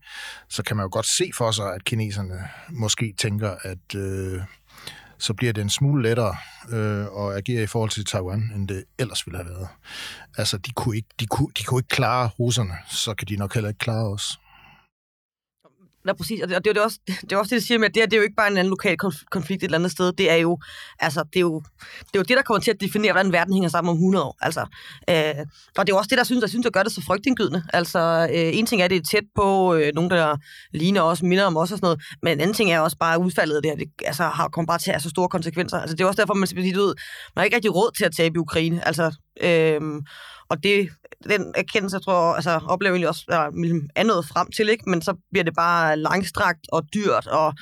så 0.49 0.63
kan 0.63 0.77
man 0.77 0.85
jo 0.85 0.89
godt 0.93 1.07
se 1.07 1.31
for 1.37 1.51
sig, 1.51 1.75
at 1.75 1.85
kineserne 1.85 2.49
måske 2.71 3.15
tænker, 3.19 3.55
at 3.63 3.95
øh, 3.95 4.41
så 5.19 5.35
bliver 5.35 5.53
det 5.53 5.63
en 5.63 5.71
smule 5.71 6.03
lettere 6.03 6.37
øh, 6.69 7.01
at 7.01 7.37
agere 7.37 7.63
i 7.63 7.67
forhold 7.67 7.91
til 7.91 8.05
Taiwan, 8.05 8.53
end 8.55 8.69
det 8.69 8.85
ellers 8.99 9.27
ville 9.27 9.39
have 9.39 9.51
været. 9.51 9.69
Altså, 10.39 10.59
de 10.59 10.73
kunne 10.73 10.97
ikke, 10.97 11.09
de 11.21 11.27
kunne, 11.27 11.49
de 11.59 11.65
kunne 11.65 11.79
ikke 11.79 11.89
klare 11.89 12.29
russerne, 12.29 12.75
så 12.89 13.15
kan 13.15 13.29
de 13.29 13.37
nok 13.37 13.55
heller 13.55 13.69
ikke 13.69 13.79
klare 13.79 14.13
os. 14.13 14.39
Ja, 16.07 16.13
præcis. 16.13 16.43
Og 16.43 16.49
det, 16.49 16.57
og 16.57 16.65
det, 16.65 16.77
er 16.77 16.83
også, 16.89 16.99
det 17.07 17.33
er 17.33 17.37
også 17.37 17.51
det, 17.51 17.57
jeg 17.57 17.63
siger 17.63 17.79
med, 17.79 17.89
at 17.89 17.95
det, 17.95 18.01
her, 18.01 18.07
det 18.07 18.13
er 18.13 18.17
jo 18.17 18.23
ikke 18.23 18.37
bare 18.37 18.51
en 18.51 18.57
anden 18.57 18.71
lokal 18.71 18.97
konflikt 19.31 19.63
et 19.63 19.65
eller 19.65 19.79
andet 19.79 19.93
sted. 19.93 20.13
Det 20.13 20.31
er 20.31 20.35
jo, 20.37 20.59
altså, 20.99 21.25
det 21.33 21.37
er 21.37 21.41
jo, 21.41 21.63
det, 22.01 22.15
er 22.15 22.19
jo 22.19 22.23
det, 22.23 22.37
der 22.37 22.43
kommer 22.43 22.61
til 22.61 22.71
at 22.71 22.81
definere, 22.81 23.13
hvordan 23.13 23.33
verden 23.33 23.55
hænger 23.55 23.69
sammen 23.69 23.91
om 23.91 23.97
100 23.97 24.25
år. 24.25 24.37
Altså, 24.41 24.61
øh, 25.11 25.47
og 25.79 25.87
det 25.87 25.93
er 25.93 25.97
jo 25.97 25.97
også 25.97 26.09
det, 26.11 26.19
der 26.19 26.25
synes, 26.25 26.41
jeg 26.41 26.49
synes, 26.49 26.65
der 26.65 26.71
gør 26.71 26.83
det 26.83 26.93
så 26.93 27.03
frygtindgydende. 27.07 27.63
Altså, 27.73 28.29
øh, 28.33 28.59
en 28.59 28.67
ting 28.67 28.81
er, 28.81 28.85
at 28.85 28.91
det 28.91 28.99
er 28.99 29.07
tæt 29.11 29.25
på 29.35 29.75
øh, 29.75 29.93
nogen, 29.95 30.11
der 30.11 30.37
ligner 30.75 31.03
os, 31.03 31.23
minder 31.23 31.45
om 31.45 31.57
os 31.57 31.73
og 31.73 31.79
sådan 31.79 31.87
noget, 31.87 32.03
men 32.23 32.33
en 32.33 32.41
anden 32.41 32.55
ting 32.55 32.71
er 32.71 32.81
også 32.81 32.97
bare 32.99 33.19
udfaldet 33.19 33.57
af 33.57 33.63
det 33.63 33.71
her. 33.71 33.77
Det 33.77 33.89
altså, 34.05 34.23
har, 34.23 34.49
kommer 34.49 34.67
bare 34.67 34.79
til 34.79 34.91
at 34.91 34.95
have 34.95 35.01
så 35.01 35.11
store 35.11 35.29
konsekvenser. 35.29 35.79
Altså, 35.79 35.97
det 35.97 36.05
er 36.05 36.09
også 36.09 36.23
derfor, 36.23 36.35
man 36.35 36.47
siger, 36.47 36.81
ud, 36.81 36.95
man 37.37 37.41
har 37.41 37.45
ikke 37.45 37.57
rigtig 37.57 37.75
råd 37.75 37.97
til 37.97 38.05
at 38.05 38.13
tabe 38.17 38.35
i 38.37 38.39
Ukraine. 38.39 38.87
Altså, 38.87 39.17
øh, 39.43 39.81
og 40.51 40.63
det 40.63 40.89
den 41.25 41.53
erkendelse, 41.55 41.97
jeg 41.97 42.03
tror, 42.03 42.35
altså, 42.35 42.51
oplever 42.51 42.91
jeg 42.91 42.95
egentlig 42.95 43.09
også 43.09 43.25
eller, 43.29 43.81
er 43.97 44.05
nået 44.05 44.27
frem 44.27 44.51
til, 44.51 44.69
ikke? 44.69 44.91
men 44.91 45.03
så 45.03 45.15
bliver 45.31 45.45
det 45.45 45.55
bare 45.57 45.97
langstrakt 45.97 46.67
og 46.73 46.83
dyrt, 46.95 47.27
og 47.27 47.55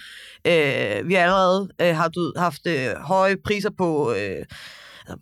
øh, 0.44 1.08
vi 1.08 1.14
har 1.14 1.22
allerede 1.22 1.68
øh, 1.80 1.96
har, 1.96 2.08
du, 2.08 2.32
haft 2.36 2.66
øh, 2.66 2.96
høje 2.96 3.36
priser 3.44 3.70
på 3.78 4.12
øh, 4.12 4.44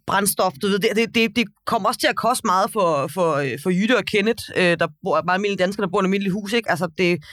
brændstof. 0.06 0.52
Du 0.62 0.66
ved, 0.66 0.78
det, 0.78 0.90
det, 0.96 1.14
det, 1.14 1.36
det 1.36 1.44
kommer 1.66 1.88
også 1.88 2.00
til 2.00 2.06
at 2.06 2.16
koste 2.16 2.46
meget 2.46 2.72
for, 2.72 3.06
for, 3.14 3.34
øh, 3.34 3.58
for 3.62 3.70
Jytte 3.70 3.96
og 3.96 4.04
Kenneth, 4.04 4.44
øh, 4.56 4.78
der 4.78 4.86
bor, 5.02 5.22
meget 5.22 5.36
almindelige 5.36 5.64
danskere, 5.64 5.86
der 5.86 5.90
bor 5.90 5.98
i 5.98 6.04
almindelige 6.04 6.30
almindeligt 6.30 6.42
hus. 6.42 6.52
Ikke? 6.52 6.70
Altså, 6.70 6.88
det, 6.98 7.24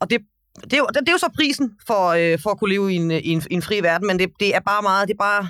og 0.00 0.10
det, 0.10 0.20
det, 0.62 0.72
er 0.72 0.78
jo, 0.78 0.86
det, 0.86 1.00
det 1.00 1.08
er 1.08 1.12
jo 1.12 1.18
så 1.18 1.30
prisen 1.36 1.70
for, 1.86 2.08
øh, 2.08 2.38
for 2.42 2.50
at 2.50 2.58
kunne 2.58 2.70
leve 2.70 2.92
i 2.92 2.96
en, 2.96 3.10
i 3.10 3.28
en, 3.28 3.42
i 3.50 3.54
en 3.54 3.62
fri 3.62 3.82
verden, 3.82 4.06
men 4.06 4.18
det, 4.18 4.28
det 4.40 4.54
er 4.54 4.60
bare 4.60 4.82
meget, 4.82 5.08
det 5.08 5.14
er 5.14 5.24
bare 5.24 5.48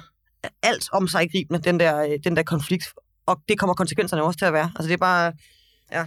alt 0.63 0.89
om 0.93 1.09
sig 1.09 1.31
gribende, 1.33 1.61
den 1.63 1.81
der, 1.81 2.03
øh, 2.03 2.19
den 2.25 2.37
der 2.37 2.43
konflikt. 2.43 2.85
Og 3.27 3.41
det 3.49 3.59
kommer 3.59 3.75
konsekvenserne 3.75 4.23
også 4.23 4.39
til 4.39 4.47
at 4.47 4.53
være. 4.53 4.71
Altså 4.77 4.89
det 4.89 4.93
er 4.93 4.99
bare, 5.11 5.33
ja, 5.93 6.07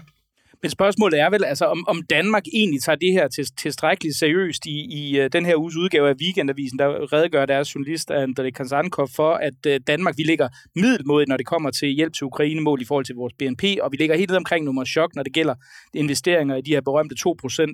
men 0.61 0.71
spørgsmålet 0.71 1.19
er 1.19 1.29
vel, 1.29 1.43
altså, 1.45 1.65
om, 1.65 1.85
om 1.87 2.01
Danmark 2.09 2.43
egentlig 2.53 2.81
tager 2.83 2.95
det 2.95 3.11
her 3.13 3.27
til, 3.27 3.45
tilstrækkeligt 3.57 4.15
seriøst 4.15 4.65
i, 4.65 4.77
i 4.99 5.19
uh, 5.21 5.25
den 5.33 5.45
her 5.45 5.55
uges 5.55 5.75
udgave 5.75 6.09
af 6.09 6.13
Weekendavisen, 6.21 6.79
der 6.79 7.13
redegør 7.13 7.45
deres 7.45 7.75
journalist 7.75 8.11
André 8.11 8.49
Kansankov 8.49 9.07
for, 9.15 9.33
at 9.33 9.53
uh, 9.67 9.73
Danmark, 9.87 10.17
vi 10.17 10.23
ligger 10.23 10.49
middelmodigt, 10.75 11.29
når 11.29 11.37
det 11.37 11.45
kommer 11.45 11.71
til 11.71 11.89
hjælp 11.89 12.13
til 12.13 12.25
Ukraine 12.25 12.61
mål 12.61 12.81
i 12.81 12.85
forhold 12.85 13.05
til 13.05 13.15
vores 13.15 13.33
BNP, 13.39 13.63
og 13.81 13.91
vi 13.91 13.97
ligger 13.97 14.15
helt 14.15 14.29
ned 14.29 14.37
omkring 14.37 14.65
nummer 14.65 14.85
chok, 14.85 15.15
når 15.15 15.23
det 15.23 15.33
gælder 15.33 15.55
investeringer 15.93 16.55
i 16.55 16.61
de 16.61 16.71
her 16.71 16.81
berømte 16.81 17.15
2% 17.27 17.27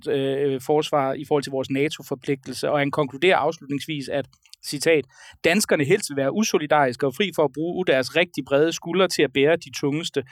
uh, 0.08 0.14
øh, 0.14 0.62
forsvar 0.62 1.14
i 1.14 1.26
forhold 1.26 1.44
til 1.44 1.52
vores 1.52 1.70
NATO-forpligtelse, 1.70 2.72
og 2.72 2.80
han 2.80 2.92
konkluderer 2.92 3.38
afslutningsvis, 3.38 4.10
at 4.10 4.26
citat, 4.68 5.06
danskerne 5.44 5.84
helst 5.84 6.10
vil 6.10 6.18
være 6.18 6.34
usolidariske 6.34 7.08
og 7.08 7.16
fri 7.16 7.32
for 7.36 7.44
at 7.44 7.52
bruge 7.54 7.86
deres 7.86 8.16
rigtig 8.16 8.44
brede 8.46 8.74
skuldre 8.74 9.08
til 9.08 9.22
at 9.22 9.34
bære 9.34 9.56
de 9.56 9.72
tungeste 9.80 10.24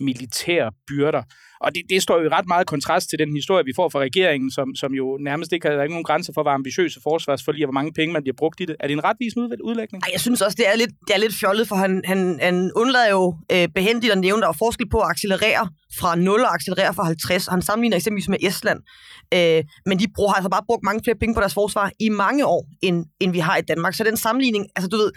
militære 0.00 0.70
byrder. 0.88 1.22
Og 1.64 1.74
det, 1.74 1.82
det 1.90 2.02
står 2.02 2.16
jo 2.20 2.24
i 2.24 2.28
ret 2.28 2.48
meget 2.48 2.66
kontrast 2.66 3.06
til 3.10 3.18
den 3.18 3.34
historie, 3.34 3.64
vi 3.64 3.72
får 3.76 3.88
fra 3.88 3.98
regeringen, 3.98 4.50
som, 4.50 4.74
som 4.74 4.90
jo 5.00 5.18
nærmest 5.28 5.52
ikke 5.52 5.68
har 5.68 5.82
ikke 5.82 5.94
nogen 5.94 6.04
grænser 6.10 6.32
for, 6.34 6.42
hvor 6.42 6.50
ambitiøse 6.50 7.00
forsvarsforlig 7.02 7.64
og 7.64 7.68
hvor 7.68 7.78
mange 7.80 7.92
penge 7.92 8.12
man 8.12 8.22
bliver 8.22 8.38
brugt 8.38 8.60
i 8.60 8.64
det. 8.64 8.76
Er 8.80 8.86
det 8.86 8.94
en 8.94 9.04
retvisende 9.04 9.64
udlægning? 9.64 10.02
Ej, 10.04 10.10
jeg 10.12 10.20
synes 10.20 10.40
også, 10.42 10.56
det 10.60 10.68
er 10.68 10.76
lidt, 10.76 10.90
det 11.06 11.14
er 11.14 11.20
lidt 11.24 11.34
fjollet, 11.40 11.68
for 11.68 11.76
han, 11.76 12.02
han, 12.04 12.38
han 12.42 12.72
undlader 12.76 13.10
jo 13.10 13.36
øh, 13.52 13.68
behendigt 13.74 14.12
at 14.12 14.18
nævne, 14.18 14.42
der 14.42 14.48
er 14.48 14.58
forskel 14.64 14.88
på 14.88 14.98
at 15.00 15.10
accelerere 15.10 15.68
fra 15.98 16.16
0 16.16 16.40
og 16.40 16.54
accelerere 16.54 16.94
fra 16.94 17.04
50. 17.04 17.46
Han 17.46 17.62
sammenligner 17.62 17.96
eksempelvis 17.96 18.28
med 18.28 18.38
Estland. 18.48 18.80
Øh, 19.34 19.64
men 19.86 19.98
de 19.98 20.06
bruger, 20.14 20.30
har 20.30 20.36
altså 20.36 20.50
bare 20.56 20.64
brugt 20.66 20.82
mange 20.88 21.00
flere 21.04 21.16
penge 21.20 21.34
på 21.34 21.40
deres 21.40 21.54
forsvar 21.54 21.90
i 22.00 22.08
mange 22.08 22.46
år, 22.46 22.62
end, 22.82 22.96
end 23.20 23.32
vi 23.32 23.38
har 23.38 23.56
i 23.56 23.62
Danmark. 23.62 23.79
Så 23.92 24.04
den 24.04 24.16
sammenligning, 24.16 24.66
altså 24.76 24.88
du 24.88 24.96
ved, 24.96 25.12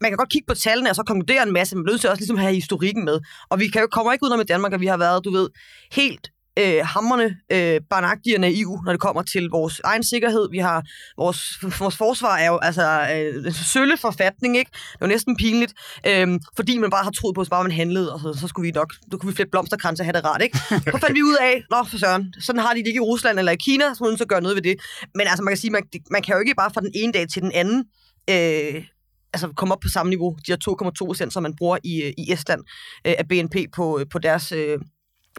man 0.00 0.10
kan 0.10 0.16
godt 0.16 0.30
kigge 0.30 0.46
på 0.46 0.54
tallene 0.54 0.90
og 0.90 0.96
så 0.96 1.02
konkludere 1.02 1.42
en 1.42 1.52
masse, 1.52 1.76
men 1.76 1.84
man 1.84 2.04
er 2.04 2.10
også 2.10 2.20
ligesom 2.20 2.36
have 2.36 2.54
historikken 2.54 3.04
med. 3.04 3.20
Og 3.50 3.60
vi 3.60 3.68
kan 3.68 3.80
jo, 3.80 3.86
kommer 3.86 4.12
ikke 4.12 4.24
ud 4.24 4.30
med 4.36 4.44
Danmark, 4.44 4.72
at 4.72 4.80
vi 4.80 4.86
har 4.86 4.96
været, 4.96 5.24
du 5.24 5.30
ved, 5.30 5.48
helt 5.92 6.30
øh, 6.58 6.86
hammerne 6.86 7.36
øh, 7.52 7.80
barnagtige 7.90 8.36
og 8.36 8.40
naive, 8.40 8.82
når 8.84 8.92
det 8.92 9.00
kommer 9.00 9.22
til 9.22 9.48
vores 9.50 9.80
egen 9.84 10.02
sikkerhed. 10.02 10.50
Vi 10.50 10.58
har 10.58 10.82
vores, 11.16 11.40
vores 11.80 11.96
forsvar 11.96 12.36
er 12.36 12.46
jo 12.46 12.58
altså 12.58 12.86
øh, 13.12 13.46
en 13.46 13.52
sølle 13.52 13.96
forfatning, 13.96 14.56
ikke? 14.56 14.70
Det 14.92 15.02
er 15.02 15.06
næsten 15.06 15.36
pinligt, 15.36 15.72
øh, 16.06 16.28
fordi 16.56 16.78
man 16.78 16.90
bare 16.90 17.04
har 17.04 17.10
troet 17.10 17.34
på, 17.34 17.40
at 17.40 17.48
bare 17.50 17.62
man 17.62 17.72
handlede, 17.72 18.12
og 18.14 18.20
så, 18.20 18.40
så 18.40 18.48
skulle 18.48 18.66
vi 18.66 18.72
nok, 18.72 18.94
så 19.12 19.16
kunne 19.18 19.30
vi 19.30 19.36
flette 19.36 19.50
blomsterkranser 19.50 20.04
og 20.04 20.06
have 20.06 20.12
det 20.12 20.24
rart, 20.24 20.42
ikke? 20.42 20.58
Så 20.68 20.98
fandt 21.02 21.14
vi 21.14 21.22
ud 21.22 21.36
af, 21.40 21.62
nå 21.70 21.84
for 21.90 21.98
søren, 21.98 22.34
sådan 22.40 22.60
har 22.60 22.72
de 22.74 22.80
det 22.80 22.86
ikke 22.86 23.02
i 23.04 23.08
Rusland 23.12 23.38
eller 23.38 23.52
i 23.52 23.56
Kina, 23.56 23.84
så 23.94 24.04
må 24.04 24.16
så 24.16 24.26
gøre 24.26 24.40
noget 24.40 24.54
ved 24.56 24.62
det. 24.62 24.76
Men 25.14 25.26
altså, 25.26 25.42
man 25.42 25.50
kan 25.50 25.58
sige, 25.58 25.70
man, 25.70 25.82
man 26.10 26.22
kan 26.22 26.34
jo 26.34 26.40
ikke 26.40 26.54
bare 26.54 26.70
fra 26.74 26.80
den 26.80 26.90
ene 26.94 27.12
dag 27.12 27.28
til 27.28 27.42
den 27.42 27.52
anden 27.52 27.84
øh, 28.30 28.84
altså 29.32 29.52
komme 29.56 29.74
op 29.74 29.80
på 29.80 29.88
samme 29.88 30.10
niveau, 30.10 30.36
de 30.46 30.52
her 30.52 30.90
2,2 31.02 31.06
procent, 31.06 31.32
som 31.32 31.42
man 31.42 31.56
bruger 31.56 31.78
i, 31.84 32.02
øh, 32.02 32.12
i 32.18 32.32
Estland 32.32 32.60
øh, 33.06 33.14
af 33.18 33.28
BNP 33.28 33.56
på, 33.76 33.98
øh, 33.98 34.06
på 34.12 34.18
deres... 34.18 34.52
Øh, 34.52 34.78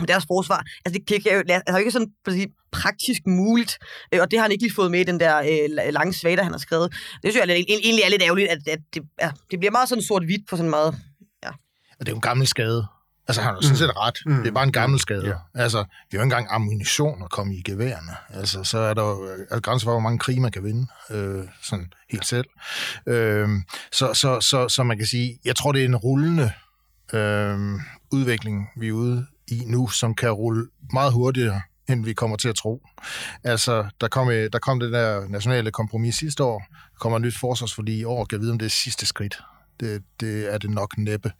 deres 0.07 0.25
forsvar. 0.27 0.65
Altså, 0.85 1.01
det 1.07 1.23
kan 1.23 1.33
jo 1.33 1.43
altså, 1.49 1.77
ikke 1.77 1.91
sådan 1.91 2.11
sige, 2.29 2.47
praktisk 2.71 3.21
muligt, 3.27 3.77
øh, 4.13 4.21
og 4.21 4.31
det 4.31 4.39
har 4.39 4.43
han 4.43 4.51
ikke 4.51 4.63
lige 4.63 4.75
fået 4.75 4.91
med 4.91 4.99
i 4.99 5.03
den 5.03 5.19
der 5.19 5.37
øh, 5.37 5.93
lange 5.93 6.13
svater, 6.13 6.43
han 6.43 6.51
har 6.51 6.59
skrevet. 6.59 6.91
Det 6.91 7.31
synes 7.31 7.47
jeg 7.47 7.55
er, 7.55 7.63
egentlig 7.67 8.03
er 8.03 8.09
lidt 8.09 8.21
ærgerligt, 8.21 8.49
at, 8.49 8.67
at 8.67 8.79
det, 8.93 9.03
ja, 9.21 9.31
det 9.51 9.59
bliver 9.59 9.71
meget 9.71 9.89
sådan 9.89 10.03
sort-hvidt 10.03 10.49
på 10.49 10.57
sådan 10.57 10.69
meget... 10.69 10.95
Ja. 11.43 11.49
Og 11.99 11.99
det 11.99 12.07
er 12.07 12.11
jo 12.11 12.15
en 12.15 12.21
gammel 12.21 12.47
skade. 12.47 12.87
Altså, 13.27 13.41
han 13.41 13.53
har 13.53 13.61
sådan 13.61 13.73
mm. 13.73 13.77
set 13.77 13.97
ret. 13.97 14.17
Mm. 14.25 14.37
Det 14.37 14.47
er 14.47 14.51
bare 14.51 14.63
en 14.63 14.71
gammel 14.71 14.99
skade. 14.99 15.27
Ja. 15.27 15.61
Altså, 15.61 15.77
vi 15.77 16.17
har 16.17 16.17
jo 16.17 16.19
ikke 16.19 16.23
engang 16.23 16.47
ammunition 16.49 17.23
at 17.23 17.31
komme 17.31 17.55
i 17.55 17.61
geværene. 17.61 18.11
Altså, 18.29 18.63
så 18.63 18.77
er 18.77 18.93
der 18.93 19.03
jo 19.03 19.27
altså, 19.27 19.59
grænser 19.61 19.85
for, 19.85 19.91
hvor 19.91 19.99
mange 19.99 20.19
krige 20.19 20.39
man 20.39 20.51
kan 20.51 20.63
vinde. 20.63 20.87
Øh, 21.11 21.43
sådan 21.63 21.93
helt 22.11 22.25
selv. 22.25 22.45
Øh, 23.07 23.49
så, 23.91 24.13
så, 24.13 24.41
så, 24.41 24.69
så 24.69 24.83
man 24.83 24.97
kan 24.97 25.07
sige, 25.07 25.39
jeg 25.45 25.55
tror, 25.55 25.71
det 25.71 25.81
er 25.81 25.85
en 25.85 25.95
rullende 25.95 26.51
øh, 27.13 27.79
udvikling, 28.11 28.69
vi 28.77 28.87
er 28.87 28.91
ude 28.91 29.25
i 29.51 29.63
nu, 29.65 29.87
som 29.87 30.15
kan 30.15 30.31
rulle 30.31 30.67
meget 30.93 31.13
hurtigere, 31.13 31.61
end 31.89 32.05
vi 32.05 32.13
kommer 32.13 32.37
til 32.37 32.49
at 32.49 32.55
tro. 32.55 32.81
Altså, 33.43 33.89
der 34.01 34.07
kom, 34.07 34.29
øh, 34.29 34.49
der 34.53 34.59
kom 34.59 34.79
det 34.79 34.91
der 34.91 35.27
nationale 35.27 35.71
kompromis 35.71 36.15
sidste 36.15 36.43
år, 36.43 36.59
der 36.69 36.99
kommer 36.99 37.17
et 37.17 37.21
nyt 37.21 37.37
forsvarsforlig 37.39 37.97
i 37.97 38.03
år, 38.03 38.25
kan 38.25 38.41
vide, 38.41 38.51
om 38.51 38.59
det 38.59 38.65
er 38.65 38.69
sidste 38.69 39.05
skridt 39.05 39.41
det, 39.79 40.03
det 40.19 40.53
er 40.53 40.57
det 40.57 40.69
nok 40.69 40.97
næppe. 40.97 41.31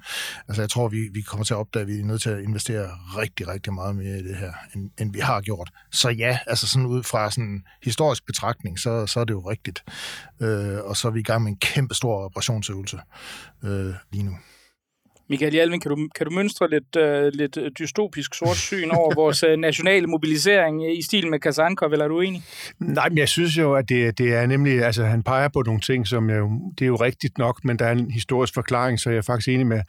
Altså 0.47 0.61
jeg 0.61 0.69
tror, 0.69 0.87
vi, 0.87 1.09
vi 1.13 1.21
kommer 1.21 1.43
til 1.43 1.53
at 1.53 1.57
opdage, 1.57 1.81
at 1.81 1.87
vi 1.87 1.99
er 1.99 2.03
nødt 2.03 2.21
til 2.21 2.29
at 2.29 2.43
investere 2.43 2.89
rigtig, 3.17 3.47
rigtig 3.47 3.73
meget 3.73 3.95
mere 3.95 4.19
i 4.19 4.23
det 4.23 4.37
her, 4.37 4.53
end, 4.75 4.91
end 4.99 5.13
vi 5.13 5.19
har 5.19 5.41
gjort. 5.41 5.71
Så 5.91 6.09
ja, 6.09 6.39
altså 6.47 6.67
sådan 6.67 6.85
ud 6.85 7.03
fra 7.03 7.31
sådan 7.31 7.49
en 7.49 7.63
historisk 7.83 8.25
betragtning, 8.25 8.79
så, 8.79 9.07
så 9.07 9.19
er 9.19 9.23
det 9.23 9.33
jo 9.33 9.49
rigtigt. 9.49 9.83
Øh, 10.39 10.77
og 10.83 10.97
så 10.97 11.07
er 11.07 11.11
vi 11.11 11.19
i 11.19 11.23
gang 11.23 11.43
med 11.43 11.51
en 11.51 11.57
kæmpe 11.57 11.95
stor 11.95 12.25
operationsøvelse 12.25 12.99
øh, 13.63 13.93
lige 14.11 14.23
nu. 14.23 14.37
Michael 15.29 15.51
Hjalvin, 15.51 15.79
kan 15.79 15.89
du, 15.89 16.07
kan 16.15 16.25
du 16.27 16.31
mønstre 16.33 16.69
lidt, 16.69 16.95
uh, 16.95 17.39
lidt 17.39 17.57
øh, 17.57 17.71
dystopisk 17.79 18.33
sort 18.33 18.57
syn 18.57 18.89
over 18.89 19.15
vores 19.15 19.43
øh, 19.43 19.53
uh, 19.53 19.59
nationale 19.59 20.07
mobilisering 20.07 20.97
i 20.97 21.01
stil 21.01 21.27
med 21.27 21.39
Kazankov, 21.39 21.91
eller 21.91 22.05
er 22.05 22.09
du 22.09 22.19
enig? 22.19 22.43
Nej, 22.79 23.09
men 23.09 23.17
jeg 23.17 23.29
synes 23.29 23.57
jo, 23.57 23.73
at 23.73 23.89
det, 23.89 24.17
det 24.17 24.33
er 24.33 24.45
nemlig, 24.45 24.83
altså 24.83 25.03
han 25.03 25.23
peger 25.23 25.47
på 25.47 25.63
nogle 25.65 25.81
ting, 25.81 26.07
som 26.07 26.29
jo, 26.29 26.49
det 26.79 26.85
er 26.85 26.87
jo 26.87 26.95
rigtigt 26.95 27.37
nok, 27.37 27.59
men 27.63 27.79
der 27.79 27.85
er 27.85 27.91
en 27.91 28.11
historisk 28.11 28.53
forklaring, 28.53 28.99
så 28.99 29.09
jeg 29.09 29.17
er 29.17 29.21
faktisk 29.21 29.49
enig 29.49 29.67
med 29.67 29.81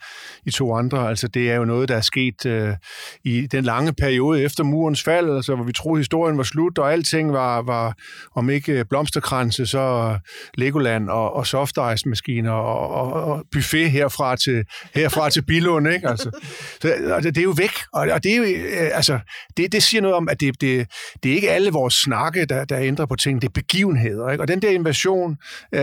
i 0.45 0.51
to 0.51 0.73
andre. 0.73 1.09
Altså 1.09 1.27
det 1.27 1.51
er 1.51 1.55
jo 1.55 1.65
noget, 1.65 1.89
der 1.89 1.95
er 1.95 2.01
sket 2.01 2.45
uh, 2.45 2.73
i 3.23 3.47
den 3.47 3.63
lange 3.63 3.93
periode 3.93 4.43
efter 4.43 4.63
murens 4.63 5.03
fald, 5.03 5.35
altså 5.35 5.55
hvor 5.55 5.65
vi 5.65 5.73
troede, 5.73 5.99
historien 5.99 6.37
var 6.37 6.43
slut, 6.43 6.77
og 6.77 6.91
alting 6.91 7.33
var, 7.33 7.61
var 7.61 7.95
om 8.35 8.49
ikke 8.49 8.85
blomsterkranse, 8.89 9.65
så 9.65 10.17
Legoland 10.53 11.09
og, 11.09 11.33
og 11.33 11.47
soft 11.47 11.77
ice 11.93 12.09
maskiner 12.09 12.51
og, 12.51 12.89
og, 12.89 13.13
og 13.13 13.43
buffet 13.51 13.91
herfra 13.91 14.35
til, 14.35 14.65
herfra 14.95 15.30
til 15.31 15.41
Bilund, 15.41 15.87
ikke? 15.87 16.07
Altså, 16.07 16.29
så, 16.81 16.93
og 17.15 17.23
det, 17.23 17.35
det 17.35 17.41
er 17.41 17.45
jo 17.45 17.53
væk, 17.57 17.71
og, 17.93 18.07
og 18.11 18.23
det, 18.23 18.31
er 18.31 18.37
jo, 18.37 18.43
øh, 18.43 18.89
altså, 18.93 19.19
det, 19.57 19.71
det 19.71 19.83
siger 19.83 20.01
noget 20.01 20.15
om, 20.15 20.29
at 20.29 20.39
det, 20.39 20.61
det, 20.61 20.87
det 21.23 21.31
er 21.31 21.35
ikke 21.35 21.51
alle 21.51 21.71
vores 21.71 21.93
snakke, 21.93 22.45
der, 22.45 22.65
der 22.65 22.79
ændrer 22.79 23.05
på 23.05 23.15
ting, 23.15 23.41
det 23.41 23.47
er 23.47 23.51
begivenheder, 23.51 24.29
ikke? 24.29 24.43
Og 24.43 24.47
den 24.47 24.61
der 24.61 24.69
invasion 24.69 25.31
øh, 25.75 25.81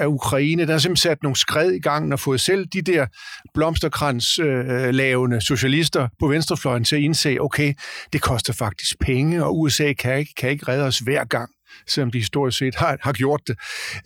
af 0.00 0.06
Ukraine, 0.06 0.66
der 0.66 0.72
har 0.72 0.78
simpelthen 0.78 1.10
sat 1.10 1.22
nogle 1.22 1.36
skred 1.36 1.70
i 1.70 1.80
gang, 1.80 2.12
og 2.12 2.20
fået 2.20 2.40
selv 2.40 2.66
de 2.66 2.82
der 2.82 3.06
blomsterkrans-lavende 3.54 5.36
øh, 5.36 5.42
socialister 5.42 6.08
på 6.20 6.26
venstrefløjen 6.26 6.84
til 6.84 6.96
at 6.96 7.02
indse, 7.02 7.36
okay, 7.40 7.74
det 8.12 8.22
koster 8.22 8.52
faktisk 8.52 8.98
penge, 9.00 9.44
og 9.44 9.60
USA 9.60 9.92
kan 9.92 10.18
ikke, 10.18 10.34
kan 10.34 10.50
ikke 10.50 10.68
redde 10.68 10.84
os 10.84 10.98
hver 10.98 11.24
gang 11.24 11.50
selvom 11.86 12.10
de 12.10 12.18
historisk 12.18 12.58
set 12.58 12.74
har, 12.74 12.98
har 13.02 13.12
gjort 13.12 13.40
det. 13.46 13.56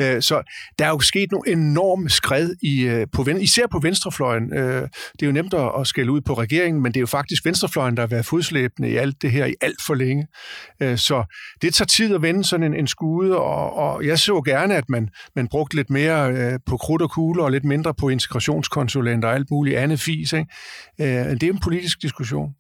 Øh, 0.02 0.22
så 0.22 0.42
der 0.78 0.85
er 0.85 0.88
jo 0.88 1.00
sket 1.00 1.33
nogle 1.33 1.52
enorme 1.52 2.11
skred, 2.11 2.54
i, 2.62 2.81
øh, 2.81 3.07
på, 3.12 3.26
især 3.40 3.66
på 3.66 3.78
venstrefløjen. 3.78 4.52
Øh, 4.54 4.83
det 5.12 5.22
er 5.22 5.26
jo 5.26 5.33
nemt 5.33 5.54
at 5.54 5.87
skælde 5.87 6.12
ud 6.12 6.20
på 6.20 6.35
regeringen, 6.35 6.83
men 6.83 6.92
det 6.92 6.98
er 6.98 7.02
jo 7.02 7.07
faktisk 7.07 7.44
venstrefløjen, 7.44 7.96
der 7.96 8.02
har 8.02 8.07
været 8.07 8.26
fodslæbende 8.26 8.90
i 8.90 8.96
alt 8.96 9.22
det 9.22 9.31
her 9.31 9.46
i 9.46 9.54
alt 9.61 9.83
for 9.87 9.94
længe. 9.94 10.26
Øh, 10.83 10.98
så 10.98 11.37
det 11.62 11.74
tager 11.74 11.87
tid 11.87 12.14
at 12.14 12.22
vende 12.22 12.44
sådan 12.44 12.66
en, 12.66 12.74
en 12.74 12.87
skude, 12.87 13.37
og, 13.38 13.76
og 13.76 14.07
jeg 14.07 14.18
så 14.18 14.42
gerne, 14.42 14.76
at 14.76 14.85
man, 14.88 15.09
man 15.37 15.48
brugte 15.48 15.76
lidt 15.76 15.90
mere 15.90 16.33
øh, 16.33 16.59
på 16.66 16.76
krudt 16.76 17.02
og 17.02 17.11
kugler, 17.11 17.44
og 17.44 17.50
lidt 17.50 17.64
mindre 17.64 17.94
på 17.94 18.09
integrationskonsulenter 18.09 19.28
og 19.28 19.35
alt 19.35 19.50
muligt 19.50 19.76
andet 19.76 20.00
fis. 20.00 20.33
Ikke? 20.33 20.46
Øh, 21.00 21.07
det 21.07 21.42
er 21.42 21.52
en 21.52 21.61
politisk 21.61 22.02
diskussion. 22.02 22.54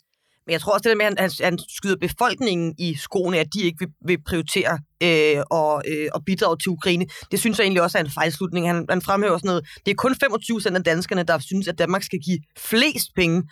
Men 0.46 0.52
jeg 0.52 0.60
tror 0.60 0.72
også, 0.72 0.88
det 0.88 0.98
der 0.98 1.10
med, 1.10 1.18
at 1.18 1.20
han, 1.20 1.30
han 1.44 1.58
skyder 1.68 1.96
befolkningen 2.00 2.74
i 2.78 2.94
skoene, 2.94 3.38
at 3.38 3.46
de 3.54 3.60
ikke 3.62 3.78
vil, 3.78 3.88
vil 4.06 4.22
prioritere 4.26 4.78
øh, 5.02 5.42
og, 5.50 5.82
øh, 5.90 6.08
og 6.14 6.20
bidrage 6.26 6.56
til 6.62 6.70
Ukraine. 6.70 7.06
Det 7.30 7.40
synes 7.40 7.58
jeg 7.58 7.64
egentlig 7.64 7.82
også 7.82 7.98
er 7.98 8.02
en 8.02 8.10
fejlslutning. 8.10 8.66
Han, 8.66 8.86
han 8.90 9.02
fremhæver 9.02 9.38
sådan 9.38 9.48
noget. 9.48 9.66
Det 9.86 9.90
er 9.90 9.94
kun 9.94 10.14
25 10.20 10.60
af 10.76 10.84
danskerne, 10.84 11.22
der 11.22 11.38
synes, 11.38 11.68
at 11.68 11.78
Danmark 11.78 12.02
skal 12.02 12.18
give 12.26 12.38
flest 12.58 13.08
penge. 13.16 13.42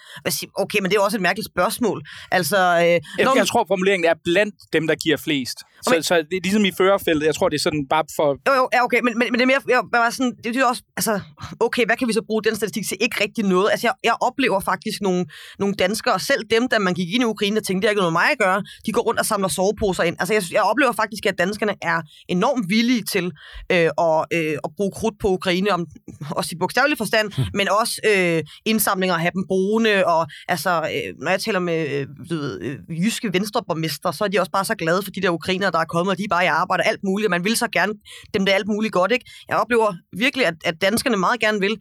Okay, 0.55 0.79
men 0.83 0.91
det 0.91 0.97
er 0.97 1.01
også 1.01 1.17
et 1.17 1.23
mærkeligt 1.23 1.49
spørgsmål. 1.53 2.03
Altså, 2.31 2.57
øh, 2.57 2.83
jeg, 2.85 3.01
når... 3.19 3.37
jeg 3.37 3.47
tror, 3.47 3.65
formuleringen 3.69 4.09
er 4.11 4.15
blandt 4.25 4.55
dem, 4.73 4.87
der 4.87 4.95
giver 4.95 5.17
flest. 5.17 5.59
Så, 5.59 5.91
okay. 5.91 6.01
så 6.01 6.15
det 6.15 6.37
er 6.37 6.41
ligesom 6.43 6.65
i 6.65 6.73
førerfeltet. 6.79 7.27
Jeg 7.27 7.35
tror, 7.35 7.49
det 7.49 7.57
er 7.57 7.65
sådan 7.69 7.87
bare 7.91 8.05
for... 8.17 8.29
Jo, 8.49 8.53
jo, 8.61 8.69
ja, 8.73 8.85
okay, 8.85 9.01
men, 9.05 9.19
men, 9.19 9.27
men 9.31 9.35
det 9.35 9.43
er 9.43 9.47
mere... 9.47 9.63
Jeg, 9.69 9.83
jeg 9.93 10.13
sådan, 10.13 10.33
det 10.45 10.57
er 10.57 10.65
også... 10.65 10.83
Altså, 10.97 11.21
okay, 11.61 11.87
hvad 11.87 11.97
kan 11.97 12.09
vi 12.09 12.13
så 12.13 12.23
bruge 12.27 12.43
den 12.43 12.57
statistik 12.57 12.85
til? 12.89 12.97
Ikke 13.01 13.17
rigtig 13.25 13.45
noget. 13.45 13.69
Altså, 13.71 13.87
jeg, 13.87 13.95
jeg 14.05 14.17
oplever 14.21 14.61
faktisk 14.61 14.99
nogle, 15.01 15.27
nogle 15.59 15.75
danskere, 15.75 16.21
selv 16.21 16.43
dem, 16.51 16.69
der 16.69 16.79
man 16.79 16.95
gik 16.95 17.09
ind 17.15 17.23
i 17.23 17.27
Ukraine 17.27 17.61
og 17.61 17.65
tænkte, 17.65 17.81
det 17.83 17.87
er 17.89 17.91
ikke 17.91 18.01
noget 18.01 18.13
med 18.13 18.21
mig 18.21 18.31
at 18.31 18.39
gøre, 18.39 18.63
de 18.87 18.93
går 18.93 19.03
rundt 19.03 19.21
og 19.21 19.27
samler 19.27 19.49
soveposer 19.49 20.03
ind. 20.03 20.17
Altså, 20.21 20.35
jeg, 20.35 20.43
jeg 20.53 20.63
oplever 20.63 20.93
faktisk, 20.93 21.27
at 21.27 21.36
at 21.37 21.47
danskerne 21.47 21.75
er 21.83 22.03
enormt 22.29 22.69
villige 22.69 23.03
til 23.03 23.25
øh, 23.73 23.91
at, 24.07 24.25
øh, 24.33 24.57
at 24.65 24.71
bruge 24.77 24.93
krudt 24.93 25.19
på 25.21 25.29
Ukraine, 25.29 25.71
om, 25.71 25.87
også 26.31 26.51
i 26.53 26.59
bogstavelig 26.59 26.99
forstand, 26.99 27.33
hmm. 27.37 27.45
men 27.55 27.69
også 27.81 28.01
øh, 28.11 28.43
indsamlinger 28.65 29.15
at 29.15 29.21
have 29.21 29.33
dem 29.35 29.45
brugende, 29.49 30.07
og 30.07 30.27
altså, 30.49 30.71
øh, 30.71 31.15
når 31.23 31.31
jeg 31.31 31.41
taler 31.41 31.59
med 31.59 31.81
øh, 31.91 32.07
du 32.31 32.35
ved, 32.35 32.61
øh, 32.61 33.05
jyske 33.05 33.33
venstreborgmester, 33.33 34.11
så 34.11 34.25
er 34.25 34.29
de 34.29 34.41
også 34.41 34.53
bare 34.53 34.65
så 34.65 34.75
glade 34.75 35.03
for 35.03 35.11
de 35.11 35.23
der 35.23 35.31
ukrainere, 35.31 35.71
der 35.71 35.79
er 35.79 35.85
kommet, 35.85 36.11
og 36.13 36.19
de 36.19 36.25
er 36.25 36.29
bare 36.31 36.45
i 36.45 36.47
arbejde 36.47 36.83
alt 36.83 37.01
muligt, 37.05 37.27
og 37.27 37.31
man 37.31 37.45
vil 37.45 37.57
så 37.57 37.69
gerne 37.69 37.93
dem 38.35 38.45
det 38.47 38.53
alt 38.53 38.69
muligt 38.69 38.93
godt, 38.93 39.13
ikke? 39.13 39.25
Jeg 39.49 39.57
oplever 39.57 39.95
virkelig, 40.17 40.47
at, 40.47 40.55
at 40.65 40.75
danskerne 40.81 41.17
meget 41.17 41.41
gerne 41.41 41.61
vil, 41.61 41.77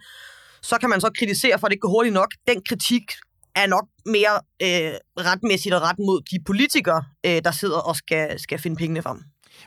så 0.62 0.78
kan 0.78 0.89
man 0.89 1.01
så 1.01 1.10
kritisere 1.20 1.60
for, 1.60 1.68
at 1.68 1.70
det 1.70 1.76
ikke 1.76 1.82
går 1.82 1.89
hurtigt 1.89 2.14
nok. 2.14 2.32
Den 2.47 2.62
kritik 2.70 3.03
er 3.56 3.68
nok 3.68 3.88
mere 4.06 4.36
øh, 4.62 4.93
retmæssigt 5.30 5.76
og 5.76 5.82
ret 5.82 5.99
mod 5.99 6.22
de 6.32 6.38
politikere, 6.45 7.03
øh, 7.26 7.41
der 7.45 7.51
sidder 7.51 7.78
og 7.78 7.95
skal, 7.95 8.39
skal 8.39 8.60
finde 8.60 8.76
pengene 8.76 9.01
frem. 9.01 9.20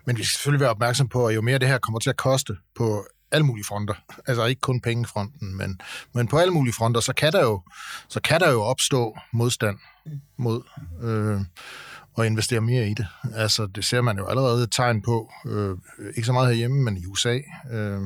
Men 0.06 0.16
vi 0.16 0.24
skal 0.24 0.34
selvfølgelig 0.34 0.60
være 0.60 0.70
opmærksom 0.70 1.08
på, 1.08 1.26
at 1.26 1.34
jo 1.34 1.40
mere 1.42 1.58
det 1.58 1.68
her 1.68 1.78
kommer 1.78 1.98
til 1.98 2.10
at 2.10 2.16
koste 2.16 2.56
på 2.76 3.06
alle 3.30 3.46
mulige 3.46 3.64
fronter, 3.64 3.94
altså 4.28 4.44
ikke 4.44 4.60
kun 4.60 4.80
pengefronten, 4.80 5.56
men, 5.56 5.80
men 6.14 6.28
på 6.28 6.38
alle 6.38 6.52
mulige 6.52 6.74
fronter, 6.74 7.00
så 7.00 7.12
kan 7.12 7.32
der 7.32 7.42
jo, 7.42 7.62
så 8.08 8.20
kan 8.20 8.40
der 8.40 8.50
jo 8.50 8.62
opstå 8.62 9.18
modstand 9.32 9.78
mod 10.36 10.62
øh, 11.02 11.40
at 12.18 12.26
investere 12.26 12.60
mere 12.60 12.88
i 12.88 12.94
det. 12.94 13.06
Altså, 13.34 13.66
det 13.66 13.84
ser 13.84 14.00
man 14.00 14.18
jo 14.18 14.26
allerede 14.26 14.64
et 14.64 14.72
tegn 14.72 15.02
på, 15.02 15.32
øh, 15.46 15.76
ikke 16.16 16.26
så 16.26 16.32
meget 16.32 16.48
herhjemme, 16.48 16.82
men 16.82 16.96
i 16.96 17.06
USA. 17.06 17.38
Øh, 17.72 18.02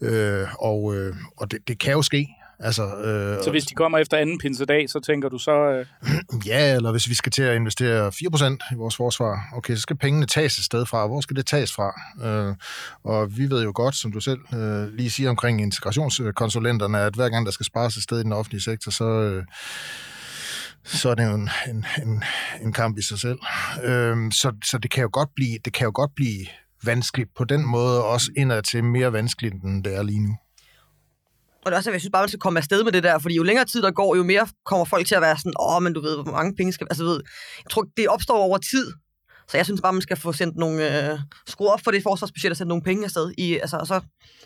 øh, 0.00 0.48
og 0.58 0.94
øh, 0.94 1.16
og 1.36 1.50
det, 1.50 1.68
det 1.68 1.78
kan 1.78 1.92
jo 1.92 2.02
ske. 2.02 2.28
Altså, 2.62 2.96
øh, 2.96 3.44
så 3.44 3.50
hvis 3.50 3.64
de 3.64 3.74
kommer 3.74 3.98
efter 3.98 4.16
anden 4.16 4.38
pinsedag, 4.38 4.90
så 4.90 5.00
tænker 5.00 5.28
du 5.28 5.38
så... 5.38 5.52
Øh... 5.52 5.86
Ja, 6.46 6.76
eller 6.76 6.90
hvis 6.90 7.08
vi 7.08 7.14
skal 7.14 7.32
til 7.32 7.42
at 7.42 7.56
investere 7.56 8.08
4% 8.08 8.72
i 8.72 8.74
vores 8.76 8.96
forsvar, 8.96 9.48
okay, 9.54 9.74
så 9.74 9.80
skal 9.80 9.96
pengene 9.96 10.26
tages 10.26 10.58
et 10.58 10.64
sted 10.64 10.86
fra. 10.86 11.06
Hvor 11.06 11.20
skal 11.20 11.36
det 11.36 11.46
tages 11.46 11.72
fra? 11.72 12.00
Øh, 12.24 12.54
og 13.04 13.36
vi 13.36 13.50
ved 13.50 13.62
jo 13.64 13.72
godt, 13.74 13.94
som 13.94 14.12
du 14.12 14.20
selv 14.20 14.40
øh, 14.54 14.92
lige 14.92 15.10
siger 15.10 15.30
omkring 15.30 15.60
integrationskonsulenterne, 15.60 17.00
at 17.00 17.14
hver 17.14 17.28
gang 17.28 17.46
der 17.46 17.52
skal 17.52 17.66
spares 17.66 17.96
et 17.96 18.02
sted 18.02 18.20
i 18.20 18.22
den 18.22 18.32
offentlige 18.32 18.62
sektor, 18.62 18.90
så... 18.90 19.04
Øh, 19.04 19.44
så 20.84 21.10
er 21.10 21.14
det 21.14 21.24
jo 21.24 21.34
en, 21.34 21.50
en, 21.68 21.86
en, 22.02 22.22
en 22.62 22.72
kamp 22.72 22.98
i 22.98 23.02
sig 23.02 23.18
selv. 23.18 23.38
Øhm, 23.84 24.30
så, 24.30 24.52
så 24.64 24.78
det 24.78 24.90
kan 24.90 25.02
jo 25.02 25.10
godt 25.12 25.28
blive, 25.36 25.58
det 25.64 25.72
kan 25.72 25.84
jo 25.84 25.92
godt 25.94 26.10
blive 26.16 26.46
vanskeligt 26.84 27.30
på 27.36 27.44
den 27.44 27.66
måde, 27.66 28.04
også 28.04 28.30
indad 28.36 28.62
til 28.62 28.84
mere 28.84 29.12
vanskeligt, 29.12 29.54
end 29.54 29.84
det 29.84 29.96
er 29.96 30.02
lige 30.02 30.20
nu. 30.20 30.36
Og 31.64 31.70
det 31.70 31.72
er 31.72 31.78
også, 31.78 31.90
at 31.90 31.94
jeg 31.94 32.00
synes 32.00 32.12
bare, 32.12 32.22
man 32.22 32.28
skal 32.28 32.40
komme 32.40 32.58
afsted 32.58 32.84
med 32.84 32.92
det 32.92 33.02
der, 33.02 33.18
fordi 33.18 33.34
jo 33.34 33.42
længere 33.42 33.64
tid 33.64 33.82
der 33.82 33.90
går, 33.90 34.16
jo 34.16 34.22
mere 34.22 34.46
kommer 34.66 34.84
folk 34.84 35.06
til 35.06 35.14
at 35.14 35.22
være 35.22 35.36
sådan, 35.36 35.52
åh, 35.60 35.82
men 35.82 35.92
du 35.92 36.00
ved, 36.00 36.14
hvor 36.22 36.32
mange 36.32 36.56
penge 36.56 36.72
skal... 36.72 36.86
Altså, 36.90 37.04
ved, 37.04 37.20
jeg 37.64 37.70
tror, 37.70 37.86
det 37.96 38.08
opstår 38.08 38.38
over 38.38 38.58
tid. 38.58 38.92
Så 39.48 39.56
jeg 39.56 39.64
synes 39.64 39.80
bare, 39.80 39.92
man 39.92 40.02
skal 40.02 40.16
få 40.16 40.32
sendt 40.32 40.56
nogle... 40.56 41.10
Øh, 41.12 41.18
skruer 41.48 41.70
op 41.70 41.80
for 41.84 41.90
det 41.90 42.02
forsvarsbudget 42.02 42.50
og 42.50 42.56
sendt 42.56 42.68
nogle 42.68 42.82
penge 42.82 43.04
afsted. 43.04 43.32
I, 43.38 43.58
altså, 43.58 43.76
og 43.76 43.86
så 43.86 44.00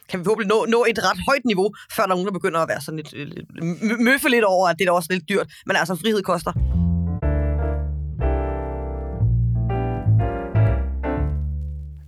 kan 0.09 0.21
vi 0.21 0.25
forhåbentlig 0.25 0.49
nå, 0.49 0.67
nå 0.69 0.85
et 0.89 0.99
ret 0.99 1.21
højt 1.29 1.45
niveau, 1.45 1.71
før 1.97 2.03
der 2.03 2.11
er 2.11 2.15
nogen, 2.15 2.27
der 2.27 2.33
begynder 2.33 2.61
at 2.61 2.69
være 2.69 2.81
sådan 2.81 2.97
lidt... 2.97 3.15
Øh, 3.15 3.27
lidt 3.27 4.01
møffe 4.01 4.29
lidt 4.29 4.45
over, 4.45 4.69
at 4.69 4.77
det 4.79 4.89
er 4.89 4.93
også 4.93 5.09
lidt 5.11 5.29
dyrt. 5.29 5.47
Men 5.67 5.77
altså, 5.77 5.95
frihed 5.95 6.23
koster. 6.23 6.53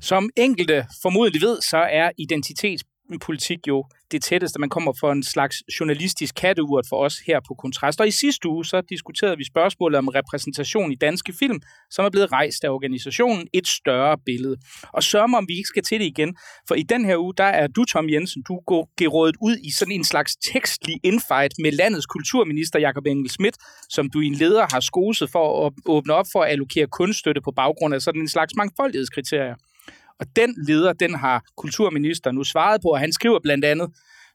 Som 0.00 0.30
enkelte 0.36 0.86
formodentlig 1.02 1.42
ved, 1.42 1.60
så 1.60 1.78
er 1.78 2.10
identitets 2.18 2.84
politik 3.20 3.58
jo 3.68 3.84
det 4.10 4.22
tætteste, 4.22 4.60
man 4.60 4.68
kommer 4.68 4.92
for 5.00 5.12
en 5.12 5.22
slags 5.22 5.56
journalistisk 5.80 6.34
katteurt 6.34 6.86
for 6.88 7.04
os 7.04 7.18
her 7.26 7.40
på 7.48 7.54
Kontrast. 7.54 8.00
Og 8.00 8.08
i 8.08 8.10
sidste 8.10 8.48
uge, 8.48 8.64
så 8.64 8.80
diskuterede 8.80 9.36
vi 9.36 9.44
spørgsmålet 9.44 9.98
om 9.98 10.08
repræsentation 10.08 10.92
i 10.92 10.94
danske 10.94 11.32
film, 11.38 11.60
som 11.90 12.04
er 12.04 12.10
blevet 12.10 12.32
rejst 12.32 12.64
af 12.64 12.68
organisationen 12.68 13.48
Et 13.52 13.68
Større 13.68 14.18
Billede. 14.26 14.56
Og 14.92 15.02
sørg 15.02 15.34
om 15.34 15.48
vi 15.48 15.56
ikke 15.56 15.66
skal 15.66 15.82
til 15.82 16.00
det 16.00 16.06
igen, 16.06 16.36
for 16.68 16.74
i 16.74 16.82
den 16.82 17.04
her 17.04 17.16
uge, 17.16 17.34
der 17.36 17.44
er 17.44 17.66
du, 17.66 17.84
Tom 17.84 18.08
Jensen, 18.10 18.42
du 18.48 18.60
går 18.66 18.90
gerådet 18.98 19.36
ud 19.40 19.56
i 19.56 19.70
sådan 19.70 19.94
en 19.94 20.04
slags 20.04 20.36
tekstlig 20.36 21.00
infight 21.02 21.54
med 21.58 21.72
landets 21.72 22.06
kulturminister 22.06 22.78
Jakob 22.78 23.06
Engel 23.06 23.30
Schmidt, 23.30 23.56
som 23.88 24.10
du 24.10 24.20
i 24.20 24.26
en 24.26 24.34
leder 24.34 24.66
har 24.72 24.80
skoset 24.80 25.30
for 25.30 25.66
at 25.66 25.72
åbne 25.86 26.14
op 26.14 26.26
for 26.32 26.42
at 26.42 26.50
allokere 26.50 26.86
kunststøtte 26.86 27.40
på 27.40 27.50
baggrund 27.50 27.94
af 27.94 28.02
sådan 28.02 28.20
en 28.20 28.28
slags 28.28 28.52
mangfoldighedskriterier. 28.56 29.54
Og 30.20 30.26
den 30.36 30.54
leder, 30.66 30.92
den 30.92 31.14
har 31.14 31.44
kulturministeren 31.56 32.36
nu 32.36 32.44
svaret 32.44 32.80
på, 32.82 32.88
og 32.88 32.98
han 32.98 33.12
skriver 33.12 33.38
blandt 33.42 33.64
andet, 33.64 33.88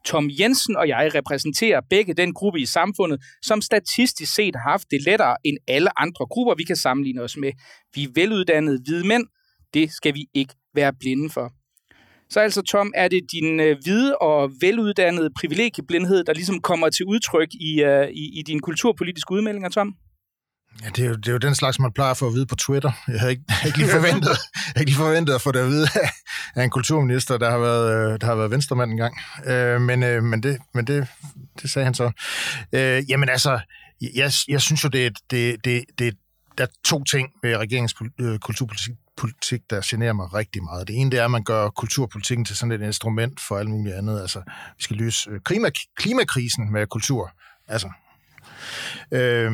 Tom 0.05 0.29
Jensen 0.39 0.75
og 0.75 0.87
jeg 0.87 1.11
repræsenterer 1.15 1.81
begge 1.89 2.13
den 2.13 2.33
gruppe 2.33 2.59
i 2.59 2.65
samfundet, 2.65 3.21
som 3.41 3.61
statistisk 3.61 4.33
set 4.33 4.55
har 4.55 4.71
haft 4.71 4.91
det 4.91 5.03
lettere 5.05 5.37
end 5.43 5.57
alle 5.67 5.99
andre 5.99 6.25
grupper, 6.25 6.55
vi 6.55 6.63
kan 6.63 6.75
sammenligne 6.75 7.21
os 7.21 7.37
med. 7.37 7.51
Vi 7.95 8.03
er 8.03 8.07
veluddannede 8.15 8.79
hvide 8.83 9.07
mænd. 9.07 9.27
Det 9.73 9.91
skal 9.91 10.13
vi 10.13 10.25
ikke 10.33 10.53
være 10.75 10.93
blinde 10.99 11.29
for. 11.29 11.53
Så 12.29 12.39
altså, 12.39 12.61
Tom, 12.61 12.91
er 12.95 13.07
det 13.07 13.31
din 13.31 13.59
øh, 13.59 13.77
hvide 13.83 14.17
og 14.17 14.51
veluddannede 14.61 15.29
privilegieblindhed, 15.39 16.23
der 16.23 16.33
ligesom 16.33 16.61
kommer 16.61 16.89
til 16.89 17.05
udtryk 17.05 17.47
i, 17.53 17.83
øh, 17.83 18.09
i, 18.09 18.39
i 18.39 18.43
dine 18.47 18.59
kulturpolitiske 18.59 19.31
udmeldinger, 19.31 19.69
Tom? 19.69 19.95
Ja, 20.81 20.89
det 20.89 20.99
er, 21.05 21.09
jo, 21.09 21.15
det 21.15 21.27
er 21.27 21.31
jo 21.31 21.37
den 21.37 21.55
slags, 21.55 21.79
man 21.79 21.91
plejer 21.91 22.11
at 22.11 22.17
få 22.17 22.27
at 22.27 22.33
vide 22.33 22.45
på 22.45 22.55
Twitter. 22.55 22.91
Jeg 23.07 23.19
havde 23.19 23.31
ikke, 23.31 23.43
ikke, 23.65 23.77
lige, 23.77 23.89
forventet, 23.89 24.29
jeg 24.29 24.37
havde 24.65 24.81
ikke 24.81 24.91
lige 24.91 24.97
forventet 24.97 25.33
at 25.33 25.41
få 25.41 25.51
det 25.51 25.59
at 25.59 25.67
vide 25.67 25.87
af 26.55 26.63
en 26.63 26.69
kulturminister, 26.69 27.37
der 27.37 27.49
har 27.51 27.57
været, 27.57 28.13
øh, 28.13 28.21
der 28.21 28.27
har 28.27 28.35
været 28.35 28.51
venstremand 28.51 28.91
engang. 28.91 29.17
Øh, 29.45 29.81
men 29.81 30.03
øh, 30.03 30.23
men, 30.23 30.43
det, 30.43 30.57
men 30.73 30.87
det, 30.87 31.07
det 31.61 31.69
sagde 31.69 31.85
han 31.85 31.93
så. 31.93 32.11
Øh, 32.73 33.09
jamen 33.09 33.29
altså, 33.29 33.59
jeg, 34.15 34.31
jeg 34.47 34.61
synes 34.61 34.83
jo, 34.83 34.89
det, 34.89 35.17
det, 35.31 35.65
det, 35.65 35.83
det, 35.99 36.15
der 36.57 36.63
er 36.63 36.67
to 36.85 37.03
ting 37.03 37.29
ved 37.43 37.57
regeringens 37.57 37.95
øh, 38.19 38.39
kulturpolitik, 38.39 38.93
politik, 39.17 39.61
der 39.69 39.81
generer 39.85 40.13
mig 40.13 40.33
rigtig 40.33 40.63
meget. 40.63 40.87
Det 40.87 40.95
ene 40.95 41.11
det 41.11 41.19
er, 41.19 41.25
at 41.25 41.31
man 41.31 41.43
gør 41.43 41.69
kulturpolitikken 41.69 42.45
til 42.45 42.55
sådan 42.55 42.71
et 42.71 42.81
instrument 42.81 43.39
for 43.39 43.57
alt 43.57 43.69
muligt 43.69 43.95
andet. 43.95 44.21
Altså, 44.21 44.39
vi 44.77 44.83
skal 44.83 44.95
løse 44.97 45.29
øh, 45.29 45.39
klima, 45.45 45.69
klimakrisen 45.97 46.71
med 46.71 46.87
kultur. 46.87 47.31
Altså, 47.67 47.89
øh, 49.11 49.51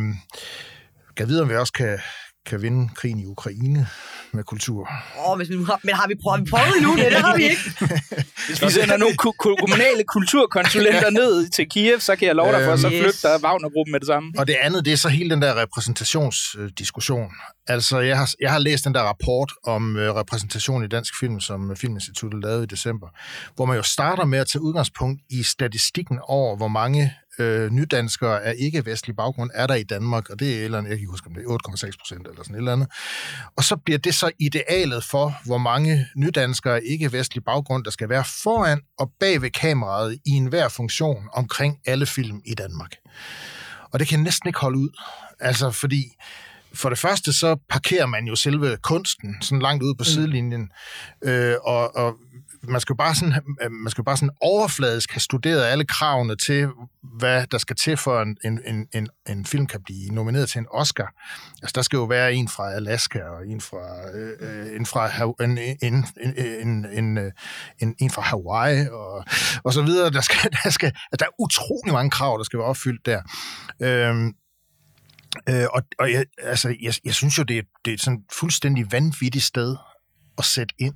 kan 1.20 1.28
vide, 1.28 1.42
om 1.42 1.50
vi 1.50 1.56
også 1.56 1.74
kan, 1.74 2.00
kan 2.46 2.62
vinde 2.62 2.90
krigen 2.96 3.20
i 3.20 3.26
Ukraine 3.26 3.88
med 4.34 4.44
kultur. 4.44 4.90
Åh, 5.18 5.32
oh, 5.32 5.38
hvis 5.38 5.50
vi 5.50 5.56
nu 5.56 5.66
har, 5.66 5.80
men 5.84 5.96
har 5.96 6.08
vi 6.08 6.16
prøvet, 6.24 6.42
vi 6.42 6.50
prøvet 6.50 6.82
nu? 6.82 6.92
Det, 6.96 7.12
det 7.12 7.22
har 7.22 7.38
vi 7.38 7.44
ikke. 7.44 7.62
hvis 8.48 8.62
vi 8.62 8.70
sender 8.70 8.98
nogle 8.98 9.16
kommunale 9.16 10.04
kulturkonsulenter 10.04 11.10
ned 11.10 11.50
til 11.50 11.70
Kiev, 11.70 12.00
så 12.00 12.16
kan 12.16 12.28
jeg 12.28 12.36
love 12.36 12.52
dig 12.52 12.66
for, 12.66 12.76
så 12.76 12.88
øhm, 12.88 13.02
flygter 13.02 13.40
Wagner-gruppen 13.44 13.92
med 13.92 14.00
det 14.00 14.08
samme. 14.08 14.34
Og 14.38 14.48
det 14.48 14.56
andet, 14.62 14.86
det 14.86 14.94
er 14.94 14.98
så 14.98 15.10
hele 15.10 15.30
den 15.30 15.42
der 15.42 15.62
repræsentationsdiskussion. 15.62 17.32
Altså, 17.68 18.00
jeg 18.00 18.18
har, 18.18 18.30
jeg 18.42 18.52
har 18.52 18.60
læst 18.60 18.86
den 18.86 18.94
der 18.94 19.02
rapport 19.02 19.52
om 19.64 19.98
øh, 19.98 20.16
repræsentation 20.16 20.84
i 20.84 20.88
dansk 20.88 21.20
film, 21.20 21.40
som 21.40 21.76
Filminstituttet 21.76 22.42
lavede 22.44 22.64
i 22.64 22.68
december, 22.68 23.08
hvor 23.56 23.66
man 23.66 23.76
jo 23.78 23.84
starter 23.84 24.26
med 24.26 24.40
at 24.40 24.48
tage 24.48 24.62
udgangspunkt 24.62 25.22
i 25.30 25.44
statistikken 25.44 26.20
over, 26.24 26.58
hvor 26.58 26.68
mange 26.68 27.14
øh, 27.40 27.72
nydanskere 27.72 28.44
af 28.44 28.56
ikke-vestlig 28.58 29.16
baggrund 29.16 29.50
er 29.54 29.68
der 29.68 29.76
i 29.76 29.84
Danmark, 29.84 30.30
og 30.30 30.40
det 30.40 30.60
er, 30.60 30.66
eller 30.66 30.78
andet, 30.78 30.90
jeg 30.90 30.98
kan 30.98 31.02
ikke 31.02 31.12
huske, 31.12 31.28
om 31.28 31.34
det 31.34 31.44
er 31.44 31.88
8,6 31.88 31.98
procent 32.00 32.28
eller 32.28 32.44
sådan 32.44 32.56
et 32.56 32.58
eller 32.58 32.74
andet. 32.74 32.88
Og 33.58 33.64
så 33.64 33.76
bliver 33.76 33.98
det 33.98 34.16
så 34.16 34.32
idealet 34.40 35.04
for, 35.04 35.36
hvor 35.46 35.58
mange 35.58 36.08
nydanskere 36.16 36.76
af 36.76 36.82
ikke-vestlig 36.86 37.44
baggrund, 37.44 37.84
der 37.84 37.92
skal 37.92 38.10
være 38.10 38.24
foran 38.44 38.82
og 39.00 39.12
bag 39.20 39.42
ved 39.42 39.50
kameraet 39.50 40.18
i 40.26 40.30
enhver 40.30 40.70
funktion 40.70 41.24
omkring 41.34 41.78
alle 41.86 42.06
film 42.06 42.42
i 42.46 42.54
Danmark. 42.54 42.96
Og 43.92 44.00
det 44.00 44.08
kan 44.08 44.20
jeg 44.20 44.24
næsten 44.24 44.50
ikke 44.50 44.60
holde 44.60 44.78
ud. 44.78 44.90
Altså, 45.40 45.72
fordi 45.72 46.04
for 46.74 46.90
det 46.90 46.98
første 46.98 47.34
så 47.34 47.56
parkerer 47.70 48.06
man 48.06 48.26
jo 48.26 48.36
selve 48.36 48.78
kunsten 48.84 49.36
sådan 49.42 49.62
langt 49.62 49.84
ude 49.84 49.96
på 49.96 50.02
mm. 50.02 50.06
sidelinjen, 50.06 50.72
øh, 51.24 51.56
og, 51.64 51.96
og 51.96 52.16
man 52.64 52.82
skal 52.82 52.94
jo 52.94 52.98
bare 52.98 53.16
sådan, 53.16 53.34
øh, 53.62 53.72
man 53.72 53.92
skal 53.92 54.04
bare 54.04 54.18
sådan 54.18 54.36
overfladisk 54.42 55.12
have 55.12 55.20
studeret 55.20 55.64
alle 55.64 55.86
kravene 55.86 56.36
til, 56.36 56.68
hvad 57.20 57.48
der 57.48 57.58
skal 57.58 57.76
til 57.76 57.98
for 57.98 58.22
en, 58.22 58.38
en, 58.46 58.88
en, 58.94 59.08
en 59.30 59.46
film 59.46 59.68
kan 59.68 59.84
blive 59.84 60.10
nomineret 60.10 60.50
til 60.50 60.60
en 60.60 60.68
Oscar. 60.72 61.14
Altså, 61.62 61.74
der 61.76 61.82
skal 61.82 61.98
jo 61.98 62.04
være 62.04 62.34
en 62.34 62.48
fra 62.48 62.72
Alaska, 62.72 63.20
og 63.24 63.48
en 63.48 63.62
fra, 63.62 64.18
øh, 64.18 64.34
øh 64.40 64.76
en, 64.76 64.86
fra 64.86 65.34
en, 65.44 65.58
en, 65.58 66.06
en, 66.22 66.36
en, 66.68 66.86
en, 66.86 67.18
øh, 67.18 67.32
en, 67.80 67.96
en 68.00 68.10
fra 68.10 68.22
Hawaii, 68.22 68.88
og, 68.92 69.26
og 69.64 69.74
så 69.74 69.82
videre. 69.82 70.12
Der, 70.12 70.22
skal, 70.22 70.52
der, 70.64 70.70
skal, 70.70 70.88
altså, 70.88 71.18
der 71.20 71.26
er 71.26 71.42
utrolig 71.42 71.94
mange 71.94 72.12
krav, 72.12 72.38
der 72.38 72.44
skal 72.44 72.60
være 72.60 72.68
opfyldt 72.68 73.06
der. 73.06 73.22
Øhm, 73.82 74.34
Øh, 75.50 75.66
og 75.74 75.82
og 76.00 76.12
jeg, 76.12 76.26
altså, 76.38 76.76
jeg, 76.82 76.94
jeg 77.06 77.14
synes 77.14 77.38
jo, 77.38 77.44
det 77.44 77.58
er, 77.58 77.62
det 77.86 77.92
er 77.92 77.96
et 77.96 78.02
sådan 78.02 78.24
fuldstændig 78.40 78.92
vanvittigt 78.92 79.44
sted 79.44 79.76
at 80.38 80.46
sætte 80.46 80.76
ind 80.80 80.94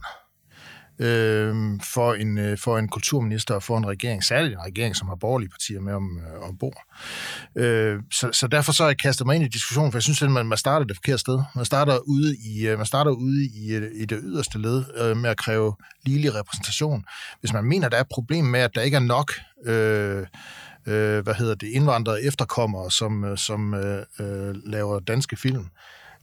øh, 1.03 1.55
for, 1.93 2.13
en, 2.13 2.37
øh, 2.37 2.57
for 2.57 2.77
en 2.77 2.87
kulturminister 2.87 3.55
og 3.55 3.63
for 3.63 3.77
en 3.77 3.87
regering, 3.87 4.23
særligt 4.23 4.53
en 4.53 4.65
regering, 4.65 4.95
som 4.95 5.07
har 5.07 5.15
borgerlige 5.15 5.49
partier 5.49 5.79
med 5.79 5.93
om, 5.93 6.19
øh, 6.19 6.49
ombord. 6.49 6.83
Øh, 7.55 7.99
så, 8.11 8.29
så 8.31 8.47
derfor 8.47 8.71
så 8.71 8.83
har 8.83 8.89
jeg 8.89 8.97
kastet 8.97 9.27
mig 9.27 9.35
ind 9.35 9.45
i 9.45 9.47
diskussionen, 9.47 9.91
for 9.91 9.97
jeg 9.97 10.03
synes, 10.03 10.21
at 10.21 10.31
man, 10.31 10.45
man 10.45 10.57
starter 10.57 10.85
det 10.85 10.95
forkerte 10.95 11.17
sted. 11.17 11.39
Man 11.55 11.65
starter 11.65 11.97
ude 11.97 12.37
i, 12.37 12.67
øh, 12.67 12.77
man 12.77 12.85
starter 12.85 13.11
ude 13.11 13.45
i, 13.45 13.75
øh, 13.75 13.91
i 13.95 14.05
det 14.05 14.19
yderste 14.23 14.57
led 14.57 14.83
øh, 14.97 15.17
med 15.17 15.29
at 15.29 15.37
kræve 15.37 15.75
ligelig 16.05 16.35
repræsentation. 16.35 17.05
Hvis 17.39 17.53
man 17.53 17.63
mener, 17.63 17.89
der 17.89 17.97
er 17.97 18.01
et 18.01 18.07
problem 18.11 18.45
med, 18.45 18.59
at 18.59 18.75
der 18.75 18.81
ikke 18.81 18.95
er 18.95 19.01
nok 19.01 19.31
øh, 19.65 20.25
øh, 20.87 21.23
hvad 21.23 21.33
hedder 21.33 21.55
det, 21.55 21.67
indvandrere 21.67 22.23
efterkommere, 22.23 22.91
som, 22.91 23.23
øh, 23.23 23.37
som 23.37 23.73
øh, 23.73 24.05
øh, 24.19 24.55
laver 24.65 24.99
danske 24.99 25.37
film, 25.37 25.65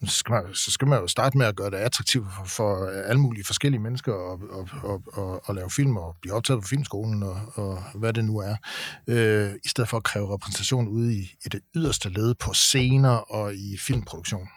så 0.08 0.16
skal, 0.16 0.32
man, 0.32 0.54
så 0.54 0.70
skal 0.70 0.88
man 0.88 1.00
jo 1.00 1.06
starte 1.06 1.38
med 1.38 1.46
at 1.46 1.56
gøre 1.56 1.70
det 1.70 1.76
attraktivt 1.76 2.26
for, 2.36 2.44
for 2.44 2.86
øh, 2.86 3.10
alle 3.10 3.20
mulige 3.20 3.44
forskellige 3.44 3.80
mennesker 3.80 4.32
at, 4.32 4.40
at, 4.58 4.90
at, 4.90 5.24
at, 5.24 5.40
at 5.48 5.54
lave 5.54 5.70
film 5.70 5.96
og 5.96 6.16
blive 6.22 6.34
optaget 6.34 6.62
på 6.62 6.68
filmskolen 6.68 7.22
og, 7.22 7.40
og 7.54 7.82
hvad 7.94 8.12
det 8.12 8.24
nu 8.24 8.38
er, 8.38 8.56
øh, 9.06 9.52
i 9.64 9.68
stedet 9.68 9.90
for 9.90 9.96
at 9.96 10.02
kræve 10.02 10.34
repræsentation 10.34 10.88
ude 10.88 11.14
i, 11.14 11.20
i 11.44 11.48
det 11.48 11.60
yderste 11.76 12.08
led 12.08 12.34
på 12.34 12.52
scener 12.52 13.32
og 13.32 13.54
i 13.54 13.76
filmproduktion. 13.78 14.48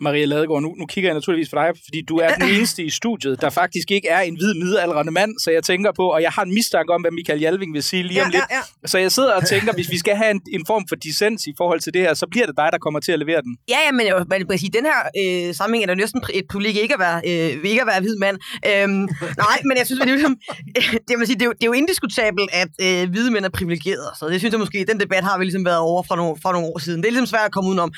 Maria 0.00 0.24
Ladegaard, 0.24 0.62
nu, 0.62 0.74
nu 0.78 0.86
kigger 0.86 1.10
jeg 1.10 1.14
naturligvis 1.14 1.48
på 1.48 1.56
dig, 1.56 1.68
fordi 1.84 2.02
du 2.08 2.16
er 2.16 2.34
den 2.34 2.48
eneste 2.54 2.84
i 2.84 2.90
studiet, 2.90 3.40
der 3.40 3.50
faktisk 3.50 3.90
ikke 3.90 4.08
er 4.08 4.20
en 4.20 4.36
hvid 4.36 4.54
midaldrende 4.54 5.12
mand, 5.12 5.32
så 5.44 5.50
jeg 5.50 5.62
tænker 5.64 5.92
på, 5.92 6.06
og 6.08 6.22
jeg 6.22 6.30
har 6.30 6.42
en 6.42 6.54
mistanke 6.54 6.92
om, 6.92 7.00
hvad 7.00 7.10
Michael 7.10 7.40
Jalving 7.40 7.74
vil 7.74 7.82
sige 7.82 8.02
lige 8.02 8.14
Ja, 8.18 8.24
om 8.24 8.30
lidt. 8.30 8.42
ja, 8.50 8.56
ja. 8.56 8.88
Så 8.88 8.98
jeg 8.98 9.12
sidder 9.12 9.32
og 9.34 9.46
tænker, 9.46 9.72
hvis 9.72 9.90
vi 9.90 9.98
skal 9.98 10.16
have 10.16 10.30
en, 10.30 10.40
en 10.56 10.66
form 10.66 10.84
for 10.88 10.96
dissens 10.96 11.46
i 11.46 11.52
forhold 11.56 11.80
til 11.80 11.92
det 11.94 12.00
her, 12.00 12.14
så 12.14 12.26
bliver 12.30 12.46
det 12.46 12.56
dig, 12.56 12.68
der 12.72 12.78
kommer 12.78 13.00
til 13.00 13.12
at 13.12 13.18
levere 13.18 13.42
den. 13.42 13.56
Ja, 13.68 13.76
ja, 13.86 13.92
men 13.92 14.06
jeg 14.06 14.14
vil 14.38 14.46
bare 14.46 14.58
sige, 14.58 14.70
den 14.78 14.84
her 14.84 15.00
øh, 15.48 15.54
sammenhæng 15.54 15.82
er 15.82 15.86
det 15.86 16.00
jo 16.00 16.02
næsten 16.04 16.22
et 16.34 16.44
publik 16.52 16.76
ikke 16.76 16.94
at 16.94 17.00
være, 17.00 17.18
øh, 17.26 17.70
ikke 17.72 17.80
at 17.80 17.86
være 17.86 18.00
hvid 18.00 18.16
mand. 18.16 18.36
Øhm, 18.68 18.92
nej, 19.44 19.58
men 19.68 19.74
jeg 19.78 19.86
synes, 19.86 20.00
det 20.00 20.08
er, 20.08 20.14
ligesom, 20.14 20.36
det, 21.08 21.18
man 21.18 21.26
sige, 21.26 21.34
det, 21.36 21.42
er 21.42 21.46
jo, 21.46 21.52
det 21.52 21.62
er 21.62 21.66
jo 21.66 21.72
indiskutabelt, 21.72 22.48
at 22.62 22.72
øh, 22.86 23.10
hvide 23.10 23.30
mænd 23.30 23.44
er 23.44 23.48
privilegerede. 23.48 24.10
Så 24.18 24.28
det 24.28 24.38
synes 24.40 24.52
jeg 24.52 24.60
måske, 24.60 24.84
den 24.88 25.00
debat 25.00 25.24
har 25.24 25.38
vi 25.38 25.44
ligesom 25.44 25.64
været 25.64 25.78
over 25.78 26.02
fra 26.02 26.16
nogle, 26.16 26.36
fra 26.42 26.52
nogle 26.52 26.66
år 26.66 26.78
siden. 26.78 26.98
Det 27.02 27.06
er 27.08 27.12
ligesom 27.12 27.26
svært 27.26 27.46
at 27.46 27.52
komme 27.52 27.68
udenom. 27.70 27.92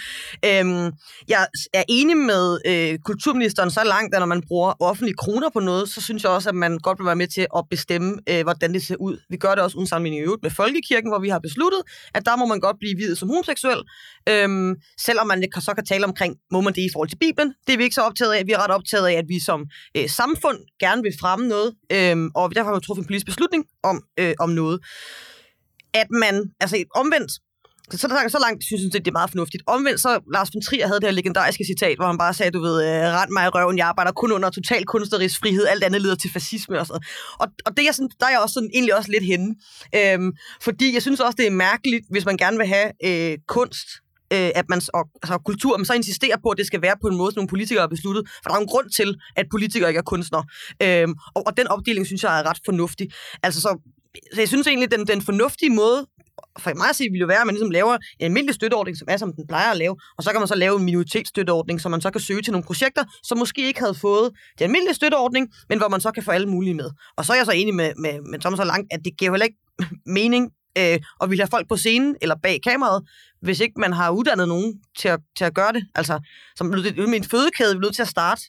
Øhm, 0.48 0.92
jeg 1.28 1.46
er 1.74 1.83
enig 1.88 2.16
med 2.16 2.58
øh, 2.66 2.98
kulturministeren 2.98 3.70
så 3.70 3.84
langt, 3.84 4.14
at 4.14 4.20
når 4.20 4.26
man 4.26 4.42
bruger 4.48 4.72
offentlige 4.80 5.16
kroner 5.16 5.48
på 5.50 5.60
noget, 5.60 5.88
så 5.88 6.00
synes 6.00 6.22
jeg 6.22 6.30
også, 6.30 6.48
at 6.48 6.54
man 6.54 6.78
godt 6.78 6.98
vil 6.98 7.06
være 7.06 7.16
med 7.16 7.26
til 7.26 7.46
at 7.56 7.64
bestemme, 7.70 8.18
øh, 8.28 8.42
hvordan 8.42 8.74
det 8.74 8.82
ser 8.86 8.96
ud. 8.96 9.16
Vi 9.30 9.36
gør 9.36 9.54
det 9.54 9.64
også 9.64 9.76
uden 9.76 9.86
sammenligning 9.86 10.22
i 10.22 10.24
øvrigt 10.24 10.42
med 10.42 10.50
Folkekirken, 10.50 11.10
hvor 11.10 11.18
vi 11.18 11.28
har 11.28 11.38
besluttet, 11.38 11.82
at 12.14 12.26
der 12.26 12.36
må 12.36 12.46
man 12.46 12.60
godt 12.60 12.76
blive 12.78 12.96
videt 12.96 13.18
som 13.18 13.28
homoseksuel, 13.28 13.82
øhm, 14.28 14.74
selvom 15.00 15.26
man 15.26 15.44
så 15.60 15.74
kan 15.74 15.84
tale 15.84 16.04
omkring, 16.04 16.36
må 16.52 16.60
man 16.60 16.72
det 16.72 16.82
i 16.82 16.88
forhold 16.92 17.08
til 17.08 17.18
Bibelen. 17.18 17.54
Det 17.66 17.72
er 17.72 17.76
vi 17.76 17.84
ikke 17.84 17.94
så 17.94 18.02
optaget 18.02 18.32
af. 18.32 18.46
Vi 18.46 18.52
er 18.52 18.64
ret 18.64 18.70
optaget 18.70 19.06
af, 19.06 19.12
at 19.12 19.24
vi 19.28 19.40
som 19.40 19.66
øh, 19.96 20.08
samfund 20.08 20.58
gerne 20.80 21.02
vil 21.02 21.14
fremme 21.20 21.48
noget, 21.48 21.74
øhm, 21.92 22.30
og 22.34 22.54
derfor 22.54 22.70
har 22.70 22.78
vi 22.78 22.84
truffet 22.86 23.02
en 23.02 23.06
politisk 23.06 23.26
beslutning 23.26 23.64
om, 23.82 24.02
øh, 24.20 24.34
om 24.38 24.50
noget. 24.50 24.80
At 25.94 26.06
man, 26.10 26.50
altså 26.60 26.84
omvendt, 26.94 27.32
så, 27.90 27.98
så, 27.98 28.08
langt, 28.08 28.32
så 28.32 28.38
langt 28.38 28.64
synes 28.64 28.82
jeg, 28.82 29.04
det 29.04 29.08
er 29.10 29.12
meget 29.12 29.30
fornuftigt. 29.30 29.62
Omvendt 29.66 30.00
så, 30.00 30.20
Lars 30.34 30.50
von 30.54 30.62
Trier 30.62 30.86
havde 30.86 31.00
det 31.00 31.08
her 31.08 31.14
legendariske 31.20 31.64
citat, 31.64 31.96
hvor 31.96 32.06
han 32.06 32.18
bare 32.18 32.34
sagde, 32.34 32.50
du 32.50 32.60
ved, 32.60 32.76
øh, 32.82 33.02
rent 33.18 33.32
mig 33.32 33.44
i 33.46 33.48
røven, 33.48 33.78
jeg 33.78 33.86
arbejder 33.86 34.12
kun 34.12 34.32
under 34.32 34.50
total 34.50 34.84
kunstnerisk 34.84 35.40
frihed, 35.40 35.66
alt 35.66 35.84
andet 35.84 36.02
leder 36.02 36.14
til 36.14 36.30
fascisme 36.32 36.80
og 36.80 36.86
sådan 36.86 37.02
Og, 37.40 37.46
og 37.66 37.76
det 37.76 37.88
er 37.88 37.92
sådan, 37.92 38.10
der 38.20 38.26
er 38.26 38.30
jeg 38.30 38.40
også 38.40 38.54
sådan, 38.54 38.70
egentlig 38.74 38.96
også 38.96 39.10
lidt 39.10 39.24
henne. 39.24 39.54
Øhm, 39.96 40.32
fordi 40.62 40.94
jeg 40.94 41.02
synes 41.02 41.20
også, 41.20 41.36
det 41.38 41.46
er 41.46 41.50
mærkeligt, 41.50 42.04
hvis 42.10 42.24
man 42.24 42.36
gerne 42.36 42.56
vil 42.56 42.66
have 42.66 42.88
øh, 43.04 43.38
kunst, 43.48 43.88
øh, 44.32 44.50
at 44.54 44.64
man, 44.68 44.80
og, 44.94 45.08
altså 45.22 45.38
kultur, 45.38 45.76
man 45.76 45.86
så 45.86 45.94
insisterer 45.94 46.36
på, 46.42 46.48
at 46.48 46.58
det 46.58 46.66
skal 46.66 46.82
være 46.82 46.96
på 47.02 47.08
en 47.08 47.16
måde, 47.16 47.32
som 47.32 47.38
nogle 47.38 47.48
politikere 47.48 47.82
har 47.82 47.88
besluttet. 47.96 48.22
For 48.42 48.48
der 48.48 48.56
er 48.56 48.60
en 48.60 48.66
grund 48.66 48.90
til, 48.90 49.16
at 49.36 49.46
politikere 49.50 49.88
ikke 49.90 49.98
er 49.98 50.08
kunstnere. 50.12 50.44
Øhm, 50.82 51.14
og, 51.34 51.42
og 51.46 51.56
den 51.56 51.66
opdeling, 51.66 52.06
synes 52.06 52.22
jeg, 52.22 52.40
er 52.40 52.50
ret 52.50 52.60
fornuftig. 52.64 53.06
Altså 53.42 53.60
så, 53.60 53.78
så 54.34 54.40
jeg 54.40 54.48
synes 54.48 54.66
egentlig, 54.66 54.90
den, 54.90 55.06
den 55.06 55.22
fornuftige 55.22 55.70
måde, 55.70 56.06
for 56.58 56.74
mig 56.76 56.88
at 56.88 56.96
se, 56.96 57.08
vil 57.10 57.20
jo 57.20 57.26
være, 57.26 57.40
at 57.40 57.46
man 57.46 57.54
ligesom 57.54 57.70
laver 57.70 57.94
en 57.94 58.24
almindelig 58.24 58.54
støtteordning, 58.54 58.98
som 58.98 59.08
er, 59.10 59.16
som 59.16 59.32
den 59.32 59.46
plejer 59.46 59.70
at 59.70 59.76
lave, 59.76 59.96
og 60.18 60.24
så 60.24 60.30
kan 60.30 60.40
man 60.40 60.48
så 60.48 60.54
lave 60.54 60.78
en 60.78 60.84
minoritetsstøtteordning, 60.84 61.80
som 61.80 61.90
man 61.90 62.00
så 62.00 62.10
kan 62.10 62.20
søge 62.20 62.42
til 62.42 62.52
nogle 62.52 62.64
projekter, 62.64 63.04
som 63.22 63.38
måske 63.38 63.66
ikke 63.66 63.80
havde 63.80 63.94
fået 63.94 64.30
den 64.58 64.64
almindelige 64.64 64.94
støtteordning, 64.94 65.48
men 65.68 65.78
hvor 65.78 65.88
man 65.88 66.00
så 66.00 66.10
kan 66.10 66.22
få 66.22 66.30
alle 66.30 66.48
mulige 66.48 66.74
med. 66.74 66.90
Og 67.16 67.24
så 67.24 67.32
er 67.32 67.36
jeg 67.36 67.46
så 67.46 67.52
enig 67.52 67.74
med, 67.74 67.92
med, 67.98 68.20
med 68.30 68.38
Thomas 68.38 68.58
så 68.58 68.64
langt, 68.64 68.86
at 68.90 69.00
det 69.04 69.16
giver 69.18 69.30
heller 69.30 69.44
ikke 69.44 69.58
mening 70.20 70.50
øh, 70.78 70.98
at 71.22 71.30
ville 71.30 71.42
have 71.42 71.50
folk 71.50 71.68
på 71.68 71.76
scenen 71.76 72.16
eller 72.22 72.34
bag 72.42 72.60
kameraet, 72.62 73.02
hvis 73.42 73.60
ikke 73.60 73.80
man 73.80 73.92
har 73.92 74.10
uddannet 74.10 74.48
nogen 74.48 74.74
til 74.98 75.08
at, 75.08 75.20
til 75.36 75.44
at 75.44 75.54
gøre 75.54 75.72
det. 75.72 75.86
Altså, 75.94 76.20
som 76.56 76.66
med 76.66 77.14
en 77.14 77.24
fødekæde, 77.24 77.74
vi 77.74 77.76
er 77.76 77.80
nødt 77.80 77.94
til 77.94 78.02
at 78.02 78.08
starte 78.08 78.42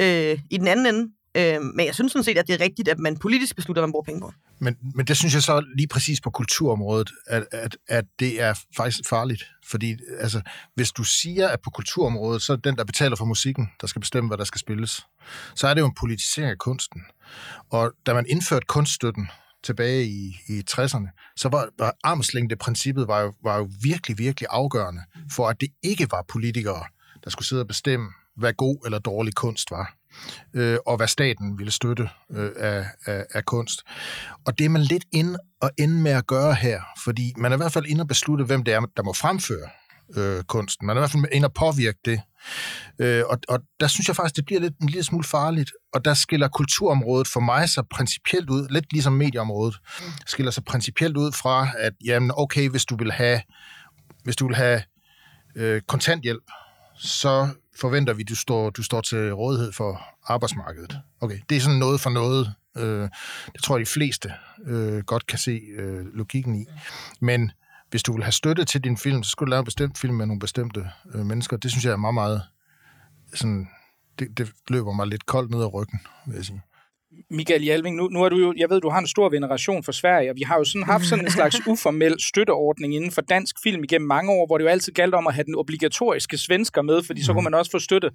øh, 0.00 0.38
i 0.50 0.56
den 0.56 0.68
anden 0.68 0.86
ende. 0.86 1.12
Øh, 1.38 1.62
men 1.62 1.86
jeg 1.86 1.94
synes 1.94 2.12
sådan 2.12 2.24
set, 2.24 2.38
at 2.38 2.46
det 2.46 2.54
er 2.60 2.64
rigtigt, 2.64 2.88
at 2.88 2.98
man 2.98 3.16
politisk 3.16 3.56
beslutter, 3.56 3.80
hvad 3.80 3.86
man 3.86 3.92
bruger 3.92 4.04
penge 4.04 4.20
på. 4.20 4.32
Men, 4.58 4.76
men 4.94 5.06
det 5.06 5.16
synes 5.16 5.34
jeg 5.34 5.42
så 5.42 5.64
lige 5.76 5.88
præcis 5.88 6.20
på 6.20 6.30
kulturområdet, 6.30 7.10
at, 7.26 7.44
at, 7.52 7.76
at 7.88 8.04
det 8.18 8.42
er 8.42 8.54
faktisk 8.76 9.08
farligt. 9.08 9.44
Fordi 9.66 9.96
altså, 10.20 10.40
hvis 10.74 10.92
du 10.92 11.04
siger, 11.04 11.48
at 11.48 11.60
på 11.60 11.70
kulturområdet, 11.70 12.42
så 12.42 12.52
er 12.52 12.56
den, 12.56 12.76
der 12.76 12.84
betaler 12.84 13.16
for 13.16 13.24
musikken, 13.24 13.68
der 13.80 13.86
skal 13.86 14.00
bestemme, 14.00 14.28
hvad 14.28 14.38
der 14.38 14.44
skal 14.44 14.58
spilles, 14.58 15.06
så 15.54 15.68
er 15.68 15.74
det 15.74 15.80
jo 15.80 15.86
en 15.86 15.94
politisering 15.94 16.50
af 16.50 16.58
kunsten. 16.58 17.02
Og 17.70 17.92
da 18.06 18.14
man 18.14 18.26
indførte 18.28 18.66
kunststøtten 18.66 19.28
tilbage 19.64 20.04
i, 20.04 20.36
i 20.48 20.62
60'erne, 20.70 21.32
så 21.36 21.48
var, 21.48 21.68
var 21.78 21.94
armslængdeprincippet 22.04 23.08
var 23.08 23.20
jo, 23.20 23.32
var 23.44 23.56
jo 23.56 23.70
virkelig, 23.82 24.18
virkelig 24.18 24.46
afgørende 24.50 25.02
for, 25.32 25.48
at 25.48 25.60
det 25.60 25.68
ikke 25.82 26.08
var 26.10 26.24
politikere, 26.28 26.84
der 27.24 27.30
skulle 27.30 27.46
sidde 27.46 27.62
og 27.62 27.66
bestemme, 27.66 28.08
hvad 28.38 28.52
god 28.52 28.78
eller 28.84 28.98
dårlig 28.98 29.34
kunst 29.34 29.70
var 29.70 29.98
øh, 30.54 30.78
og 30.86 30.96
hvad 30.96 31.08
staten 31.08 31.58
ville 31.58 31.72
støtte 31.72 32.08
øh, 32.32 32.50
af, 32.56 32.86
af, 33.06 33.24
af 33.34 33.44
kunst. 33.44 33.82
Og 34.46 34.58
det 34.58 34.64
er 34.64 34.68
man 34.68 34.82
lidt 34.82 35.04
ind 35.12 35.36
og 35.60 35.70
ende 35.78 35.94
med 35.94 36.10
at 36.10 36.26
gøre 36.26 36.54
her, 36.54 36.80
fordi 37.04 37.32
man 37.36 37.52
er 37.52 37.56
i 37.56 37.58
hvert 37.58 37.72
fald 37.72 37.86
inde 37.86 38.02
og 38.02 38.08
beslutte, 38.08 38.44
hvem 38.44 38.64
det 38.64 38.74
er, 38.74 38.80
der 38.96 39.02
må 39.02 39.12
fremføre 39.12 39.68
øh, 40.16 40.42
kunsten. 40.44 40.86
Man 40.86 40.96
er 40.96 41.00
i 41.00 41.02
hvert 41.02 41.10
fald 41.10 41.24
inde 41.32 41.46
og 41.46 41.54
påvirke 41.54 41.98
det. 42.04 42.20
Øh, 42.98 43.22
og, 43.26 43.38
og 43.48 43.60
der 43.80 43.86
synes 43.86 44.08
jeg 44.08 44.16
faktisk, 44.16 44.36
det 44.36 44.44
bliver 44.46 44.60
lidt, 44.60 44.78
en 44.78 44.88
lille 44.88 45.04
smule 45.04 45.24
farligt, 45.24 45.72
og 45.92 46.04
der 46.04 46.14
skiller 46.14 46.48
kulturområdet 46.48 47.28
for 47.28 47.40
mig 47.40 47.68
så 47.68 47.82
principielt 47.90 48.50
ud, 48.50 48.68
lidt 48.70 48.92
ligesom 48.92 49.12
medieområdet, 49.12 49.76
skiller 50.26 50.50
sig 50.50 50.64
principielt 50.64 51.16
ud 51.16 51.32
fra, 51.32 51.68
at 51.78 51.92
jamen, 52.04 52.32
okay, 52.36 52.68
hvis 52.68 52.84
du 52.84 52.96
vil 52.96 53.12
have, 53.12 53.40
hvis 54.24 54.36
du 54.36 54.46
vil 54.46 54.56
have 54.56 54.82
øh, 55.56 55.80
kontanthjælp, 55.88 56.42
så 56.98 57.48
forventer 57.80 58.14
vi, 58.14 58.22
du 58.22 58.36
står, 58.36 58.70
du 58.70 58.82
står 58.82 59.00
til 59.00 59.34
rådighed 59.34 59.72
for 59.72 60.02
arbejdsmarkedet. 60.24 61.00
Okay, 61.20 61.38
det 61.48 61.56
er 61.56 61.60
sådan 61.60 61.78
noget 61.78 62.00
for 62.00 62.10
noget. 62.10 62.54
Øh, 62.76 63.08
det 63.52 63.62
tror 63.62 63.76
jeg, 63.76 63.86
de 63.86 63.90
fleste 63.90 64.32
øh, 64.66 65.02
godt 65.02 65.26
kan 65.26 65.38
se 65.38 65.60
øh, 65.78 66.06
logikken 66.14 66.54
i. 66.54 66.66
Men 67.20 67.52
hvis 67.90 68.02
du 68.02 68.12
vil 68.12 68.22
have 68.22 68.32
støtte 68.32 68.64
til 68.64 68.84
din 68.84 68.96
film, 68.96 69.22
så 69.22 69.30
skulle 69.30 69.46
du 69.46 69.50
lave 69.50 69.58
en 69.58 69.64
bestemt 69.64 69.98
film 69.98 70.14
med 70.14 70.26
nogle 70.26 70.40
bestemte 70.40 70.90
øh, 71.14 71.26
mennesker. 71.26 71.56
Det 71.56 71.70
synes 71.70 71.84
jeg 71.84 71.92
er 71.92 71.96
meget, 71.96 72.14
meget 72.14 72.42
sådan, 73.34 73.68
det, 74.18 74.38
det 74.38 74.52
løber 74.68 74.92
mig 74.92 75.06
lidt 75.06 75.26
koldt 75.26 75.50
ned 75.50 75.60
ad 75.60 75.74
ryggen, 75.74 76.00
vil 76.26 76.36
jeg 76.36 76.44
sige. 76.44 76.62
Michael 77.30 77.62
Hjalving, 77.62 77.96
nu, 77.96 78.08
nu 78.08 78.22
er 78.22 78.28
du 78.28 78.36
jo, 78.36 78.54
jeg 78.56 78.70
ved, 78.70 78.80
du 78.80 78.88
har 78.88 78.98
en 78.98 79.06
stor 79.06 79.28
veneration 79.28 79.84
for 79.84 79.92
Sverige, 79.92 80.30
og 80.30 80.36
vi 80.36 80.42
har 80.42 80.58
jo 80.58 80.64
sådan 80.64 80.82
haft 80.82 81.04
sådan 81.04 81.24
en 81.24 81.30
slags 81.30 81.56
uformel 81.72 82.14
støtteordning 82.20 82.94
inden 82.94 83.10
for 83.10 83.20
dansk 83.20 83.56
film 83.62 83.84
igennem 83.84 84.08
mange 84.08 84.32
år, 84.32 84.46
hvor 84.46 84.58
det 84.58 84.64
jo 84.64 84.68
altid 84.68 84.92
galt 84.92 85.14
om 85.14 85.26
at 85.26 85.34
have 85.34 85.44
den 85.44 85.54
obligatoriske 85.54 86.38
svensker 86.38 86.82
med, 86.82 87.02
fordi 87.02 87.24
så 87.24 87.32
kunne 87.32 87.44
man 87.44 87.54
også 87.54 87.70
få 87.70 87.78
støtte 87.78 88.10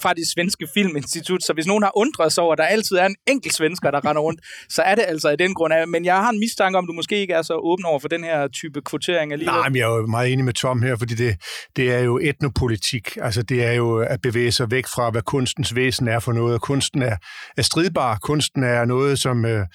fra 0.00 0.12
det 0.12 0.28
svenske 0.34 0.68
filminstitut. 0.74 1.42
Så 1.44 1.52
hvis 1.52 1.66
nogen 1.66 1.82
har 1.82 1.92
undret 1.98 2.32
sig 2.32 2.44
over, 2.44 2.52
at 2.52 2.58
der 2.58 2.64
altid 2.64 2.96
er 2.96 3.06
en 3.06 3.16
enkelt 3.26 3.54
svensker, 3.54 3.90
der 3.90 4.04
render 4.08 4.22
rundt, 4.22 4.40
så 4.68 4.82
er 4.82 4.94
det 4.94 5.04
altså 5.08 5.28
i 5.28 5.36
den 5.36 5.54
grund 5.54 5.74
af. 5.74 5.88
Men 5.88 6.04
jeg 6.04 6.16
har 6.16 6.30
en 6.30 6.38
mistanke 6.38 6.78
om, 6.78 6.86
du 6.86 6.92
måske 6.92 7.16
ikke 7.16 7.34
er 7.34 7.42
så 7.42 7.54
åben 7.54 7.84
over 7.84 7.98
for 7.98 8.08
den 8.08 8.24
her 8.24 8.48
type 8.48 8.80
kvotering 8.80 9.32
alligevel. 9.32 9.54
Nej, 9.54 9.68
men 9.68 9.76
jeg 9.76 9.84
er 9.84 9.96
jo 9.96 10.06
meget 10.06 10.32
enig 10.32 10.44
med 10.44 10.52
Tom 10.52 10.82
her, 10.82 10.96
fordi 10.96 11.14
det, 11.14 11.36
det 11.76 11.92
er 11.92 11.98
jo 12.00 12.18
etnopolitik. 12.22 13.16
Altså 13.22 13.42
det 13.42 13.64
er 13.64 13.72
jo 13.72 13.98
at 13.98 14.20
bevæge 14.22 14.52
sig 14.52 14.70
væk 14.70 14.86
fra, 14.86 15.10
hvad 15.10 15.22
kunstens 15.22 15.74
væsen 15.74 16.08
er 16.08 16.18
for 16.18 16.32
noget. 16.32 16.60
Kunsten 16.60 17.02
er, 17.02 17.16
er 17.56 17.62
stridbar. 17.62 18.18
Kunsten 18.22 18.37
er 18.40 18.84
noget, 18.84 19.18
som, 19.18 19.44
øh, 19.44 19.66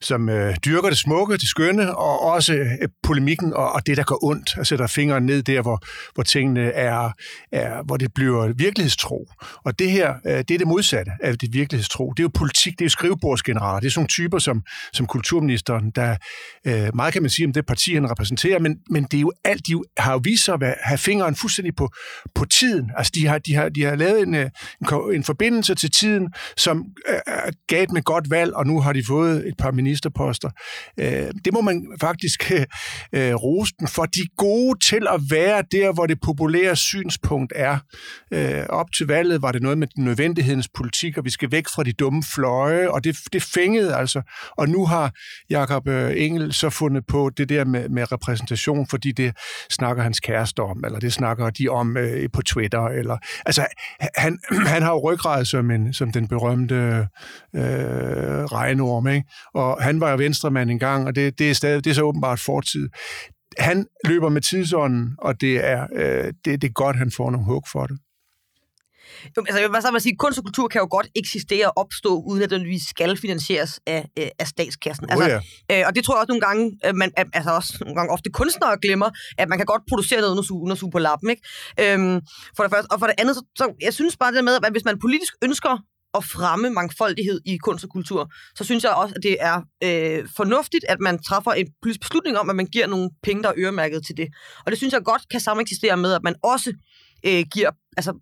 som 0.00 0.28
øh, 0.28 0.56
dyrker 0.64 0.88
det 0.88 0.98
smukke, 0.98 1.32
det 1.34 1.48
skønne, 1.48 1.96
og 1.96 2.22
også 2.22 2.54
øh, 2.54 2.88
polemikken 3.02 3.54
og, 3.54 3.72
og 3.72 3.86
det, 3.86 3.96
der 3.96 4.02
går 4.02 4.24
ondt. 4.24 4.54
Altså 4.56 4.68
sætter 4.68 4.86
fingeren 4.86 5.26
ned 5.26 5.42
der, 5.42 5.62
hvor, 5.62 5.84
hvor 6.14 6.22
tingene 6.22 6.60
er, 6.60 7.10
er, 7.52 7.82
hvor 7.86 7.96
det 7.96 8.14
bliver 8.14 8.52
virkelighedstro. 8.56 9.26
Og 9.64 9.78
det 9.78 9.90
her, 9.90 10.14
øh, 10.26 10.38
det 10.38 10.50
er 10.50 10.58
det 10.58 10.66
modsatte 10.66 11.12
af 11.22 11.38
det 11.38 11.48
virkelighedstro. 11.52 12.10
Det 12.10 12.18
er 12.18 12.24
jo 12.24 12.30
politik, 12.34 12.72
det 12.72 12.80
er 12.80 12.84
jo 12.84 12.90
skrivebordsgeneraler. 12.90 13.80
Det 13.80 13.86
er 13.86 13.90
sådan 13.90 14.00
nogle 14.00 14.08
typer 14.08 14.38
som, 14.38 14.62
som 14.92 15.06
kulturministeren, 15.06 15.90
der 15.90 16.16
øh, 16.66 16.96
meget 16.96 17.12
kan 17.12 17.22
man 17.22 17.30
sige 17.30 17.46
om 17.46 17.52
det 17.52 17.66
parti, 17.66 17.94
han 17.94 18.10
repræsenterer, 18.10 18.58
men, 18.58 18.76
men 18.90 19.04
det 19.04 19.16
er 19.16 19.20
jo 19.20 19.32
alt, 19.44 19.66
de 19.66 19.82
har 19.98 20.12
jo 20.12 20.20
vist 20.24 20.44
sig 20.44 20.54
at 20.62 20.74
have 20.82 20.98
fingeren 20.98 21.34
fuldstændig 21.34 21.76
på, 21.76 21.90
på 22.34 22.44
tiden. 22.44 22.90
Altså 22.96 23.12
de 23.14 23.26
har, 23.26 23.38
de 23.38 23.54
har, 23.54 23.68
de 23.68 23.82
har 23.82 23.94
lavet 23.94 24.22
en, 24.22 24.34
øh, 24.34 24.50
en, 24.80 25.14
en 25.14 25.24
forbindelse 25.24 25.74
til 25.74 25.90
tiden, 25.90 26.28
som 26.56 26.84
øh, 27.08 27.14
øh 27.14 27.52
gav 27.66 27.86
med 27.98 28.04
godt 28.04 28.30
valg, 28.30 28.54
og 28.54 28.66
nu 28.66 28.80
har 28.80 28.92
de 28.92 29.02
fået 29.06 29.48
et 29.48 29.54
par 29.58 29.70
ministerposter. 29.70 30.50
Øh, 31.00 31.28
det 31.44 31.52
må 31.52 31.60
man 31.60 31.86
faktisk 32.00 32.52
øh, 32.52 32.66
øh, 33.12 33.34
rose 33.34 33.72
dem 33.80 33.88
for. 33.88 34.04
De 34.04 34.20
er 34.20 34.36
gode 34.36 34.78
til 34.78 35.06
at 35.14 35.20
være 35.30 35.62
der, 35.72 35.92
hvor 35.92 36.06
det 36.06 36.20
populære 36.20 36.76
synspunkt 36.76 37.52
er. 37.56 37.78
Øh, 38.32 38.66
op 38.68 38.92
til 38.92 39.06
valget 39.06 39.42
var 39.42 39.52
det 39.52 39.62
noget 39.62 39.78
med 39.78 39.88
nødvendighedens 39.96 40.68
politik, 40.68 41.18
og 41.18 41.24
vi 41.24 41.30
skal 41.30 41.52
væk 41.52 41.68
fra 41.74 41.82
de 41.82 41.92
dumme 41.92 42.22
fløje, 42.34 42.90
og 42.90 43.04
det, 43.04 43.16
det 43.32 43.42
fængede 43.42 43.94
altså. 43.94 44.22
Og 44.56 44.68
nu 44.68 44.86
har 44.86 45.12
Jakob 45.50 45.88
øh, 45.88 46.12
Engel 46.16 46.52
så 46.52 46.70
fundet 46.70 47.06
på 47.06 47.30
det 47.36 47.48
der 47.48 47.64
med, 47.64 47.88
med 47.88 48.12
repræsentation, 48.12 48.86
fordi 48.86 49.12
det 49.12 49.36
snakker 49.70 50.02
hans 50.02 50.20
kæreste 50.20 50.60
om, 50.60 50.84
eller 50.84 50.98
det 50.98 51.12
snakker 51.12 51.50
de 51.50 51.68
om 51.68 51.96
øh, 51.96 52.28
på 52.32 52.42
Twitter. 52.42 52.86
Eller, 52.86 53.16
altså, 53.46 53.66
han, 54.16 54.38
han 54.74 54.82
har 54.82 54.90
jo 54.90 55.12
ryggrad 55.12 55.44
som, 55.44 55.70
en, 55.70 55.92
som 55.92 56.12
den 56.12 56.28
berømte 56.28 57.08
øh, 57.56 57.87
regnorm, 58.52 59.08
ikke? 59.08 59.28
og 59.54 59.82
han 59.82 60.00
var 60.00 60.10
jo 60.10 60.16
venstremand 60.16 60.70
engang, 60.70 61.06
og 61.06 61.16
det, 61.16 61.38
det, 61.38 61.50
er 61.50 61.54
stadig, 61.54 61.84
det 61.84 61.90
er 61.90 61.94
så 61.94 62.02
åbenbart 62.02 62.40
fortid. 62.40 62.88
Han 63.58 63.86
løber 64.04 64.28
med 64.28 64.40
tidsånden, 64.40 65.14
og 65.18 65.40
det 65.40 65.66
er, 65.66 65.86
øh, 65.94 66.32
det, 66.44 66.62
det 66.62 66.64
er 66.64 66.72
godt, 66.72 66.96
han 66.96 67.10
får 67.16 67.30
nogle 67.30 67.46
hug 67.46 67.64
for 67.72 67.86
det. 67.86 67.98
Jo, 69.36 69.42
altså, 69.48 69.60
jeg 69.60 69.68
vil 69.68 69.82
bare 69.82 70.00
sige, 70.00 70.16
kunst 70.16 70.38
og 70.38 70.44
kultur 70.44 70.68
kan 70.68 70.78
jo 70.80 70.88
godt 70.90 71.08
eksistere 71.16 71.66
og 71.66 71.72
opstå, 71.76 72.22
uden 72.28 72.42
at 72.42 72.50
vi 72.64 72.78
skal 72.78 73.16
finansieres 73.16 73.80
af, 73.86 74.08
øh, 74.18 74.26
af 74.38 74.46
statskassen. 74.46 75.04
Oh, 75.04 75.12
Altså, 75.12 75.40
ja. 75.70 75.80
øh, 75.80 75.86
og 75.86 75.94
det 75.94 76.04
tror 76.04 76.14
jeg 76.14 76.20
også 76.20 76.32
nogle 76.32 76.46
gange, 76.48 76.78
øh, 76.86 76.94
man, 76.94 77.12
altså 77.16 77.50
også 77.50 77.78
nogle 77.80 77.96
gange 77.96 78.12
ofte 78.12 78.30
kunstnere 78.30 78.76
glemmer, 78.82 79.10
at 79.38 79.48
man 79.48 79.58
kan 79.58 79.66
godt 79.66 79.82
producere 79.88 80.20
noget 80.20 80.30
uden 80.30 80.38
at 80.38 80.44
suge, 80.44 80.62
uden 80.62 80.72
at 80.72 80.78
suge 80.78 80.92
på 80.92 80.98
lappen. 80.98 81.30
Ikke? 81.30 81.42
Øhm, 81.82 82.20
for 82.56 82.62
det 82.62 82.70
første. 82.72 82.88
Og 82.92 82.98
for 82.98 83.06
det 83.06 83.14
andet, 83.18 83.34
så, 83.36 83.42
så 83.56 83.64
jeg 83.80 83.94
synes 83.94 84.16
bare 84.16 84.32
det 84.32 84.44
med, 84.44 84.54
at 84.64 84.72
hvis 84.72 84.84
man 84.84 84.98
politisk 84.98 85.32
ønsker 85.44 85.74
at 86.18 86.24
fremme 86.24 86.70
mangfoldighed 86.70 87.40
i 87.46 87.56
kunst 87.56 87.84
og 87.84 87.90
kultur, 87.90 88.32
så 88.56 88.64
synes 88.64 88.84
jeg 88.84 88.92
også, 88.92 89.14
at 89.16 89.22
det 89.22 89.36
er 89.40 89.56
øh, 89.84 90.28
fornuftigt, 90.36 90.84
at 90.88 91.00
man 91.00 91.22
træffer 91.22 91.52
en 91.52 91.66
beslutning 91.82 92.38
om, 92.38 92.50
at 92.50 92.56
man 92.56 92.66
giver 92.66 92.86
nogle 92.86 93.10
penge, 93.22 93.42
der 93.42 93.48
er 93.48 93.54
øremærket 93.58 94.06
til 94.06 94.16
det. 94.16 94.28
Og 94.64 94.70
det 94.70 94.78
synes 94.78 94.92
jeg 94.94 95.02
godt 95.04 95.22
kan 95.30 95.40
sameksistere 95.40 95.96
med, 95.96 96.12
at 96.12 96.22
man 96.22 96.34
også 96.42 96.72
øh, 97.26 97.44
giver, 97.54 97.70
altså, 97.96 98.12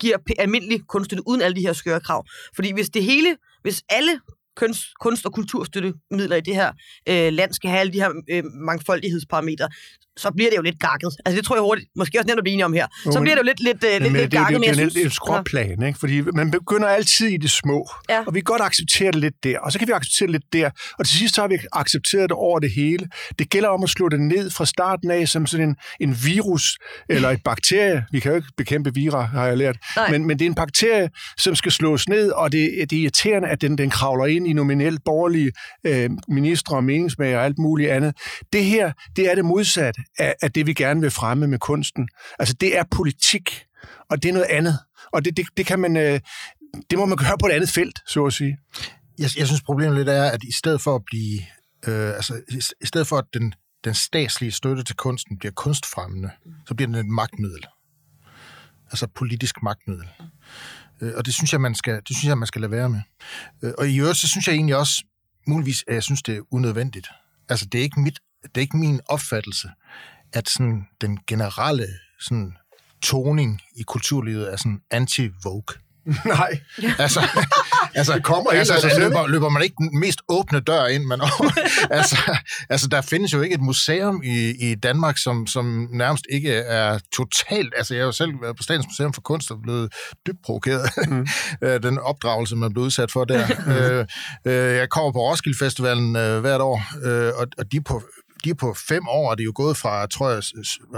giver 0.00 0.16
almindelig 0.38 0.80
kunststøtte 0.88 1.28
uden 1.28 1.42
alle 1.42 1.56
de 1.56 1.60
her 1.60 1.72
skøre 1.72 2.00
krav. 2.00 2.24
Fordi 2.54 2.72
hvis 2.72 2.90
det 2.90 3.04
hele, 3.04 3.36
hvis 3.62 3.82
alle 3.88 4.20
kunst, 4.56 4.82
kunst- 5.00 5.26
og 5.26 5.32
kulturstøttemidler 5.32 6.36
i 6.36 6.40
det 6.40 6.54
her 6.54 6.72
øh, 7.08 7.32
land 7.32 7.52
skal 7.52 7.70
have 7.70 7.80
alle 7.80 7.92
de 7.92 8.00
her 8.00 8.10
øh, 8.30 8.44
mangfoldighedsparametre, 8.44 9.68
så 10.16 10.30
bliver 10.36 10.50
det 10.50 10.56
jo 10.56 10.62
lidt 10.62 10.80
gakket. 10.80 11.10
Altså 11.24 11.36
det 11.36 11.44
tror 11.46 11.56
jeg 11.56 11.62
hurtigt, 11.62 11.88
måske 11.96 12.18
også 12.18 12.26
nemt 12.26 12.38
at 12.38 12.44
blive 12.44 12.64
om 12.64 12.72
her. 12.72 12.86
Så 13.04 13.20
bliver 13.20 13.34
det 13.34 13.42
jo 13.42 13.46
lidt, 13.46 13.60
lidt, 13.60 13.84
øh, 13.84 13.90
lidt, 13.90 14.02
lidt 14.02 14.14
det, 14.14 14.32
det, 14.32 14.38
gakket, 14.38 14.60
det, 14.60 14.68
det, 14.68 14.76
synes... 14.76 14.94
det 14.94 15.02
er 15.02 15.06
et 15.06 15.12
skråplan, 15.12 15.82
ikke? 15.82 15.98
Fordi 15.98 16.20
man 16.20 16.50
begynder 16.50 16.88
altid 16.88 17.26
i 17.26 17.36
det 17.36 17.50
små, 17.50 17.88
Ja. 18.08 18.24
og 18.26 18.34
vi 18.34 18.40
kan 18.40 18.44
godt 18.44 18.62
acceptere 18.62 19.12
det 19.12 19.20
lidt 19.20 19.34
der, 19.44 19.58
og 19.58 19.72
så 19.72 19.78
kan 19.78 19.88
vi 19.88 19.92
acceptere 19.92 20.26
det 20.26 20.32
lidt 20.32 20.52
der, 20.52 20.70
og 20.98 21.06
til 21.06 21.18
sidst 21.18 21.34
så 21.34 21.40
har 21.40 21.48
vi 21.48 21.58
accepteret 21.72 22.22
det 22.22 22.36
over 22.36 22.58
det 22.58 22.70
hele. 22.70 23.08
Det 23.38 23.50
gælder 23.50 23.68
om 23.68 23.82
at 23.82 23.90
slå 23.90 24.08
det 24.08 24.20
ned 24.20 24.50
fra 24.50 24.66
starten 24.66 25.10
af 25.10 25.28
som 25.28 25.46
sådan 25.46 25.68
en, 25.68 25.76
en 26.00 26.16
virus 26.24 26.78
eller 27.08 27.30
et 27.30 27.40
bakterie. 27.44 28.04
Vi 28.12 28.20
kan 28.20 28.30
jo 28.32 28.36
ikke 28.36 28.48
bekæmpe 28.56 28.94
vira, 28.94 29.22
har 29.22 29.46
jeg 29.46 29.56
lært, 29.56 29.76
Nej. 29.96 30.10
men, 30.10 30.26
men 30.26 30.38
det 30.38 30.44
er 30.44 30.48
en 30.48 30.54
bakterie, 30.54 31.08
som 31.38 31.54
skal 31.54 31.72
slås 31.72 32.08
ned, 32.08 32.30
og 32.30 32.52
det, 32.52 32.90
det 32.90 32.96
er 32.98 33.02
irriterende, 33.02 33.48
at 33.48 33.60
den, 33.60 33.78
den 33.78 33.90
kravler 33.90 34.26
ind 34.26 34.39
i 34.46 34.52
nominelt 34.52 35.04
borgerlige 35.04 35.52
øh, 35.84 36.10
ministre 36.28 36.76
og 36.76 36.84
meningsmager 36.84 37.38
og 37.38 37.44
alt 37.44 37.58
muligt 37.58 37.90
andet. 37.90 38.16
Det 38.52 38.64
her, 38.64 38.92
det 39.16 39.30
er 39.30 39.34
det 39.34 39.44
modsatte 39.44 40.00
af, 40.18 40.34
af 40.42 40.52
det, 40.52 40.66
vi 40.66 40.74
gerne 40.74 41.00
vil 41.00 41.10
fremme 41.10 41.46
med 41.46 41.58
kunsten. 41.58 42.08
Altså, 42.38 42.54
det 42.54 42.78
er 42.78 42.84
politik, 42.90 43.64
og 44.10 44.22
det 44.22 44.28
er 44.28 44.32
noget 44.32 44.46
andet. 44.50 44.78
Og 45.12 45.24
det, 45.24 45.36
det, 45.36 45.46
det 45.56 45.66
kan 45.66 45.78
man... 45.78 45.96
Øh, 45.96 46.20
det 46.90 46.98
må 46.98 47.06
man 47.06 47.16
gøre 47.16 47.38
på 47.40 47.46
et 47.46 47.52
andet 47.52 47.70
felt, 47.70 47.98
så 48.06 48.26
at 48.26 48.32
sige. 48.32 48.58
Jeg, 49.18 49.30
jeg 49.38 49.46
synes, 49.46 49.62
problemet 49.62 49.96
lidt 49.96 50.08
er, 50.08 50.24
at 50.24 50.44
i 50.44 50.52
stedet 50.52 50.80
for 50.80 50.94
at 50.94 51.02
blive... 51.06 51.40
Øh, 51.88 52.08
altså, 52.08 52.40
i, 52.48 52.62
i 52.80 52.86
stedet 52.86 53.06
for, 53.06 53.18
at 53.18 53.24
den, 53.34 53.54
den 53.84 53.94
statslige 53.94 54.52
støtte 54.52 54.84
til 54.84 54.96
kunsten 54.96 55.38
bliver 55.38 55.52
kunstfremmende, 55.52 56.30
så 56.66 56.74
bliver 56.74 56.86
den 56.86 56.96
et 56.96 57.06
magtmiddel. 57.06 57.66
Altså 58.86 59.06
politisk 59.06 59.62
magtmiddel. 59.62 60.08
Øh, 61.00 61.12
og 61.16 61.26
det 61.26 61.34
synes 61.34 61.52
jeg, 61.52 61.60
man 61.60 61.74
skal, 61.74 61.94
det 61.94 62.16
synes 62.16 62.24
jeg, 62.24 62.38
man 62.38 62.46
skal 62.46 62.60
lade 62.60 62.70
være 62.70 62.88
med. 62.88 63.00
Øh, 63.62 63.72
og 63.78 63.88
i 63.88 64.00
øvrigt, 64.00 64.18
så 64.18 64.28
synes 64.28 64.46
jeg 64.46 64.54
egentlig 64.54 64.76
også, 64.76 65.04
muligvis, 65.46 65.84
at 65.88 65.94
jeg 65.94 66.02
synes, 66.02 66.22
det 66.22 66.36
er 66.36 66.40
unødvendigt. 66.50 67.08
Altså, 67.48 67.66
det 67.66 67.78
er 67.78 67.82
ikke, 67.82 68.00
mit, 68.00 68.18
det 68.42 68.56
er 68.56 68.60
ikke 68.60 68.76
min 68.76 69.00
opfattelse, 69.08 69.70
at 70.32 70.48
sådan, 70.48 70.86
den 71.00 71.18
generelle 71.26 71.86
sådan, 72.20 72.56
toning 73.02 73.60
i 73.76 73.82
kulturlivet 73.82 74.52
er 74.52 74.56
sådan 74.56 74.80
anti-vogue. 74.94 75.78
Nej. 76.34 76.60
Altså, 76.98 77.20
altså, 77.94 78.14
Det 78.14 78.24
kommer 78.24 78.50
altså, 78.50 78.74
altså 78.74 78.88
selv. 78.88 79.02
løber, 79.02 79.26
løber 79.26 79.48
man 79.48 79.62
ikke 79.62 79.74
den 79.78 80.00
mest 80.00 80.20
åbne 80.28 80.60
dør 80.60 80.86
ind, 80.86 81.04
man 81.04 81.20
altså, 81.90 82.16
altså, 82.70 82.88
der 82.88 83.00
findes 83.00 83.32
jo 83.32 83.40
ikke 83.40 83.54
et 83.54 83.60
museum 83.60 84.22
i, 84.24 84.70
i 84.70 84.74
Danmark, 84.74 85.18
som, 85.18 85.46
som 85.46 85.88
nærmest 85.92 86.24
ikke 86.30 86.52
er 86.52 86.98
totalt... 87.16 87.74
Altså, 87.76 87.94
jeg 87.94 88.00
har 88.00 88.06
jo 88.06 88.12
selv 88.12 88.32
været 88.42 88.56
på 88.56 88.62
Statens 88.62 88.86
Museum 88.86 89.12
for 89.12 89.20
Kunst 89.20 89.50
og 89.50 89.58
blevet 89.62 89.92
dybt 90.26 90.38
provokeret 90.44 90.90
mm. 91.08 91.26
den 91.88 91.98
opdragelse, 91.98 92.56
man 92.56 92.72
blev 92.72 92.84
udsat 92.84 93.10
for 93.10 93.24
der. 93.24 93.46
øh, 93.72 94.06
øh, 94.46 94.76
jeg 94.76 94.88
kommer 94.88 95.12
på 95.12 95.18
Roskilde 95.18 95.58
Festivalen 95.58 96.16
øh, 96.16 96.40
hvert 96.40 96.60
år, 96.60 96.82
øh, 97.04 97.32
og, 97.36 97.46
og 97.58 97.72
de 97.72 97.80
på 97.80 98.02
de 98.44 98.50
er 98.50 98.54
på 98.54 98.74
fem 98.88 99.08
år, 99.08 99.30
og 99.30 99.38
det 99.38 99.42
er 99.42 99.44
jo 99.44 99.52
gået 99.54 99.76
fra, 99.76 100.06
tror 100.06 100.30
jeg, 100.30 100.42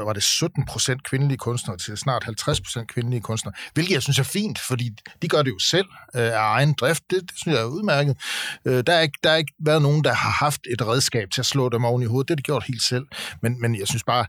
var 0.06 0.12
det 0.12 0.22
17 0.22 0.66
procent 0.66 1.04
kvindelige 1.04 1.38
kunstnere 1.38 1.78
til 1.78 1.96
snart 1.96 2.24
50 2.24 2.60
procent 2.60 2.88
kvindelige 2.88 3.20
kunstnere, 3.20 3.54
hvilket 3.74 3.94
jeg 3.94 4.02
synes 4.02 4.18
er 4.18 4.22
fint, 4.22 4.58
fordi 4.58 4.90
de 5.22 5.28
gør 5.28 5.42
det 5.42 5.50
jo 5.50 5.58
selv 5.58 5.86
øh, 6.14 6.22
af 6.22 6.38
egen 6.38 6.72
drift. 6.72 7.02
Det, 7.10 7.20
det 7.20 7.32
synes 7.36 7.54
jeg 7.54 7.62
er 7.62 7.66
udmærket. 7.66 8.16
Øh, 8.64 8.84
der, 8.86 8.92
er 8.92 9.00
ikke, 9.00 9.18
der 9.24 9.30
er 9.30 9.36
ikke 9.36 9.52
været 9.60 9.82
nogen, 9.82 10.04
der 10.04 10.14
har 10.14 10.30
haft 10.30 10.60
et 10.70 10.86
redskab 10.86 11.30
til 11.30 11.40
at 11.40 11.46
slå 11.46 11.68
dem 11.68 11.84
oven 11.84 12.02
i 12.02 12.06
hovedet. 12.06 12.28
Det 12.28 12.32
har 12.32 12.36
de 12.36 12.42
gjort 12.42 12.64
helt 12.64 12.82
selv. 12.82 13.06
Men, 13.42 13.60
men 13.60 13.78
jeg 13.78 13.88
synes 13.88 14.04
bare, 14.04 14.26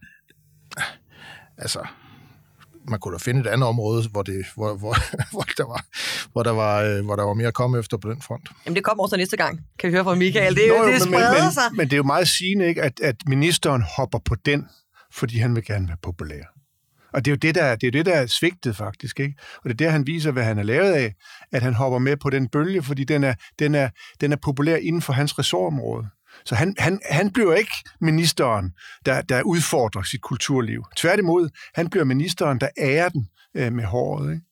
altså, 1.58 1.80
man 2.90 3.00
kunne 3.00 3.14
da 3.14 3.18
finde 3.18 3.40
et 3.42 3.48
andet 3.48 3.68
område, 3.70 4.10
hvor, 4.12 4.22
det, 4.22 4.46
hvor, 4.56 4.74
hvor, 4.78 4.96
hvor, 5.34 5.42
der, 5.58 5.68
var, 5.68 5.86
hvor, 6.32 6.44
der, 6.44 6.52
var, 6.52 6.82
øh, 6.82 7.06
hvor 7.06 7.16
der 7.16 7.24
var 7.24 7.34
mere 7.34 7.48
at 7.48 7.54
komme 7.54 7.80
efter 7.80 7.98
på 7.98 8.10
den 8.12 8.22
front. 8.22 8.50
Jamen, 8.66 8.76
det 8.76 8.84
kommer 8.84 9.04
også 9.04 9.18
næste 9.18 9.38
gang, 9.38 9.60
kan 9.80 9.88
vi 9.90 9.94
høre 9.96 10.04
fra 10.04 10.16
Michael. 10.16 10.56
Det, 10.56 10.64
er 10.64 10.68
jo, 10.68 10.74
Nå, 10.78 10.88
det 10.88 11.10
men, 11.10 11.20
men, 11.20 11.52
sig. 11.52 11.64
men, 11.72 11.78
men 11.78 11.86
det 11.88 11.94
er 11.94 11.98
jo 11.98 12.04
meget 12.04 12.28
sigende, 12.28 12.68
ikke, 12.68 12.82
at, 12.82 13.00
at 13.00 13.16
ministeren 13.28 13.84
hopper 13.98 14.20
på 14.26 14.36
den, 14.36 14.66
fordi 15.14 15.38
han 15.38 15.56
vil 15.56 15.66
gerne 15.66 15.88
være 15.88 15.98
populær. 16.04 16.44
Og 17.14 17.26
det 17.26 17.32
er 17.32 17.36
jo 17.36 17.38
det, 17.38 17.56
der, 17.56 17.64
er- 17.64 17.76
det 17.76 17.88
er 17.88 17.92
det, 17.92 18.06
der 18.06 18.14
er 18.14 18.28
svigtet 18.28 18.76
faktisk. 18.76 19.20
Ikke? 19.20 19.36
Og 19.58 19.64
det 19.64 19.72
er 19.72 19.86
der, 19.86 19.90
han 19.90 20.08
viser, 20.08 20.32
hvad 20.32 20.44
han 20.44 20.60
er 20.60 20.64
lavet 20.64 20.92
af, 20.94 21.14
at 21.52 21.62
han 21.62 21.74
hopper 21.74 22.00
med 22.00 22.18
på 22.18 22.30
den 22.30 22.48
bølge, 22.50 22.84
fordi 22.84 23.04
den 23.04 23.24
er, 23.24 23.34
den 23.60 23.76
er, 23.76 23.90
den 24.22 24.32
er 24.32 24.36
populær 24.36 24.76
inden 24.76 25.02
for 25.02 25.14
hans 25.14 25.40
ressortområde. 25.40 26.08
Så 26.46 26.56
han, 26.56 26.76
han, 26.80 27.00
han 27.10 27.32
bliver 27.32 27.54
ikke 27.54 27.72
ministeren, 28.02 28.74
der, 29.06 29.22
der 29.22 29.42
udfordrer 29.42 30.04
sit 30.04 30.22
kulturliv. 30.22 30.84
Tværtimod, 30.96 31.50
han 31.76 31.90
bliver 31.90 32.04
ministeren, 32.04 32.60
der 32.60 32.70
ærer 32.78 33.10
den 33.10 33.28
øh, 33.56 33.74
med 33.74 33.84
håret. 33.84 34.34
Ikke? 34.34 34.46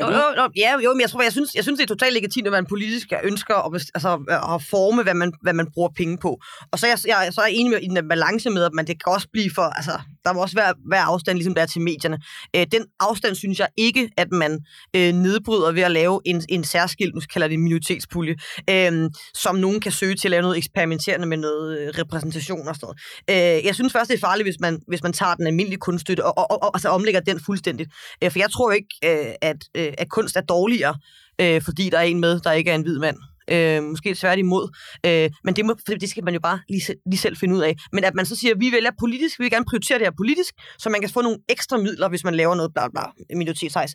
Jo, 0.00 0.06
jo, 0.06 0.22
jo, 0.36 0.48
ja, 0.56 0.80
jo, 0.84 0.92
men 0.94 1.00
jeg 1.00 1.10
tror, 1.10 1.22
jeg 1.22 1.32
synes, 1.32 1.54
jeg 1.54 1.62
synes, 1.64 1.78
det 1.78 1.84
er 1.84 1.94
totalt 1.94 2.14
legitimt, 2.14 2.46
at 2.46 2.52
man 2.52 2.66
politisk 2.66 3.12
ønsker 3.24 3.54
at, 3.54 3.90
altså, 3.94 4.12
at 4.54 4.62
forme, 4.70 5.02
hvad 5.02 5.14
man, 5.14 5.32
hvad 5.42 5.52
man 5.52 5.66
bruger 5.74 5.88
penge 5.96 6.18
på. 6.18 6.40
Og 6.72 6.78
så 6.78 6.86
er 6.86 6.90
jeg, 6.90 6.98
jeg, 7.06 7.32
så 7.34 7.40
er 7.40 7.46
jeg 7.46 7.54
enig 7.54 7.70
med 7.70 7.80
i 7.80 7.86
den 7.86 8.08
balance 8.08 8.50
med, 8.50 8.64
at 8.64 8.72
man, 8.72 8.86
det 8.86 9.04
kan 9.04 9.12
også 9.12 9.28
blive 9.32 9.50
for, 9.54 9.62
altså, 9.62 10.00
der 10.24 10.32
må 10.32 10.42
også 10.42 10.56
være, 10.56 10.74
være 10.90 11.02
afstand, 11.02 11.36
ligesom 11.38 11.54
der 11.54 11.62
er 11.62 11.66
til 11.66 11.80
medierne. 11.80 12.18
Øh, 12.56 12.66
den 12.72 12.84
afstand 13.00 13.34
synes 13.34 13.58
jeg 13.58 13.68
ikke, 13.76 14.10
at 14.16 14.28
man 14.32 14.60
øh, 14.96 15.12
nedbryder 15.12 15.72
ved 15.72 15.82
at 15.82 15.90
lave 15.90 16.20
en, 16.24 16.42
en 16.48 16.64
særskilt, 16.64 17.14
nu 17.14 17.20
kalder 17.32 17.48
det 17.48 17.60
minoritetspulje, 17.60 18.36
øh, 18.70 19.10
som 19.34 19.54
nogen 19.56 19.80
kan 19.80 19.92
søge 19.92 20.14
til 20.14 20.28
at 20.28 20.30
lave 20.30 20.42
noget 20.42 20.56
eksperimenterende 20.56 21.26
med 21.26 21.36
noget 21.36 21.78
øh, 21.78 21.88
repræsentation 21.98 22.68
og 22.68 22.74
sådan 22.74 22.94
noget. 23.28 23.58
Øh, 23.58 23.66
jeg 23.66 23.74
synes 23.74 23.92
først, 23.92 24.10
det 24.10 24.16
er 24.16 24.20
farligt, 24.20 24.46
hvis 24.46 24.60
man, 24.60 24.80
hvis 24.88 25.02
man 25.02 25.12
tager 25.12 25.34
den 25.34 25.46
almindelige 25.46 25.78
kunststøtte 25.78 26.24
og, 26.24 26.38
og, 26.38 26.50
og, 26.50 26.62
og 26.62 26.70
altså 26.74 26.88
omlægger 26.88 27.20
den 27.20 27.40
fuldstændigt. 27.46 27.90
Øh, 28.24 28.30
for 28.30 28.38
jeg 28.38 28.50
tror 28.50 28.72
ikke, 28.72 28.88
øh, 29.04 29.34
at, 29.42 29.56
øh, 29.76 29.87
at 29.98 30.08
kunst 30.08 30.36
er 30.36 30.40
dårligere, 30.40 30.94
øh, 31.40 31.62
fordi 31.62 31.90
der 31.90 31.98
er 31.98 32.02
en 32.02 32.20
med, 32.20 32.40
der 32.40 32.52
ikke 32.52 32.70
er 32.70 32.74
en 32.74 32.82
hvid 32.82 32.98
mand. 32.98 33.16
Øh, 33.50 33.82
måske 33.82 34.14
tværtimod. 34.14 34.76
Øh, 35.06 35.30
men 35.44 35.56
det, 35.56 35.64
må, 35.64 35.74
det 36.00 36.10
skal 36.10 36.24
man 36.24 36.34
jo 36.34 36.40
bare 36.40 36.60
lige, 36.68 36.82
lige 37.06 37.18
selv 37.18 37.36
finde 37.36 37.54
ud 37.54 37.60
af. 37.60 37.76
Men 37.92 38.04
at 38.04 38.14
man 38.14 38.26
så 38.26 38.36
siger, 38.36 38.54
at 38.54 38.60
vi 38.60 38.72
vælger 38.72 38.90
politisk, 38.98 39.38
vi 39.38 39.44
vil 39.44 39.50
gerne 39.50 39.64
prioritere 39.64 39.98
det 39.98 40.06
her 40.06 40.12
politisk, 40.16 40.54
så 40.78 40.90
man 40.90 41.00
kan 41.00 41.10
få 41.10 41.22
nogle 41.22 41.38
ekstra 41.48 41.76
midler, 41.76 42.08
hvis 42.08 42.24
man 42.24 42.34
laver 42.34 42.54
noget 42.54 42.72
bla 42.74 42.88
bla, 42.88 43.02
minoritetshejs. 43.36 43.94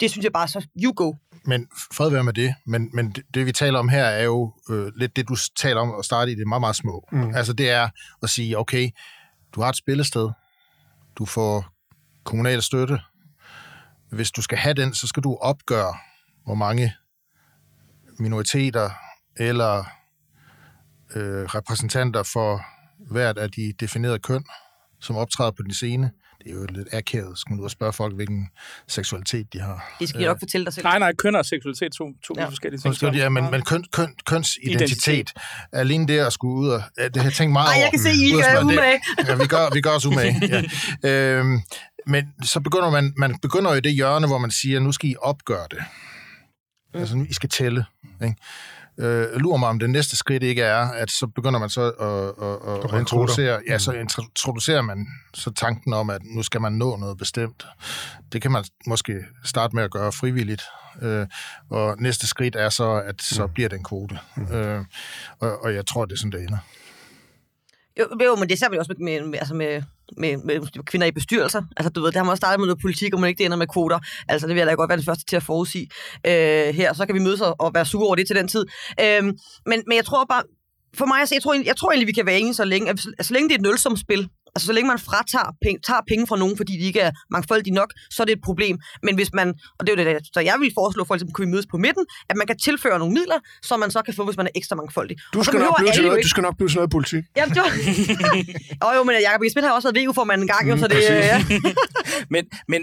Det 0.00 0.10
synes 0.10 0.24
jeg 0.24 0.32
bare 0.32 0.48
så, 0.48 0.66
you 0.84 0.92
go. 0.92 1.12
Men 1.44 1.68
fred 1.92 2.10
være 2.10 2.24
med 2.24 2.32
det, 2.32 2.54
men, 2.66 2.90
men 2.92 3.10
det, 3.10 3.24
det 3.34 3.46
vi 3.46 3.52
taler 3.52 3.78
om 3.78 3.88
her 3.88 4.04
er 4.04 4.24
jo 4.24 4.52
øh, 4.70 4.92
lidt 4.96 5.16
det, 5.16 5.28
du 5.28 5.36
taler 5.56 5.80
om 5.80 5.94
at 5.98 6.04
starte 6.04 6.32
i 6.32 6.34
det 6.34 6.48
meget, 6.48 6.60
meget 6.60 6.76
små. 6.76 7.08
Mm. 7.12 7.34
Altså 7.34 7.52
det 7.52 7.70
er 7.70 7.88
at 8.22 8.30
sige, 8.30 8.58
okay, 8.58 8.90
du 9.54 9.60
har 9.60 9.68
et 9.68 9.76
spillested, 9.76 10.28
du 11.18 11.24
får 11.24 11.66
kommunal 12.24 12.62
støtte. 12.62 12.98
Hvis 14.12 14.30
du 14.30 14.42
skal 14.42 14.58
have 14.58 14.74
den, 14.74 14.94
så 14.94 15.06
skal 15.06 15.22
du 15.22 15.36
opgøre, 15.40 15.94
hvor 16.44 16.54
mange 16.54 16.92
minoriteter 18.18 18.90
eller 19.36 19.78
øh, 21.16 21.44
repræsentanter 21.44 22.22
for 22.22 22.62
hvert 23.12 23.38
af 23.38 23.50
de 23.50 23.72
definerede 23.80 24.18
køn, 24.18 24.44
som 25.00 25.16
optræder 25.16 25.50
på 25.50 25.62
din 25.62 25.74
scene. 25.74 26.10
Det 26.44 26.50
er 26.50 26.54
jo 26.54 26.66
lidt 26.70 26.88
akavet, 26.94 27.38
skal 27.38 27.52
man 27.52 27.60
ud 27.60 27.64
og 27.64 27.70
spørge 27.70 27.92
folk, 27.92 28.14
hvilken 28.14 28.48
seksualitet 28.88 29.52
de 29.52 29.60
har. 29.60 29.96
Det 30.00 30.08
skal 30.08 30.20
jeg 30.20 30.28
nok 30.28 30.38
fortælle 30.38 30.64
dig 30.64 30.72
selv. 30.72 30.84
Nej, 30.84 30.98
nej, 30.98 31.12
køn 31.14 31.34
og 31.34 31.44
seksualitet 31.46 31.92
to, 31.92 32.04
to 32.24 32.34
Ja. 32.36 32.44
forskellige 32.48 32.78
ting. 32.80 32.88
Undskyld, 32.88 33.14
ja, 33.14 33.28
men, 33.28 33.50
men 33.50 33.62
køn, 33.62 33.84
køn, 33.92 34.14
kønsidentitet, 34.26 35.06
Identitet. 35.06 35.32
alene 35.72 36.08
det 36.08 36.18
at 36.18 36.32
skulle 36.32 36.54
ud 36.54 36.68
og... 36.68 36.82
Det 36.96 37.16
har 37.16 37.22
jeg 37.24 37.32
tænkt 37.32 37.52
meget 37.52 37.66
Ej, 37.66 37.72
jeg 37.72 37.82
over. 37.82 37.90
kan 37.90 38.00
se, 38.00 38.10
I 38.10 38.30
gør 38.32 38.60
umage. 38.64 39.00
Ja, 39.28 39.34
vi 39.34 39.46
gør, 39.46 39.74
vi 39.74 39.80
gør 39.80 39.90
os 39.90 40.06
umage. 40.06 40.34
Ja. 41.02 41.10
Øhm, 41.10 41.60
men 42.10 42.34
så 42.44 42.60
begynder 42.60 42.90
man, 42.90 43.12
man 43.16 43.38
begynder 43.42 43.70
jo 43.70 43.76
i 43.76 43.80
det 43.80 43.94
hjørne, 43.94 44.26
hvor 44.26 44.38
man 44.38 44.50
siger, 44.50 44.80
nu 44.80 44.92
skal 44.92 45.10
I 45.10 45.14
opgøre 45.22 45.66
det. 45.70 45.78
Mm. 46.94 47.00
Altså, 47.00 47.26
I 47.28 47.32
skal 47.32 47.48
tælle. 47.48 47.84
Ikke? 48.22 48.36
Øh, 48.98 49.36
lurer 49.36 49.56
mig, 49.56 49.68
om 49.68 49.78
det 49.78 49.90
næste 49.90 50.16
skridt 50.16 50.42
ikke 50.42 50.62
er, 50.62 50.84
at 50.84 51.10
så 51.10 51.26
begynder 51.26 51.60
man 51.60 51.68
så 51.68 51.82
at, 51.82 52.46
at, 52.46 52.94
at, 52.94 53.00
introducere, 53.00 53.60
ja, 53.68 53.78
så 53.78 53.92
introducerer 53.92 54.82
man 54.82 55.06
så 55.34 55.50
tanken 55.50 55.92
om, 55.92 56.10
at 56.10 56.20
nu 56.24 56.42
skal 56.42 56.60
man 56.60 56.72
nå 56.72 56.96
noget 56.96 57.18
bestemt. 57.18 57.66
Det 58.32 58.42
kan 58.42 58.50
man 58.50 58.64
måske 58.86 59.24
starte 59.44 59.76
med 59.76 59.84
at 59.84 59.90
gøre 59.90 60.12
frivilligt, 60.12 60.62
øh, 61.02 61.26
og 61.70 61.96
næste 61.98 62.26
skridt 62.26 62.56
er 62.56 62.68
så, 62.68 62.90
at 62.92 63.22
så 63.22 63.46
bliver 63.46 63.68
det 63.68 63.76
en 63.76 63.84
kvote. 63.84 64.18
Øh, 64.52 64.84
og, 65.38 65.64
og 65.64 65.74
jeg 65.74 65.86
tror, 65.86 66.04
det 66.04 66.12
er 66.12 66.18
sådan, 66.18 66.32
det 66.32 66.42
ender. 66.42 66.58
Jo, 67.98 68.04
jo, 68.24 68.36
men 68.36 68.48
det 68.48 68.58
ser 68.58 68.70
vi 68.70 68.78
også 68.78 68.94
med, 68.98 69.22
med, 69.24 69.38
altså 69.38 69.54
med, 69.54 69.82
med, 70.16 70.36
med 70.36 70.84
kvinder 70.84 71.06
i 71.06 71.10
bestyrelser. 71.10 71.62
Altså, 71.76 71.90
du 71.90 72.00
ved, 72.00 72.06
det 72.06 72.16
har 72.16 72.24
man 72.24 72.30
også 72.30 72.40
startet 72.40 72.60
med 72.60 72.66
noget 72.66 72.80
politik, 72.82 73.14
og 73.14 73.20
man 73.20 73.28
ikke 73.28 73.38
det 73.38 73.44
ender 73.44 73.56
med 73.56 73.66
kvoter. 73.66 73.98
Altså, 74.28 74.46
det 74.46 74.54
vil 74.54 74.60
jeg 74.60 74.66
da 74.66 74.74
godt 74.74 74.88
være 74.88 74.98
det 74.98 75.04
første 75.04 75.24
til 75.24 75.36
at 75.36 75.42
forudsige 75.42 75.88
øh, 76.26 76.74
her. 76.74 76.92
Så 76.92 77.06
kan 77.06 77.14
vi 77.14 77.20
mødes 77.20 77.40
og, 77.40 77.56
og 77.58 77.74
være 77.74 77.86
sure 77.86 78.06
over 78.06 78.16
det 78.16 78.26
til 78.26 78.36
den 78.36 78.48
tid. 78.48 78.66
Øh, 79.00 79.24
men, 79.24 79.82
men 79.86 79.96
jeg 79.96 80.04
tror 80.04 80.24
bare, 80.24 80.42
for 80.94 81.06
mig, 81.06 81.18
altså, 81.20 81.34
jeg, 81.34 81.42
tror, 81.42 81.54
jeg 81.64 81.76
tror 81.76 81.90
egentlig, 81.90 82.06
vi 82.06 82.12
kan 82.12 82.26
være 82.26 82.38
enige 82.38 82.54
så 82.54 82.64
længe, 82.64 82.88
at 82.88 82.90
altså, 82.90 83.12
så 83.20 83.34
længe 83.34 83.48
det 83.48 83.54
er 83.54 83.58
et 83.58 83.64
nulsumspil, 83.64 84.28
altså 84.54 84.66
så 84.66 84.72
længe 84.72 84.88
man 84.88 84.98
fratager 84.98 85.50
penge, 85.64 85.78
tager 85.86 86.00
penge 86.08 86.26
fra 86.26 86.36
nogen, 86.36 86.56
fordi 86.56 86.72
de 86.80 86.84
ikke 86.90 87.00
er 87.00 87.12
mangfoldige 87.30 87.74
nok, 87.74 87.90
så 88.10 88.22
er 88.22 88.24
det 88.24 88.32
et 88.32 88.44
problem. 88.44 88.78
Men 89.02 89.14
hvis 89.14 89.30
man, 89.32 89.48
og 89.78 89.86
det 89.86 89.88
er 89.92 90.04
jo 90.04 90.10
det, 90.10 90.26
så 90.34 90.40
jeg 90.40 90.56
vil 90.60 90.70
foreslå 90.80 91.04
for 91.04 91.14
eksempel, 91.14 91.34
kunne 91.34 91.46
vi 91.46 91.50
mødes 91.50 91.66
på 91.70 91.76
midten, 91.76 92.04
at 92.30 92.36
man 92.36 92.46
kan 92.46 92.58
tilføre 92.58 92.98
nogle 92.98 93.14
midler, 93.14 93.38
som 93.62 93.80
man 93.80 93.90
så 93.90 94.02
kan 94.02 94.14
få, 94.14 94.24
hvis 94.24 94.36
man 94.36 94.46
er 94.46 94.50
ekstra 94.54 94.76
mangfoldig. 94.76 95.16
Du 95.34 95.42
skal, 95.42 95.60
nok 95.60 95.76
blive, 95.78 95.92
til 95.92 96.02
noget, 96.02 96.16
ikke... 96.16 96.26
du 96.26 96.28
skal 96.28 96.42
nok 96.42 96.56
blive 96.56 96.68
til 96.68 96.76
noget 96.76 96.90
politik. 96.90 97.24
Ja, 97.36 97.44
du... 97.56 97.62
oh, 98.86 98.92
jo, 98.96 99.02
men 99.04 99.14
Jacob 99.26 99.40
Schmidt 99.50 99.66
har 99.66 99.72
også 99.72 99.88
været 99.92 100.06
VU-formand 100.06 100.40
en 100.42 100.48
gang, 100.48 100.64
mm, 100.64 100.70
jo, 100.70 100.76
så 100.78 100.88
det... 100.88 101.02
Ja. 101.02 101.44
men, 102.34 102.44
men 102.68 102.80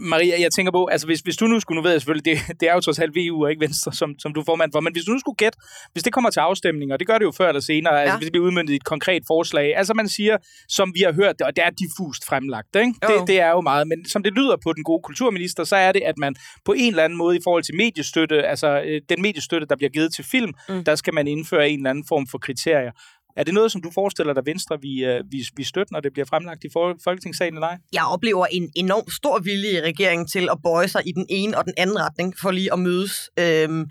Maria, 0.00 0.40
jeg 0.40 0.52
tænker 0.52 0.72
på, 0.72 0.86
altså 0.86 1.06
hvis, 1.06 1.20
hvis 1.20 1.36
du 1.36 1.46
nu 1.46 1.60
skulle, 1.60 1.76
nu 1.76 1.82
ved 1.82 1.90
jeg 1.90 2.00
selvfølgelig, 2.00 2.24
det, 2.24 2.60
det 2.60 2.68
er 2.68 2.74
jo 2.74 2.80
trods 2.80 2.98
alt 2.98 3.16
VU 3.16 3.44
og 3.44 3.50
ikke 3.50 3.60
Venstre, 3.60 3.92
som, 3.92 4.14
som 4.18 4.34
du 4.34 4.40
er 4.40 4.44
formand 4.44 4.72
for, 4.72 4.80
men 4.80 4.92
hvis 4.92 5.04
du 5.04 5.12
nu 5.12 5.18
skulle 5.18 5.36
gætte, 5.36 5.58
hvis 5.92 6.02
det 6.02 6.12
kommer 6.12 6.30
til 6.30 6.40
afstemning, 6.40 6.92
og 6.92 6.98
det 6.98 7.06
gør 7.06 7.18
det 7.18 7.24
jo 7.24 7.30
før 7.30 7.48
eller 7.48 7.60
senere, 7.60 7.92
altså, 7.92 8.00
ja. 8.00 8.02
altså 8.02 8.18
hvis 8.18 8.26
det 8.26 8.32
bliver 8.32 8.46
udmyndet 8.46 8.72
i 8.72 8.76
et 8.76 8.84
konkret 8.84 9.22
forslag, 9.26 9.76
altså 9.76 9.94
man 9.94 10.08
siger, 10.08 10.36
som 10.68 10.92
vi 10.94 11.00
har 11.00 11.12
hørt 11.12 11.38
det, 11.38 11.46
og 11.46 11.56
det 11.56 11.64
er 11.64 11.70
diffust 11.70 12.26
fremlagt, 12.26 12.76
ikke? 12.76 12.94
Det, 13.08 13.26
det 13.26 13.40
er 13.40 13.50
jo 13.50 13.60
meget, 13.60 13.88
men 13.88 14.08
som 14.08 14.22
det 14.22 14.32
lyder 14.32 14.56
på 14.64 14.72
den 14.72 14.84
gode 14.84 15.02
kulturminister, 15.02 15.64
så 15.64 15.76
er 15.76 15.92
det, 15.92 16.02
at 16.02 16.18
man 16.18 16.34
på 16.64 16.72
en 16.72 16.88
eller 16.88 17.04
anden 17.04 17.18
måde 17.18 17.36
i 17.36 17.40
forhold 17.44 17.62
til 17.62 17.74
mediestøtte, 17.76 18.46
altså 18.46 18.82
øh, 18.86 19.00
den 19.08 19.22
mediestøtte, 19.22 19.66
der 19.66 19.76
bliver 19.76 19.90
givet 19.90 20.14
til 20.14 20.24
film, 20.24 20.52
mm. 20.68 20.84
der 20.84 20.94
skal 20.94 21.14
man 21.14 21.26
indføre 21.26 21.70
en 21.70 21.78
eller 21.78 21.90
anden 21.90 22.04
form 22.08 22.26
for 22.30 22.38
kriterier. 22.38 22.92
Er 23.36 23.44
det 23.44 23.54
noget, 23.54 23.72
som 23.72 23.82
du 23.82 23.90
forestiller 23.94 24.32
dig, 24.32 24.46
Venstre 24.46 24.80
vi, 24.80 25.04
øh, 25.04 25.24
vi, 25.30 25.46
vi 25.56 25.64
støtter, 25.64 25.92
når 25.92 26.00
det 26.00 26.12
bliver 26.12 26.26
fremlagt 26.26 26.64
i 26.64 26.68
Folketingssalen 27.04 27.54
eller 27.54 27.66
ej? 27.66 27.78
Jeg 27.92 28.04
oplever 28.04 28.46
en 28.46 28.70
enorm 28.76 29.10
stor 29.10 29.38
vilje 29.38 29.70
i 29.70 29.80
regeringen 29.80 30.26
til 30.26 30.48
at 30.52 30.58
bøje 30.62 30.88
sig 30.88 31.02
i 31.06 31.12
den 31.12 31.26
ene 31.28 31.58
og 31.58 31.64
den 31.64 31.74
anden 31.76 32.00
retning 32.00 32.34
for 32.42 32.50
lige 32.50 32.72
at 32.72 32.78
mødes. 32.78 33.30
Øhm, 33.38 33.90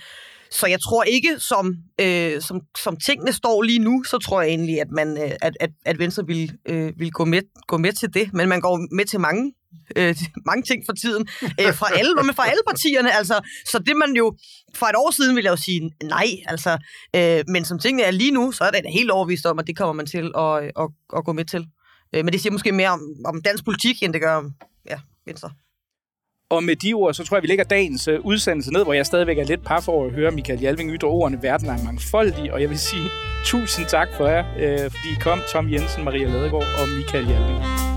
så 0.52 0.68
jeg 0.68 0.80
tror 0.82 1.04
ikke, 1.04 1.39
som, 1.39 1.76
øh, 2.02 2.41
som, 2.41 2.62
som 2.84 2.97
tingene 2.97 3.34
står 3.34 3.62
lige 3.62 3.80
nu, 3.80 4.04
så 4.04 4.18
tror 4.18 4.41
jeg 4.41 4.49
egentlig, 4.49 4.82
at, 4.82 4.91
man, 4.91 5.18
øh, 5.18 5.32
at, 5.41 5.58
at, 5.60 5.70
at 5.86 5.99
Venstre 5.99 6.28
vil, 6.28 6.52
øh, 6.66 6.93
vil 6.99 7.12
gå, 7.12 7.26
med, 7.26 7.41
gå 7.68 7.78
med 7.78 7.93
til 7.93 8.14
det. 8.14 8.34
Men 8.34 8.49
man 8.49 8.62
går 8.62 8.95
med 8.95 9.06
til 9.06 9.20
mange 9.20 9.54
øh, 9.95 10.16
mange 10.49 10.64
ting 10.64 10.84
for 10.86 10.93
tiden, 10.93 11.28
øh, 11.41 11.74
fra, 11.74 11.88
alle, 11.99 12.16
men 12.16 12.36
fra 12.36 12.49
alle 12.49 12.62
partierne. 12.68 13.16
Altså, 13.16 13.39
så 13.66 13.80
det 13.80 13.95
man 13.97 14.14
jo, 14.18 14.38
for 14.76 14.86
et 14.86 14.95
år 14.95 15.12
siden 15.12 15.36
ville 15.36 15.45
jeg 15.45 15.52
jo 15.52 15.64
sige 15.64 15.91
nej, 16.04 16.28
altså, 16.45 16.78
øh, 17.16 17.43
men 17.47 17.66
som 17.66 17.80
tingene 17.80 18.04
er 18.04 18.12
lige 18.12 18.32
nu, 18.32 18.52
så 18.52 18.64
er 18.64 18.72
det 18.72 18.82
helt 18.93 19.12
overvist 19.12 19.45
om, 19.45 19.60
at 19.60 19.68
det 19.68 19.78
kommer 19.78 19.93
man 19.93 20.06
til 20.06 20.32
at, 20.38 20.64
øh, 20.64 20.70
at, 20.80 20.89
at 21.18 21.26
gå 21.26 21.34
med 21.34 21.45
til. 21.45 21.68
Øh, 22.16 22.26
men 22.26 22.34
det 22.34 22.41
siger 22.41 22.54
måske 22.54 22.72
mere 22.72 22.89
om, 22.89 23.02
om 23.26 23.41
dansk 23.41 23.66
politik, 23.66 24.04
end 24.04 24.14
det 24.14 24.22
gør 24.22 24.36
om 24.36 24.54
ja, 24.89 24.99
Venstre. 25.26 25.49
Og 26.52 26.64
med 26.64 26.76
de 26.76 26.93
ord, 26.93 27.14
så 27.14 27.24
tror 27.24 27.38
jeg, 27.38 27.43
vi 27.43 27.47
lægger 27.47 27.64
dagens 27.64 28.08
øh, 28.08 28.20
udsendelse 28.24 28.74
ned, 28.74 28.84
hvor 28.84 28.93
jeg 28.93 29.06
stadigvæk 29.06 29.38
er 29.38 29.43
lidt 29.43 29.64
par 29.64 29.80
for 29.80 30.06
at 30.06 30.12
høre 30.12 30.32
Michael 30.32 30.60
Jalving 30.62 30.91
ytre 30.91 31.08
ordene, 31.08 31.39
verden 31.41 31.70
er 31.70 31.84
mangfoldig, 31.86 32.54
og 32.54 32.62
jeg 32.62 32.70
vil 32.70 32.80
sige 32.80 33.10
tusind 33.45 33.86
tak 33.86 34.08
for 34.18 34.28
jer, 34.28 34.45
øh, 34.60 34.80
fordi 34.80 35.08
I 35.12 35.20
kom, 35.22 35.39
Tom 35.52 35.72
Jensen, 35.72 36.04
Maria 36.04 36.28
Ladegaard 36.28 36.66
og 36.82 36.89
Michael 36.97 37.28
Jalving. 37.30 37.91